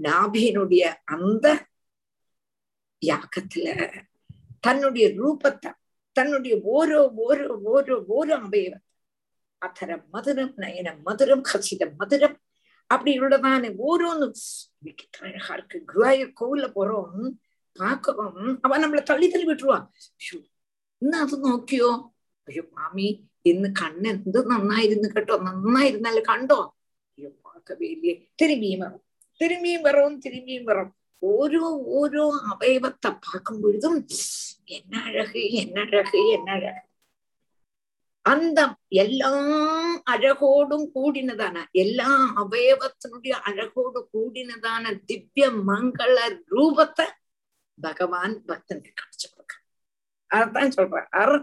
நாபியனுடைய 0.00 0.84
அந்த 1.14 1.46
யாகத்துல 3.02 3.66
தன்னுடைய 4.60 5.06
ரூபத்தை 5.16 5.70
தன்னுடைய 6.16 6.54
ஓரோ 6.72 7.00
ஓரோ 7.24 7.44
ஓரோ 7.70 7.96
ஓரோ 8.10 8.34
அவயவத்தை 8.40 8.83
அத்தர 9.62 9.96
மதுரம் 10.14 10.54
நயனம் 10.56 11.00
மதுரம் 11.06 11.44
ஹசிதம் 11.50 11.94
மதுரம் 12.00 12.36
அப்படி 12.90 13.10
உள்ளதான 13.18 13.70
ஓரோன்னு 13.86 14.26
இன்னைக்கு 14.78 15.04
அழகா 15.20 15.52
இருக்கு 15.56 15.78
குருவாயூர் 15.90 16.32
கோவில்ல 16.40 16.68
போறோம் 16.76 17.18
பாக்குறோம் 17.76 18.38
அவன் 18.64 18.82
நம்மள 18.82 19.02
தள்ளி 19.04 19.26
தள்ளி 19.28 19.46
விட்டுருவா 19.48 19.78
ஐயோ, 20.20 20.38
ഇന്ന് 21.02 21.18
അത് 21.24 21.34
നോക്കിയോ 21.44 21.90
അയ്യോ 22.48 22.64
മാമി 22.72 23.08
ഇന്ന് 23.46 23.68
കണ്ണ് 23.78 24.08
എന്ത് 24.14 24.38
നന്നായിരുന്നു 24.50 25.10
കേട്ടോ 25.12 25.36
നന്നായിരുന്നല്ലോ 25.46 26.22
കണ്ടോ 26.30 26.58
അയ്യോ 27.18 27.30
பார்க்கவே 27.46 27.86
இல்லையே 27.94 28.16
திரும்பியும் 28.40 28.82
வரும் 28.84 29.04
திரும்பியும் 29.40 29.84
வரும் 29.84 30.16
திரும்பியும் 30.24 30.66
வரும் 30.70 30.90
ഓരോ 31.22 31.64
ഓരോ 31.96 32.24
അവയവത്തെ 32.52 33.10
பார்க்கும் 33.24 33.60
பொழுதும் 33.62 33.98
என்ன 34.70 34.94
அழகு 35.08 35.42
அந்த 38.25 38.59
எல்லாம் 39.01 39.97
அழகோடும் 40.13 40.87
கூடினதான 40.95 41.57
எல்லா 41.71 42.11
அவயவத்தினுடைய 42.41 43.33
அழகோடு 43.49 43.99
கூடினதான 44.13 44.93
திவ்ய 45.05 45.47
மங்கள 45.69 46.17
ரூபத்தை 46.55 47.07
பகவான் 47.77 48.35
பக்தனுக்கு 48.47 48.91
காமிச்சு 48.93 49.27
கொடுக்க 49.29 49.53
அதான் 50.31 50.75
சொல்றார். 50.77 51.35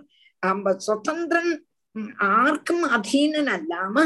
நம்ம 0.43 0.73
சுதந்திரன் 0.79 1.53
ஆர்க்கும் 2.17 2.85
அதீனன் 2.97 3.51
அல்லாம 3.57 3.97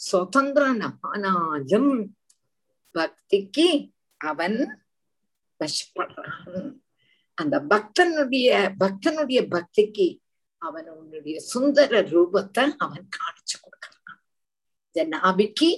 சுதந்திரன் 0.00 0.82
ஆனாலும் 1.00 1.92
பக்திக்கு 2.94 3.66
அவன் 4.20 4.58
வசப்படுறான். 5.60 6.70
அந்த 7.38 7.56
பக்தனுடைய 7.72 8.48
பக்தனுடைய 8.80 9.40
பக்திக்கு 9.54 10.08
அவனுடைய 10.66 11.36
சுந்தர 11.52 12.00
ரூபத்தை 12.14 12.64
அவன் 12.84 13.06
காணிச்சு 13.16 13.56
கொடுக்கிறான். 13.62 14.20
ஜனாபிக்கு 14.96 15.70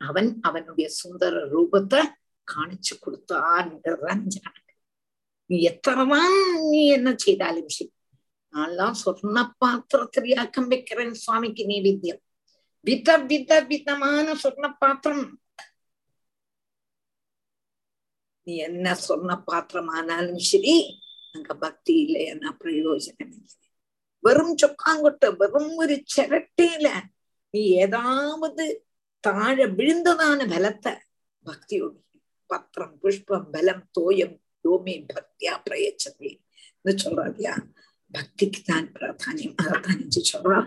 அவன் 0.00 0.30
அவனுடைய 0.48 0.88
சுந்தர 1.00 1.34
ரூபத்தை 1.54 2.00
காணிச்சு 2.48 2.94
கொடுத்தான்ன்றதுதான் 3.04 4.22
ஞானம். 4.34 4.66
நீ 5.50 5.56
எத்தனைதான் 5.70 6.36
நீ 6.72 6.80
என்ன 6.96 7.08
செய்தாலும் 7.16 7.72
சரி. 7.76 7.92
நான்லாம் 8.54 8.96
சொர்ண 9.02 9.38
பாத்திரத்திரியாக்கம் 9.62 10.70
வைக்கிறேன் 10.72 11.14
சுவாமிக்கு 11.24 11.64
நைவேத்தியம். 11.70 12.22
வித 12.86 13.08
வித 13.30 13.52
விதமான 13.70 14.26
சொர்ண 14.42 14.66
பாத்திரம். 14.82 15.24
நீ 18.46 18.54
என்ன 18.68 18.96
சொர்ண 19.06 19.32
பாத்திரமானாலும் 19.48 20.44
சரி 20.50 20.74
அங்க 21.34 21.54
பக்தி 21.64 21.94
இல்லை 22.04 22.22
என்ன 22.34 22.46
பிரயோஜனம் 22.62 23.34
இல்லை. 23.38 23.56
வெறும் 24.24 24.54
சொக்காங்கொட்ட 24.62 25.24
வெறும் 25.40 25.74
ஒரு 25.82 25.96
சிரட்டையில 26.14 26.88
நீ 27.54 27.62
ஏதாவது 27.84 28.64
தாழ 29.24 29.56
விழுந்ததான 29.78 30.46
பலத்தை 30.52 30.94
பக்தியோடு 31.48 31.98
பத்திரம் 32.50 32.96
புஷ்பம் 33.02 33.50
பலம் 33.54 33.84
தோயம் 33.98 34.36
யோமே 34.64 34.96
பக்தியா 35.12 35.54
பிரயச்சதே 35.66 36.32
சொல்றாதியா 37.04 37.54
பக்திக்கு 38.14 38.60
தான் 38.66 38.86
பிராதானியம். 38.94 39.56
அதைத்தான் 39.62 39.98
இஞ்சி 40.04 40.22
சொல்றா. 40.32 40.58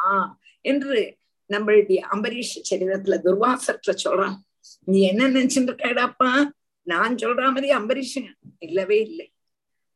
என்று 0.64 0.98
நம்மளுடைய 1.50 1.98
அம்பரீஷ் 2.10 2.52
சரித்திரத்துல 2.68 3.16
துர்வாசற்ற 3.24 3.88
சொல்றான் 4.04 4.36
நீ 4.88 5.08
என்ன 5.08 5.22
நினைச்சுட்டு 5.30 5.72
இருக்காடாப்பா 5.72 6.30
நான் 6.86 7.18
சொல்ற 7.22 7.48
மாதிரி 7.48 7.68
அம்பரீஷன் 7.78 8.28
இல்லவே 8.66 8.98
இல்லை 9.06 9.26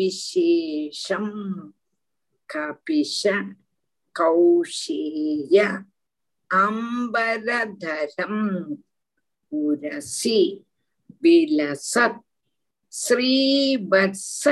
புருஷவிசேஷம் 0.06 1.34
கபிஷ 2.50 3.22
கௌஷேய 4.16 5.56
அம்பரதரம் 6.50 8.44
உரசி 9.52 10.40
விலசத் 11.24 12.22
ஸ்ரீவத்ச 12.94 14.44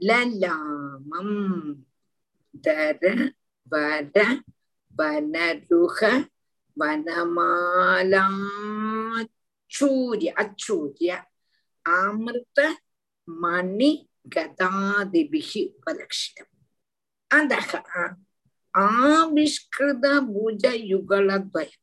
லலாமம் 0.00 1.36
தர 2.64 3.02
வர 3.72 4.16
வனருக 4.96 6.00
வனமாலாச்சூரிய 8.92 10.32
அச்சூரிய 10.42 11.10
அமிர்த 11.86 12.58
மணி 13.28 13.90
கதாதிபிகி 14.34 15.62
உபலட்சிதம் 15.70 16.50
அதக 17.30 17.72
ஆவிஷ்கிருத 18.74 20.06
புஜ 20.28 20.64
யுகலத்வயம் 20.92 21.81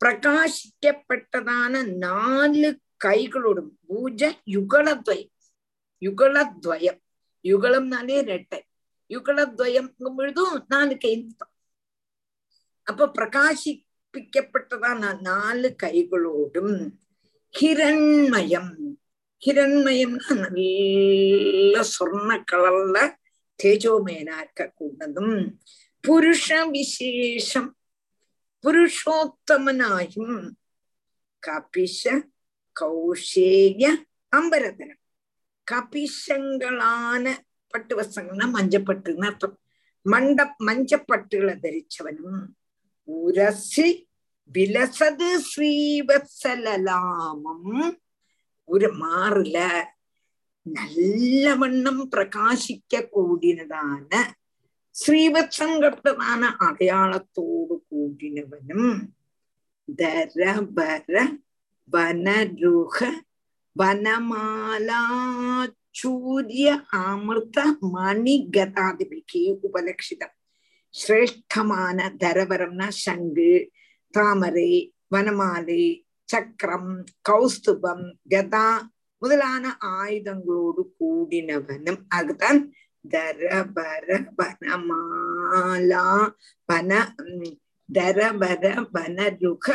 പ്രകാശിക്കപ്പെട്ടതാണ് 0.00 1.80
നാല് 2.02 2.70
കൈകളോടും 3.04 3.68
ഭുജ 3.88 4.22
യുഗളദ്വയം 4.48 5.28
യുഗളദ്വയം 6.02 6.96
യുഗളം 7.44 7.84
എന്നാലേ 7.84 8.18
രട്ടൻ 8.22 8.62
യുഗളദ്വയം 9.10 9.86
എഴുതും 10.20 10.54
നാല് 10.72 10.96
കൈ 11.04 11.14
അപ്പൊ 12.86 13.04
പ്രകാശിപ്പിക്കപ്പെട്ടതാണ് 13.16 15.10
നാല് 15.26 15.68
കൈകളോടും 15.82 16.70
ഹിരൺമയം 17.54 18.66
ഹിരൺമയം 19.42 20.12
നല്ല 20.32 21.82
സ്വർണ്ണ 21.90 22.32
കളറില 22.50 22.98
തേജോമേനാക്ക 23.60 24.66
കൂടതും 24.78 25.30
പുരുഷ 26.04 26.46
വിശേഷം 26.72 27.64
പുരുഷോത്തമനായും 28.65 30.31
കപിശ 31.47 32.01
கௌசேய 32.79 33.83
அம்பரதனம் 34.35 35.01
கபிஷங்களான 35.71 37.25
பட்டு 37.69 37.93
வசங்கள்னா 38.01 38.45
மஞ்சப்பட்டுன்னு 38.55 39.25
அர்த்தம். 39.25 39.59
மண்ட 40.05 40.39
மஞ்சப்பட்டுகளை 40.65 41.55
தரிச்சவனும் 41.63 42.43
உரசி 43.03 43.87
விலசது 44.53 45.29
ஸ்ரீவத்சலலாமம். 45.47 47.97
ஒரு 48.63 48.95
மாறுல 48.95 49.85
நல்ல 50.61 51.55
வண்ணம் 51.55 52.11
பிரகாசிக்க 52.11 53.09
கூடினதான 53.13 54.11
ശ്രീവത്സംഘട്ടനാണ് 54.95 56.49
അടയാളത്തോട് 56.67 57.75
കൂടിനവനും 57.89 58.83
ധരബര 59.99 61.15
വനരുഹ 61.89 62.97
വനമാലാചൂര്യ 65.35 66.67
അമൃത 67.01 67.57
മണിഗതാധിപിക്ക് 67.91 69.43
ഉപലക്ഷിതം 69.67 70.31
ശ്രേഷ്ഠമാണ് 70.93 72.05
ധരവരംന 72.21 72.83
ശങ്ക് 72.99 73.49
താമரை 74.13 74.71
വനമാലി 75.13 75.85
சக்கரம் 76.29 76.93
கௌஸ்துபம் 77.29 78.05
கதா 78.33 78.67
முதலான 79.21 79.65
ஆயுதங்களோடு 79.97 80.83
கூடினவனும் 80.97 82.01
அதுதான் 82.13 82.59
தரபர 83.11 84.07
வனமாலா 84.39 86.05
பன 86.69 86.91
தரபர 87.89 88.63
வனருக 88.95 89.67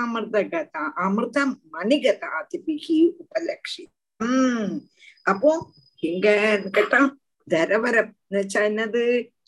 അമൃതകഥ 0.00 0.74
അമൃത 1.06 1.36
മണികഥാതിഭി 1.74 2.76
ഉപലക്ഷി 3.22 3.84
അപ്പോ 5.26 5.50
எங்க 6.02 6.26
கேட்டா 6.70 7.00
தரவரன்னு 7.48 8.40
என்னது? 8.62 9.02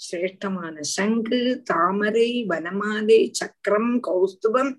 சிரேஷ்டமான 0.06 0.74
சங்கு 0.96 1.40
தாமரை 1.70 2.28
வனமாலை 2.50 3.20
சக்கரம் 3.40 3.92
கௌஸ்துபம் 4.06 4.72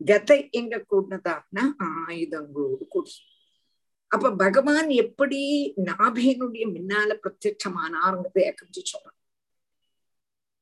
கதை 0.00 0.38
எங்க 0.52 0.74
கூடினதாகனா 0.90 1.64
ஆயுதங்களோடு 1.88 2.84
கூடி. 2.88 3.12
அப்ப 4.12 4.30
பகவான் 4.36 4.90
எப்படி 5.02 5.40
நாபியனுடைய 5.88 6.64
முன்னால 6.72 7.10
பிரத்யட்சமானாருங்கிறத 7.22 8.52
கொஞ்சம் 8.58 8.88
சொல்றான் 8.90 9.18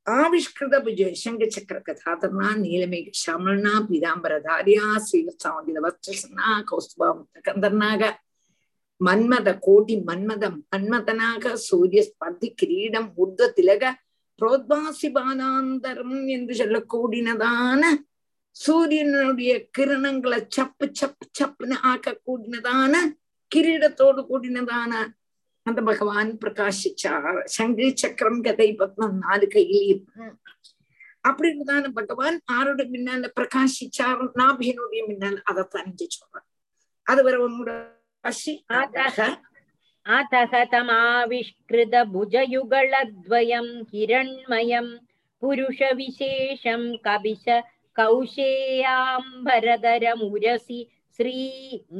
ஆவிஷ்கிருத 0.07 0.77
புஜ 0.85 1.09
சங்க 1.23 1.45
சக்கர 1.55 1.79
கதாதர்னா 1.81 2.49
நீலமேக 2.63 3.11
சமணா 3.23 3.75
பீதாம்பரதாரியா 3.89 4.87
ஸ்ரீவத்சாவதில 5.07 5.83
வஸ்திரசனா 5.87 6.51
கௌஸ்துபா 6.71 7.09
கந்தர்னாக 7.49 8.03
மன்மத 9.01 9.51
கோடி 9.61 9.95
மன்மதம் 10.09 10.59
மன்மதனாக 10.73 11.53
சூரிய 11.67 12.01
ஸ்பர்தி 12.09 12.49
கிரீடம் 12.55 13.09
உர்த 13.17 13.49
திலக 13.57 13.85
புரோத்வாசி 14.39 15.09
பாலாந்தரம் 15.09 16.19
என்று 16.29 16.55
சொல்லக்கூடினதான 16.55 17.83
சூரியனுடைய 18.57 19.53
கிரணங்களை 19.79 20.39
சப்பு 20.49 20.87
சப்பு 21.01 21.25
சப்புன்னு 21.39 21.77
ஆக்க 21.83 22.19
கூடினதான 22.21 22.95
கிரீடத்தோடு 23.52 24.30
கூடினதான 24.30 25.14
அந்த 25.66 25.82
பகவான் 25.82 26.38
பிரகாசிச்சார் 26.38 27.56
சங்கு 27.56 27.94
சக்கரம் 28.02 28.42
கதை 28.42 28.74
பத்மம் 28.74 29.24
நாலு 29.24 29.48
கையிலையும் 29.48 30.06
அப்படின்றதான 31.24 31.94
பகவான் 31.94 32.42
ஆரோட 32.52 32.90
முன்னால 32.90 33.30
பிரகாசிச்சார் 33.40 34.42
நாபியனுடைய 34.42 35.08
முன்னால் 35.08 35.42
அதைத்தான் 35.44 35.86
இங்க 35.86 36.06
சொல்றார் 36.16 36.48
அது 37.08 37.24
வரை 37.24 37.48
உன்னோட 37.48 37.96
காசி 38.24 38.66
अतः 38.70 39.36
अतः 40.06 40.66
तमाविष्कृत 40.66 42.08
भुजयुगलद्वयं 42.08 43.84
हिरण्मयं 43.92 44.98
पुरुषविशेषं 45.44 46.98
कविश 47.06 47.46
कौशेयाम्बरधरमुरसि 47.96 50.88
ஸ்ரீ 51.21 51.41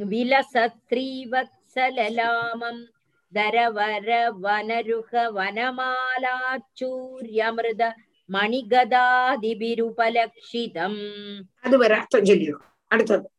விலசத்ரீவத்சலலாமம். 0.09 2.81
தரவர 3.33 4.09
வனருக 4.43 5.11
வனமாலாச்சூரியமிருத 5.37 7.81
மணிகதாதிபிருபலக்ஷிதம். 8.29 11.01
அது 11.61 11.77
வர 11.77 11.97
அர்த்தம் 11.97 12.25
சொல்லிடும் 12.25 12.63
அடுத்தது. 12.87 13.29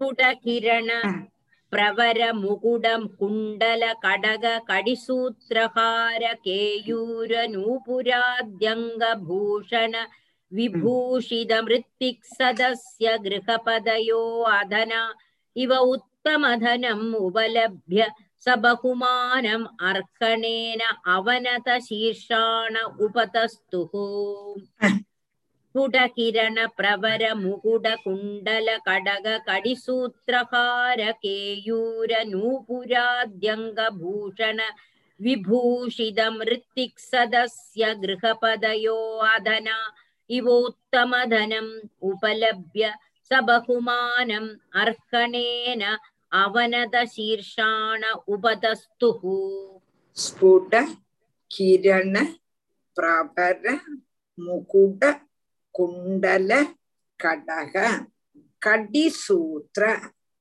குடகிரண 0.00 0.90
பிரவர 1.72 2.20
முகுடம் 2.44 3.06
குண்டல 3.20 3.82
கடக 4.02 4.44
கடிசூத்திரகார 4.70 6.22
கேயூர 6.46 7.32
நூபுராத்யங்க 7.56 9.02
பூஷண 9.26 9.94
नूपुराद्यङ्गभूषण 10.51 10.51
विभूषितमृत्तिक्सदस्य 10.51 13.17
गृहपदयो 13.25 14.21
अधना 14.57 15.01
इव 15.55 15.71
उत्तमधनम् 15.75 17.15
उपलभ्य 17.25 18.01
स 18.45 18.47
बहुमानम् 18.63 19.65
अर्कणेन 19.89 20.81
अवनत 21.15 21.67
शीर्षाण 21.87 22.73
उपतस्तुः 23.05 23.93
स्फुटकिरण 25.75 26.57
प्रवर 26.77 27.23
मुकुट 27.41 27.85
कुण्डल 28.03 28.67
कडग 28.87 29.25
कडिसूत्रहार 29.47 30.99
केयूर 31.23 32.11
नूपुराद्यङ्गभूषण 32.31 34.59
विभूषितमृत्तिक्सदस्य 35.19 37.83
गृहपदयो 38.03 38.97
अधना 39.33 39.77
इवोत्तमधनम् 40.30 41.72
उपलभ्य 42.10 42.92
स 43.30 43.40
बहुमानम् 43.48 44.48
अर्हणेन 44.80 45.82
अवनतशीर्षाण 46.42 48.04
उपतस्तुः 48.34 49.20
स्फुट 50.16 50.74
किरण 51.50 52.14
प्रभर 52.96 53.78
मुकुट 54.38 55.04
कुण्डल 55.74 56.50
कडः 57.20 57.74
कडिसूत्र 58.62 59.88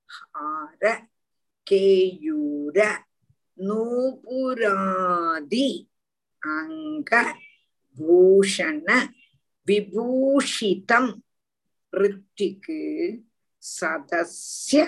हार 0.09 0.83
केयूर 1.67 2.79
नूपुरादि 3.57 5.67
अङ्ग 6.41 7.11
भूषण 7.97 8.79
விபூஷிதம் 9.67 11.11
ரித்திக்கு 11.93 12.79
சதசிய 13.63 14.81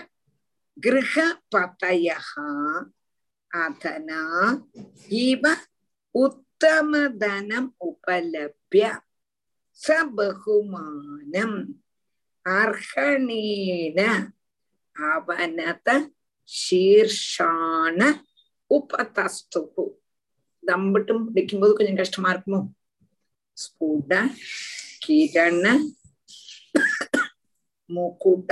கிரகபதயா 0.77 2.17
அதனா 3.51 4.21
இவ 5.23 5.43
உத்தமதனம் 6.15 7.69
உபலபிய 7.87 8.85
ச 9.81 9.87
பகுமானம் 10.17 11.57
அர்ஹணேன 12.45 13.99
அவனத 14.95 15.87
சீர்ஷான 16.49 17.99
உபதஸ்து 18.71 19.61
தம்பட்டும் 20.63 21.25
பிடிக்கும்போது 21.27 21.75
கொஞ்சம் 21.77 21.99
கஷ்டமா 21.99 22.29
இருக்குமோ? 22.33 22.61
ஸ்புட 23.57 24.11
கிரண 25.03 25.65
முகுட 27.89 28.49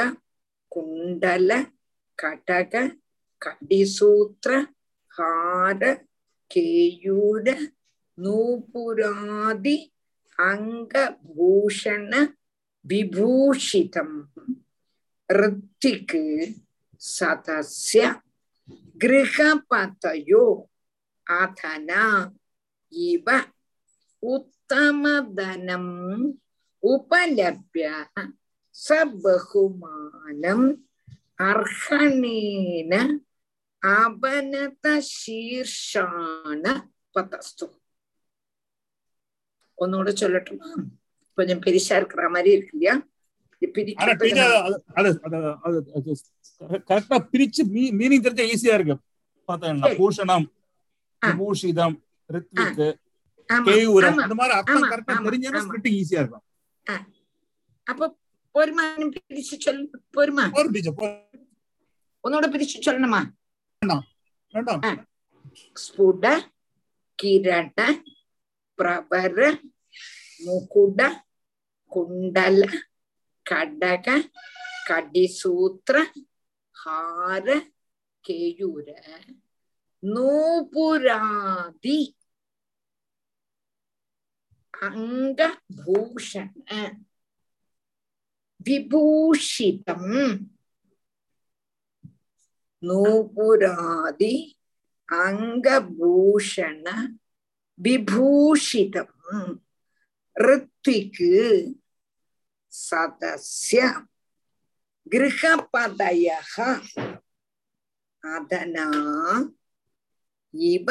குண்டல 0.72 1.52
கடக 2.20 2.74
கடிசூத்திர 3.42 4.52
ஹார 5.14 5.82
கேயூர 6.52 7.48
நூபுராதி 8.18 9.78
அங்கபூஷண 10.40 12.12
விபூஷிதம் 12.86 14.18
ரித்திக்கு 15.30 16.24
சதசிய 17.02 18.04
கிரகபதயோ 19.02 20.46
அதனா 21.28 22.06
இவ 22.94 23.28
உத் 24.24 24.55
உபலப்ய 26.84 28.06
ச 28.90 29.12
பகுமானம் 29.22 30.88
அர்ஹணேன 31.38 33.08
அபனத 33.86 35.02
சீர்ஷான 35.28 36.90
பதஸ்து. 37.14 37.70
ஒன்னோட 39.78 40.10
சொல்லட்டுமா? 40.22 40.66
கொஞ்சம் 41.34 41.60
பெருசா 41.60 41.96
இருக்கிற 41.96 42.30
மாதிரி 42.30 42.52
இருக்கு 42.52 42.78
இல்லையா? 42.78 43.04
கரெக்டா 46.66 47.18
பிரிச்சு 47.32 47.64
மீனிங் 47.68 48.22
தெரிஞ்சா 48.22 48.44
ஈஸியா 48.44 48.74
இருக்கு. 48.74 48.98
பாத்தீங்கன்னா. 49.48 49.96
பூஷணம் 50.00 50.46
ஆ. 51.26 51.30
விபூஷிதம் 51.30 52.04
ரித்விக் 53.46 53.56
ஆமா, 53.56 53.66
கேயூரம் 53.70 54.12
ஆமா. 54.12 54.24
அந்த 54.26 54.36
மாதிரி 54.36 54.54
அர்த்தம் 54.58 54.78
ஆமா, 54.78 54.88
கரெக்டா 54.92 55.14
ஆமா, 55.16 55.26
தெரிஞ்சா 55.28 55.50
ஆமா. 55.52 55.62
ஸ்பிரிட்டிங் 55.66 55.98
ஈஸியா 56.00 56.22
இருக்கும் 56.22 56.44
அப்ப 57.88 58.04
பொறுமா 58.56 58.84
நீ 59.00 59.06
பிரிச்சு 59.16 59.56
சொல்லு 59.66 59.84
பொறுமா 60.14 60.44
போர் 60.54 60.72
டீச்சர் 60.74 60.98
போர் 61.00 61.16
உன்னோட 62.24 62.46
பிரிச்சு 62.54 62.78
சொல்லணுமா 62.86 63.22
வேண்டாம் 64.54 64.84
ஸ்புட 65.76 66.26
கிரண 67.20 67.80
பிரபர 68.80 69.40
முகுட 70.42 71.02
குண்டல 71.92 72.64
கடக 73.46 74.08
கடிசூத்திர 74.88 75.98
ஹார 76.76 77.48
கேயூர 78.26 78.88
நூபுராதி 80.04 81.98
அங்க 84.82 85.42
பூஷண 85.80 86.70
விபூஷிதம் 88.66 90.12
நூபுராதி 92.84 94.36
அங்கபூஷண 95.10 96.88
விபூஷிதம் 97.80 99.14
ரித்விக்கு 100.36 101.32
சதசிய 102.74 103.82
கிரகபதய 105.08 106.28
அதனா 108.24 108.88
இவ 110.54 110.88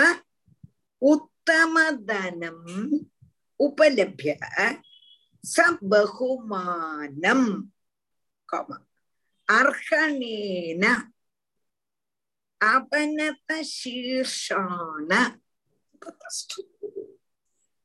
உத்தமதனம் 1.03 2.69
உபலபிய 3.61 4.33
ச 5.45 5.57
பகுமானம் 5.91 7.49
கம. 8.49 8.69
அர்ஹணேன 9.49 10.85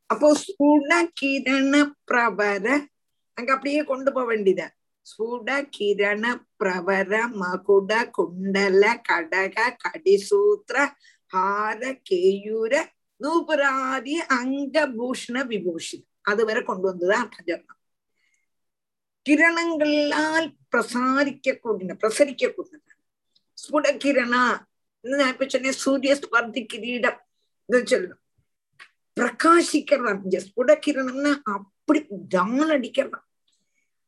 அப்போ 0.09 0.27
ஸ்புட 0.43 0.91
கிரண 1.19 1.73
பிரபர 2.09 2.65
அங்க 3.37 3.49
அப்படியே 3.55 3.81
கொண்டு 3.89 4.09
போக 4.11 4.25
வேண்டியத. 4.25 4.61
ஸ்புட 5.07 5.49
கிரண 5.75 6.23
பிரபர 6.59 7.11
மகுட 7.41 7.91
குண்டல 8.15 8.83
கடக 9.07 9.57
கடிசூத்திர 9.83 10.75
ஹார 11.33 11.81
கேயூர 12.09 12.73
நூபுராதி 13.19 14.15
அங்கபூஷண 14.35 15.37
விபூஷித் 15.49 16.07
அது 16.25 16.41
வரை 16.45 16.61
கொண்டு 16.63 16.87
வந்துதான் 16.89 17.23
அர்த்தஜர்ணம் 17.23 17.77
கிரணங்களால் 19.25 20.49
பிரசாரிக்க 20.69 21.57
கூடின 21.57 21.97
பிரசரிக்க 22.01 22.47
கூடினது 22.49 22.93
ஸ்புட 23.57 23.87
கிரணா 24.03 24.43
நான் 25.03 25.31
இப்ப 25.33 25.47
சொன்னேன் 25.47 25.79
சூரிய 25.79 26.13
ஸ்பர்தி 26.15 26.61
கிரீடம் 26.65 27.19
சொல்லணும் 27.85 28.23
பிரகாசிக்கிறதான் 29.17 30.43
ஸ்புட 30.45 30.73
கிரணம்னா 30.85 31.33
அப்படி 31.55 31.99
டான் 32.27 32.73
அடிக்கிறதான் 32.75 33.25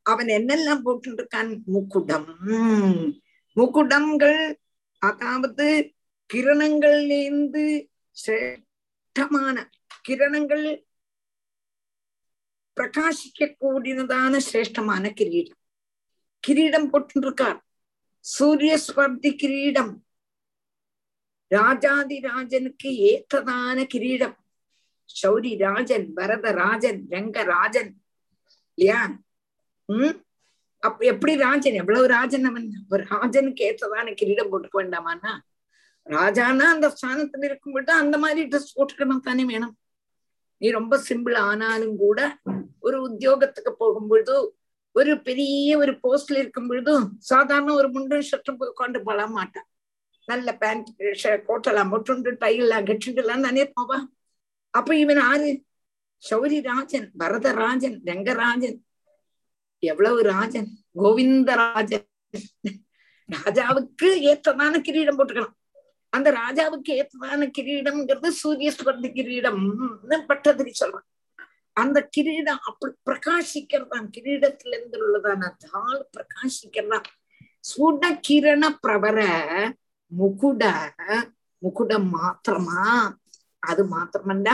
அவன் 0.06 0.30
என்னெல்லாம் 0.30 0.84
போட்டு 0.84 1.10
இருக்கான் 1.12 1.52
முக்குடம் 1.74 2.28
முக்குடங்கள் 3.58 4.40
அதாவது 5.02 5.68
கிரணங்கள்லேருந்து 6.30 7.64
சிரேஷ்டமான 9.16 9.58
கிரணங்கள் 10.06 10.66
பிரகாசிக்க 12.78 13.48
கூடினதான 13.62 14.34
சிரேஷ்டமான 14.46 15.06
கிரீடம் 15.20 15.58
கிரீடம் 16.44 16.88
போட்டுருக்கார் 16.92 17.60
சூரியஸ்வர்தி 18.26 19.32
கிரீடம் 19.42 19.92
ராஜாதி 21.52 22.18
ராஜனுக்கு 22.28 22.90
ஏற்றதான 23.10 23.86
கிரீடம் 23.94 24.36
சௌரி 25.16 25.54
ராஜன் 25.64 26.08
பரத 26.18 26.52
ராஜன் 26.62 27.00
ரங்கராஜன் 27.14 27.92
இல்லையா 28.78 29.02
உம் 29.90 30.20
அப்ப 30.84 31.00
எப்படி 31.14 31.34
ராஜன் 31.42 31.80
எவ்வளவு 31.82 32.06
ராஜன் 32.16 32.46
அவன் 32.50 32.68
ராஜனுக்கு 33.08 33.64
ஏத்ததான 33.68 34.14
கிரீடம் 34.22 34.52
போட்டுக்க 34.52 34.78
வேண்டாமான்னா 34.82 35.34
ராஜானா 36.16 36.66
அந்த 36.76 36.88
ஸ்தானத்துல 36.96 37.48
இருக்கும்போது 37.50 37.92
அந்த 38.02 38.16
மாதிரி 38.24 38.42
ட்ரெஸ் 38.52 38.76
போட்டுக்கணும் 38.78 39.26
தானே 39.28 39.44
வேணும். 39.52 39.76
நீ 40.62 40.70
ரொம்ப 40.80 40.96
சிம்பிள் 41.10 41.38
ஆனாலும் 41.50 41.96
கூட 42.04 42.20
ஒரு 42.86 42.98
உத்தியோகத்துக்கு 43.08 43.72
போகும்பொழுது 43.80 44.36
ஒரு 44.96 45.14
பெரிய 45.28 45.78
ஒரு 45.82 45.92
போஸ்ட்ல 46.04 46.40
இருக்கும் 46.44 46.70
பொழுதும் 46.70 47.06
சாதாரண 47.32 47.70
ஒரு 47.80 47.90
முண்டும் 47.96 48.26
ஷர்ட்டும் 48.30 48.62
உட்காந்து 48.70 49.02
போல 49.08 49.28
மாட்டான். 49.36 49.68
நல்ல 50.28 50.50
பேண்ட் 50.62 50.88
கோட்டெல்லாம் 51.50 51.92
போட்டுண்டு 51.94 52.32
டைலாம் 52.42 52.90
எல்லாம் 53.22 53.46
தானே 53.48 53.64
போவா. 53.78 54.00
அப்ப 54.74 54.96
இவன் 55.04 55.22
ஆறு 55.30 55.50
சௌரி 56.24 56.60
ராஜன் 56.70 57.08
பரதராஜன் 57.20 57.98
ரங்கராஜன். 58.10 58.78
எவ்வளவு 59.84 60.20
ராஜன்? 60.34 60.70
கோவிந்தராஜன் 61.04 62.08
ராஜாவுக்கு 63.30 64.10
ஏற்றதான 64.30 64.82
கிரீடம் 64.88 65.18
போட்டுக்கணும். 65.20 65.56
அந்த 66.16 66.28
ராஜாவுக்கு 66.32 66.92
ஏற்றதான 66.92 67.48
கிரீடம்ங்கிறது 67.58 68.30
சூரிய 68.42 68.70
ஸ்பர்தி 68.78 69.10
கிரீடம். 69.14 69.62
பட்டதிரி 70.30 70.74
சொல்றான். 70.80 71.08
அந்த 71.82 71.98
கிரீடம் 72.16 72.64
அப்படி 72.70 72.94
பிரகாசிக்கிறதான் 73.10 74.08
கிரீடத்துல 74.18 74.74
இருந்து 74.78 74.98
உள்ளதான 75.04 75.52
தாள் 75.66 76.02
பிரகாசிக்கிறதான். 76.16 77.08
சுட 77.70 78.04
கிரண 78.28 78.64
பிரபர 78.84 79.20
முகுட 80.20 80.64
முகுடம் 81.62 82.08
மாத்திரமா? 82.10 82.84
அது 83.70 83.84
மாத்திரமல்ல 83.96 84.50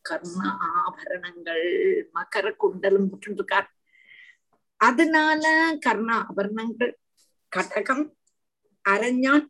கர்ண 0.00 0.42
ஆபரணங்கள். 0.84 1.66
மகர 2.14 2.46
குண்டலும் 2.62 3.08
விட்டுருக்கார் 3.12 3.68
அதனால 4.76 5.44
கர்ண 5.80 6.10
ஆபரணங்கள் 6.28 6.92
கடகம் 7.56 8.06
அரஞ்சான் 8.88 9.46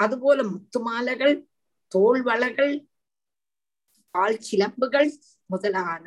അതുപോലെ 0.00 0.42
മുത്തുമാലകൾ 0.42 1.30
തോൾവളകൾ 1.92 2.68
ஆள் 4.14 4.38
சிலம்புகள் 4.40 5.10
முதலான 5.50 6.06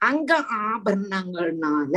அங்க 0.00 0.32
ஆபரணங்கள்னால 0.66 1.96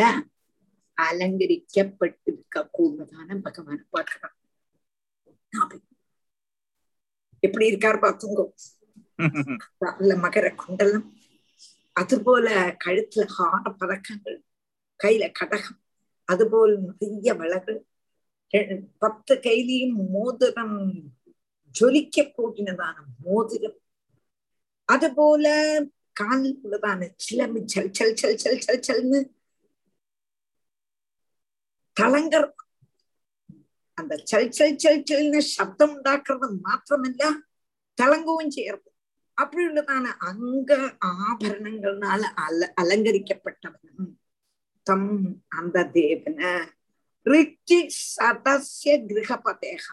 அலங்கரிக்கப்பட்டிருக்க 0.97 2.63
கூடதான 2.77 3.37
பகவான 3.41 3.79
பார்க்கிறான் 3.89 4.35
எப்படி 7.43 7.65
இருக்கார் 7.67 8.03
பார்த்துங்கோ 8.03 8.45
அதுல 9.81 10.15
மகர 10.17 10.45
குண்டலம் 10.55 11.07
அதுபோல 11.95 12.47
கழுத்துல 12.83 13.25
ஹார 13.35 13.63
பதக்கங்கள் 13.79 14.39
கையில 14.99 15.25
கடகம் 15.31 15.79
அதுபோல் 16.27 16.73
நிறைய 17.01 17.33
வளகள் 17.33 17.79
பத்து 18.97 19.33
கையிலையும் 19.43 19.95
மோதிரம் 20.11 20.77
ஜொலிக்க 21.74 22.22
போகினதான 22.36 22.96
மோதிரம். 23.24 23.78
அதுபோல 24.88 25.46
காலில் 26.12 26.60
உள்ளதான 26.62 27.10
சிலம்பு 27.16 27.60
சல் 27.72 27.92
சல் 27.98 28.16
சல் 28.20 28.40
சல் 28.42 28.62
சல் 28.66 28.82
சல்னு 28.88 29.20
தளங்கர் 31.96 32.48
அந்த 33.98 34.14
சல் 34.30 34.52
சல் 34.58 34.78
சல் 34.78 35.04
சல்னு 35.10 35.40
சப்தம் 35.56 35.92
உண்டாக்குறது 35.96 36.48
மாத்திரமல்ல 36.66 37.22
தளங்கவும் 37.98 38.54
செய்யறது. 38.56 38.88
அப்படி 39.38 39.62
உள்ளதான 39.66 40.06
அங்க 40.20 40.70
ஆபரணங்கள்னால 41.26 42.22
அல 42.44 42.72
அலங்கரிக்கப்பட்டவனும் 42.82 44.12
தம் 44.86 45.10
அந்த 45.48 45.84
தேவன 45.94 46.40
ரிச்சி 47.26 47.78
சதசிய 48.14 48.92
கிரகபதேக 49.08 49.84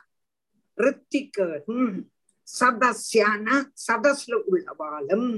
ரித்திக்கு 0.78 1.45
சதஸ்யான 2.48 3.48
சதஸ்ல 3.86 4.36
உள்ளவாலும் 4.49 5.30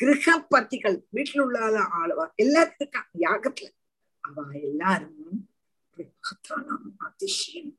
கிரகபதிகள் 0.00 0.96
வீட்டுல 1.16 1.42
உள்ள 1.42 1.58
ஆளுவா 1.98 2.24
எல்லாரும் 2.36 2.78
இருக்கான் 2.78 3.10
யாகத்துல 3.24 3.68
அவ 4.24 4.46
எல்லாரும் 4.62 5.34
அதிசயம் 7.00 7.72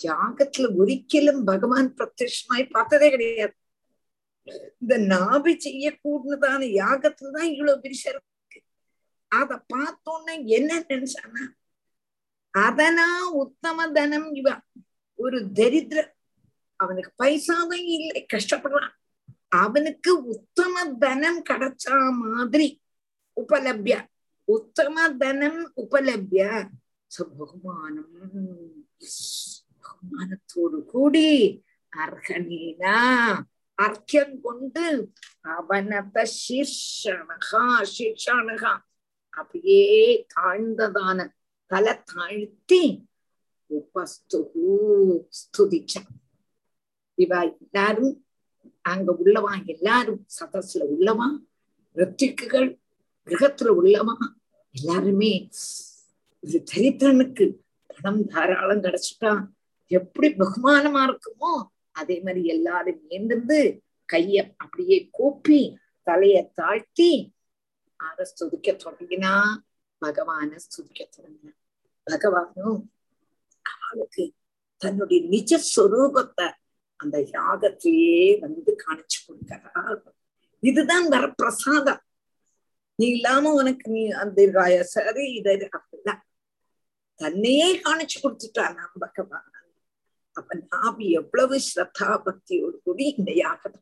யாகத்துல 0.00 0.66
ஒரிக்கலும் 0.78 1.42
பகவான் 1.44 1.88
பிரத்யமாய் 1.94 2.72
பார்த்ததே 2.72 3.08
கிடையாது 3.10 3.56
இந்த 4.82 4.94
நாபி 5.08 5.52
செய்யக்கூடதான 5.58 6.68
யாகத்துலதான் 6.78 7.50
இவ்வளவு 7.52 7.82
பெருசா 7.82 8.10
இருக்கு 8.10 8.60
அத 9.32 9.58
பார்த்தோன்னே 9.74 10.34
என்ன 10.56 10.80
நினைச்சானா 10.88 11.44
அதனா 12.54 13.08
உத்தம 13.42 13.86
தனம் 13.90 14.30
இவ 14.32 14.48
ஒரு 15.20 15.38
தரித்திர 15.58 16.00
அவனுக்கு 16.82 17.10
பைசாவே 17.22 17.78
இல்லை 17.96 18.26
கஷ்டப்படுறான். 18.32 18.94
அவனுக்கு 19.48 20.10
உத்தம 20.34 20.74
தனம் 20.98 21.42
கிடைச்சா 21.50 21.96
மாதிரி 22.20 22.66
உபலபிய. 23.40 23.96
உத்தம 24.48 24.94
தனம் 25.22 25.60
உபலபிய. 25.76 26.42
பகுமானம் 27.38 28.14
பகுமானத்தோடு 29.82 30.78
கூடி 30.92 31.28
அர்ஹனீனா 31.96 32.96
அர்க்கியம் 33.78 34.36
கொண்டு 34.40 34.86
அவனத 35.54 36.16
சீர்ஷனகா 36.38 37.64
சீர்ஷானகா. 37.94 38.72
அப்படியே 39.38 39.84
தாழ்ந்ததான 40.34 41.18
தலை 41.70 41.94
தாழ்த்தி 42.12 42.82
ஸ்துதிச்சான் 45.38 46.10
இவ 47.18 47.32
எல்லாரும் 47.46 48.16
அங்க 48.84 49.12
உள்ளவா 49.12 49.52
எல்லாரும் 49.66 50.20
சதஸ்ல 50.38 50.82
உள்ளவா 50.94 51.28
ரித்திக்குகள் 51.96 52.68
கிரகத்துல 53.28 53.72
உள்ளவா 53.78 54.14
எல்லாருமே 54.74 55.32
ஒரு 56.42 56.58
தரித்திரனுக்கு 56.72 57.46
பணம் 57.90 58.22
தாராளம் 58.26 58.84
கிடைச்சிட்டா 58.84 59.32
எப்படி 59.90 60.28
பகுமானமா 60.34 61.02
இருக்குமோ 61.08 61.52
அதே 61.96 62.16
மாதிரி 62.20 62.42
எல்லாரும் 62.46 63.00
ஏந்திருந்து 63.08 63.58
கைய 64.08 64.36
அப்படியே 64.56 64.98
கூப்பி 65.10 65.60
தலைய 66.06 66.36
தாழ்த்தி 66.54 67.10
ஆர 68.00 68.26
ஸ்துதிக்க 68.30 68.68
தொடங்கினா 68.84 69.32
பகவான 70.02 70.50
ஸ்துதிக்க 70.64 71.00
தொடங்கினான் 71.16 71.58
பகவானும் 72.06 72.78
அவளுக்கு 73.76 74.24
தன்னுடைய 74.82 75.20
நிஜ 75.28 75.60
சொரூபத்தை 75.76 76.46
அந்த 77.00 77.16
யாகத்திலேயே 77.36 78.28
வந்து 78.40 78.72
காணிச்சு 78.84 79.18
கொடுக்கிறார். 79.26 79.98
இதுதான் 80.62 81.06
வர 81.08 81.24
பிரசாதம் 81.32 82.02
நீ 82.98 83.06
இல்லாம 83.08 83.52
உனக்கு 83.52 83.86
நீ 83.90 84.02
அந்த 84.22 84.82
சரி 84.86 85.24
இதை 85.32 85.54
அப்படிதான் 85.78 86.22
தன்னையே 87.20 87.68
காணிச்சு 87.76 88.18
கொடுத்துட்டான் 88.18 88.76
நாம் 88.76 88.96
பகவான். 88.98 89.46
அப்ப 90.36 90.54
நாபி 90.64 91.06
எவ்வளவு 91.10 91.56
ஸ்ரத்தா 91.60 92.08
பக்தியோடு 92.26 92.76
கூடி 92.84 93.04
இந்த 93.18 93.30
யாகத்தை 93.36 93.80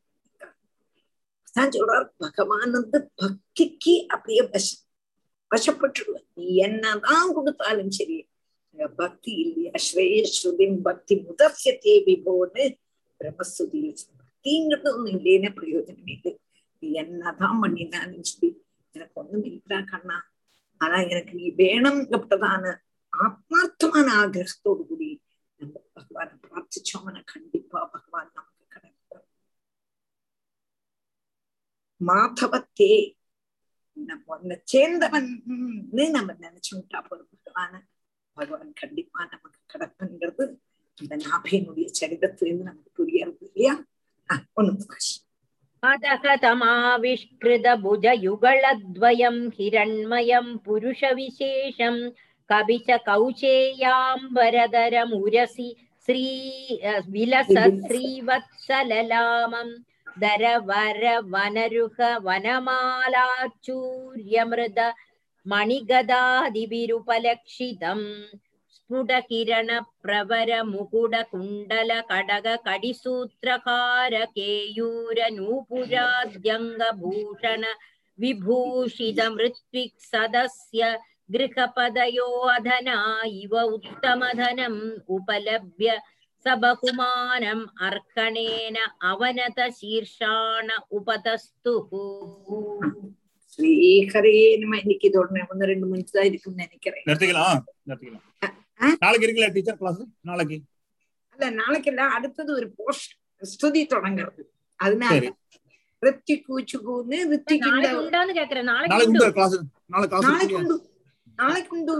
தான் 1.55 1.73
சொல்றார் 1.73 2.09
பகவான் 2.17 2.71
வந்து 2.71 2.99
பக்திக்கு 3.15 3.95
அப்படியே 4.09 4.43
வசம் 4.55 4.83
வசப்பட்டுருவ 5.51 6.17
நீ 6.35 6.47
என்னதான் 6.57 7.35
கொடுத்தாலும் 7.35 7.93
சரி 7.93 8.17
பக்தி 8.97 9.33
இல்லையா 9.43 9.73
ஸ்ரேயஸ்ருதின் 9.87 10.79
பக்தி 10.83 11.15
முதற்சிய 11.23 11.73
தேவி 11.83 12.15
போன்னு 12.27 12.65
பிரம்மஸ்துதி 13.21 13.83
பக்திங்கிறது 14.15 14.91
ஒண்ணு 14.93 15.11
இல்லைன்னு 15.15 15.51
பிரயோஜனம் 15.59 16.11
இல்லை 16.15 16.33
நீ 16.83 16.89
என்னதான் 16.95 17.61
பண்ணினாலும் 17.61 18.27
சொல்லி 18.31 18.51
எனக்கு 18.95 19.15
ஒண்ணும் 19.15 19.47
இல்லா 19.51 19.79
கண்ணா 19.85 20.17
ஆனா 20.81 20.97
எனக்கு 21.05 21.33
நீ 21.35 21.47
வேணும் 21.55 21.99
வேணும்ங்கப்பட்டதான 21.99 22.75
ஆத்மார்த்தமான 23.13 24.09
ஆகிரகத்தோடு 24.21 24.83
கூடி 24.85 25.11
நம்ம 25.61 25.75
பகவானை 25.95 26.35
பிரார்த்திச்சோம்னா 26.45 27.23
கண்டிப்பா 27.33 27.81
பகவான் 27.95 28.31
நமக்கு 28.35 28.65
கிடைப்பார் 28.75 29.27
மாதவத்தே 32.01 32.93
நம்ம 33.97 34.57
சேர்ந்தவன் 34.73 35.31
நம்ம 36.17 36.31
நினைச்சுட்டா 36.41 37.01
போதும் 37.03 37.31
பகவான 37.37 37.73
பகவான் 38.38 38.74
கண்டிப்பா 38.82 39.20
நமக்கு 39.32 39.60
கிடப்புங்கிறது 39.74 40.44
இந்த 40.98 41.14
நாபியனுடைய 41.26 41.88
சரிதத்திலிருந்து 42.00 42.68
நமக்கு 42.70 42.92
புரியறது 43.00 43.44
இல்லையா 43.50 43.74
ஒண்ணும் 44.60 44.80
பிரகாஷ் 44.82 45.12
अतः 45.84 46.24
तमाविष्कृतभुजयुगलद्वयम् 46.44 49.40
हिरण्मयम् 49.56 50.52
पुरुषविशेषम् 50.66 52.02
कविच 52.50 52.90
कौचेयाम्बरधरमुरसि 53.08 55.70
श्री 56.08 56.26
विलस 57.10 57.52
श्रीवत्सललामम् 57.88 59.74
दरवर 60.18 61.02
वनरुह 61.34 61.98
वनमालाचूर्यमृद 62.28 64.80
मणिगदादिभिरुपलक्षितम् 65.52 68.06
स्फुटकिरण 68.76 69.70
प्रवर 70.04 70.50
मुकुड 70.64 71.16
कुण्डल 71.32 71.92
कडग 72.10 72.48
कडिसूत्रहार 72.66 74.14
केयूर 74.36 75.20
नूपुराद्यङ्गभूषण 75.38 77.64
विभूषित 78.20 79.20
मृत्विक् 79.36 80.06
सदस्य 80.12 80.82
गृहपदयो 81.36 82.30
अधना 82.56 82.98
इव 83.42 83.54
उत्तमधनम् 83.62 84.82
उपलभ्य 85.18 85.90
स 86.46 86.56
बहुमानम् 86.62 87.66
अर्कणेन 87.88 88.78
अवनत 89.12 89.60
शीर्षाण 89.78 90.68
उपतस्तुः 91.00 91.90
ஸ்ரீஹரே 93.59 94.33
நம்ம 94.63 94.79
இன்னைக்கு 94.83 95.07
இதோட 95.09 95.43
ஒன்னு 95.47 95.69
ரெண்டு 95.71 95.87
முடிச்சு 95.91 96.15
தான் 96.17 96.29
இருக்குன்னு 96.29 96.63
நினைக்கிறேன் 96.65 97.05
நிறுத்திக்கலாம் 97.09 97.61
நிறுத்திக்கலாம்? 97.87 98.25
நாளைக்கு 99.01 99.27
இருக்குல்ல 99.27 99.49
டீச்சர் 99.55 99.79
கிளாஸ் 99.81 100.01
நாளைக்கு 100.25 100.57
அல்ல 101.37 101.49
நாளைக்கு 101.61 101.91
இல்ல 101.93 102.03
அடுத்தது 102.17 102.51
ஒரு 102.57 102.67
போஸ்ட் 102.79 103.13
ஸ்துதி 103.43 103.81
தொடங்குறது 103.91 104.43
அதனால 104.81 105.15
சரி. 105.15 105.31
ரித்தி 106.03 106.35
கூச்சுகுன்னு 106.43 107.19
ரித்திக்கு 107.31 107.55
இந்த 107.63 107.71
நாளைக்கு 107.77 108.01
உண்டான்னு 108.03 108.35
கேக்குறேன் 108.39 108.69
நாளைக்கு 108.71 108.93
நாளைக்கு 108.95 109.13
உண்டு 109.15 109.33
கிளாஸ் 109.37 109.57
நாளைக்கு 109.93 110.13
கிளாஸ் 110.13 110.29
நாளைக்கு 110.29 110.57
உண்டு 110.61 110.77
நாளைக்கு 111.39 111.73
உண்டு 111.77 111.97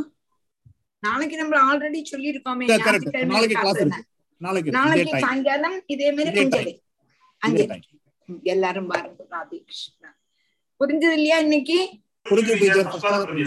நாளைக்கு 1.03 1.37
நம்ம 1.41 1.57
ஆல்ரெடி 1.65 2.01
கரெக்ட் 2.03 2.47
ஞாயிற்றுக்கிழமை 2.69 3.35
நாளைக்கு 3.35 3.57
கிளாஸ். 3.57 3.81
இருக்கு 3.81 4.05
நாளைக்கு 4.41 4.71
நாளைக்கு 4.77 5.13
சாயங்காலம் 5.25 5.77
இதே 5.95 6.09
மாதிரி 6.17 6.41
அஞ்சலி 6.43 6.75
அஞ்சலி 7.43 7.81
எல்லாரும் 8.53 8.89
பாருங்க 8.91 9.25
ராதே 9.35 9.59
கிருஷ்ணா 9.63 10.11
புரிஞ்சது 10.81 11.13
இல்லையா 11.13 11.37
இன்னைக்கு? 11.39 11.79
புரிஞ்சு 12.27 13.45